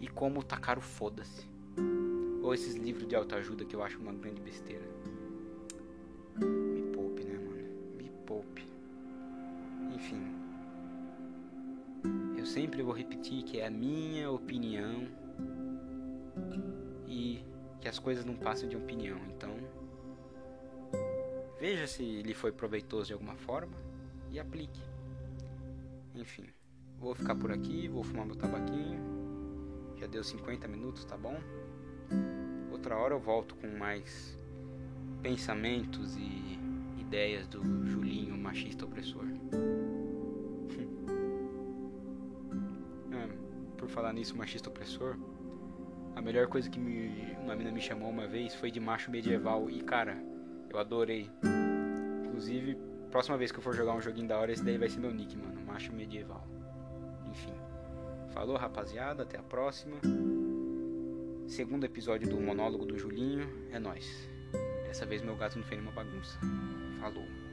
E 0.00 0.08
como 0.08 0.42
tacar 0.42 0.76
o 0.76 0.80
foda-se. 0.80 1.48
Ou 2.42 2.52
esses 2.52 2.74
livros 2.74 3.06
de 3.06 3.14
autoajuda 3.14 3.64
que 3.64 3.74
eu 3.74 3.82
acho 3.82 3.98
uma 3.98 4.12
grande 4.12 4.40
besteira. 4.40 4.84
Me 6.36 6.82
poupe, 6.92 7.24
né, 7.24 7.38
mano? 7.38 7.96
Me 7.96 8.10
poupe. 8.26 8.66
Enfim. 9.94 10.34
Eu 12.36 12.44
sempre 12.44 12.82
vou 12.82 12.92
repetir 12.92 13.44
que 13.44 13.60
é 13.60 13.66
a 13.66 13.70
minha 13.70 14.30
opinião. 14.30 15.08
E 17.06 17.42
que 17.84 17.88
as 17.90 17.98
coisas 17.98 18.24
não 18.24 18.34
passam 18.34 18.66
de 18.66 18.78
opinião. 18.78 19.18
Então, 19.28 19.50
veja 21.60 21.86
se 21.86 22.22
lhe 22.22 22.32
foi 22.32 22.50
proveitoso 22.50 23.08
de 23.08 23.12
alguma 23.12 23.36
forma 23.36 23.76
e 24.30 24.40
aplique. 24.40 24.80
Enfim, 26.14 26.46
vou 26.98 27.14
ficar 27.14 27.34
por 27.34 27.52
aqui, 27.52 27.86
vou 27.86 28.02
fumar 28.02 28.24
meu 28.24 28.36
tabaquinho. 28.36 28.98
Já 29.98 30.06
deu 30.06 30.24
50 30.24 30.66
minutos, 30.66 31.04
tá 31.04 31.14
bom? 31.14 31.36
Outra 32.72 32.96
hora 32.96 33.12
eu 33.12 33.20
volto 33.20 33.54
com 33.54 33.66
mais 33.76 34.38
pensamentos 35.20 36.16
e 36.16 36.58
ideias 36.98 37.46
do 37.46 37.86
Julinho 37.86 38.34
machista 38.34 38.86
opressor. 38.86 39.26
é, 43.12 43.28
por 43.76 43.90
falar 43.90 44.14
nisso, 44.14 44.34
machista 44.34 44.70
opressor, 44.70 45.18
a 46.14 46.22
melhor 46.22 46.46
coisa 46.46 46.70
que 46.70 46.78
me, 46.78 47.36
uma 47.42 47.54
mina 47.54 47.70
me 47.70 47.80
chamou 47.80 48.08
uma 48.08 48.26
vez 48.26 48.54
foi 48.54 48.70
de 48.70 48.80
macho 48.80 49.10
medieval 49.10 49.68
e 49.68 49.80
cara, 49.80 50.16
eu 50.70 50.78
adorei. 50.78 51.30
Inclusive, 52.24 52.76
próxima 53.10 53.36
vez 53.36 53.52
que 53.52 53.58
eu 53.58 53.62
for 53.62 53.74
jogar 53.74 53.94
um 53.94 54.00
joguinho 54.00 54.28
da 54.28 54.38
hora, 54.38 54.52
esse 54.52 54.64
daí 54.64 54.78
vai 54.78 54.88
ser 54.88 55.00
meu 55.00 55.12
nick, 55.12 55.36
mano, 55.36 55.60
macho 55.64 55.92
medieval. 55.92 56.46
Enfim. 57.30 57.54
Falou, 58.32 58.56
rapaziada, 58.56 59.22
até 59.22 59.38
a 59.38 59.42
próxima. 59.42 59.96
Segundo 61.46 61.84
episódio 61.84 62.28
do 62.28 62.40
monólogo 62.40 62.84
do 62.84 62.98
Julinho, 62.98 63.48
é 63.70 63.78
nós. 63.78 64.28
Dessa 64.86 65.06
vez 65.06 65.22
meu 65.22 65.36
gato 65.36 65.56
não 65.56 65.64
fez 65.64 65.80
nenhuma 65.80 65.94
bagunça. 65.94 66.38
Falou. 67.00 67.43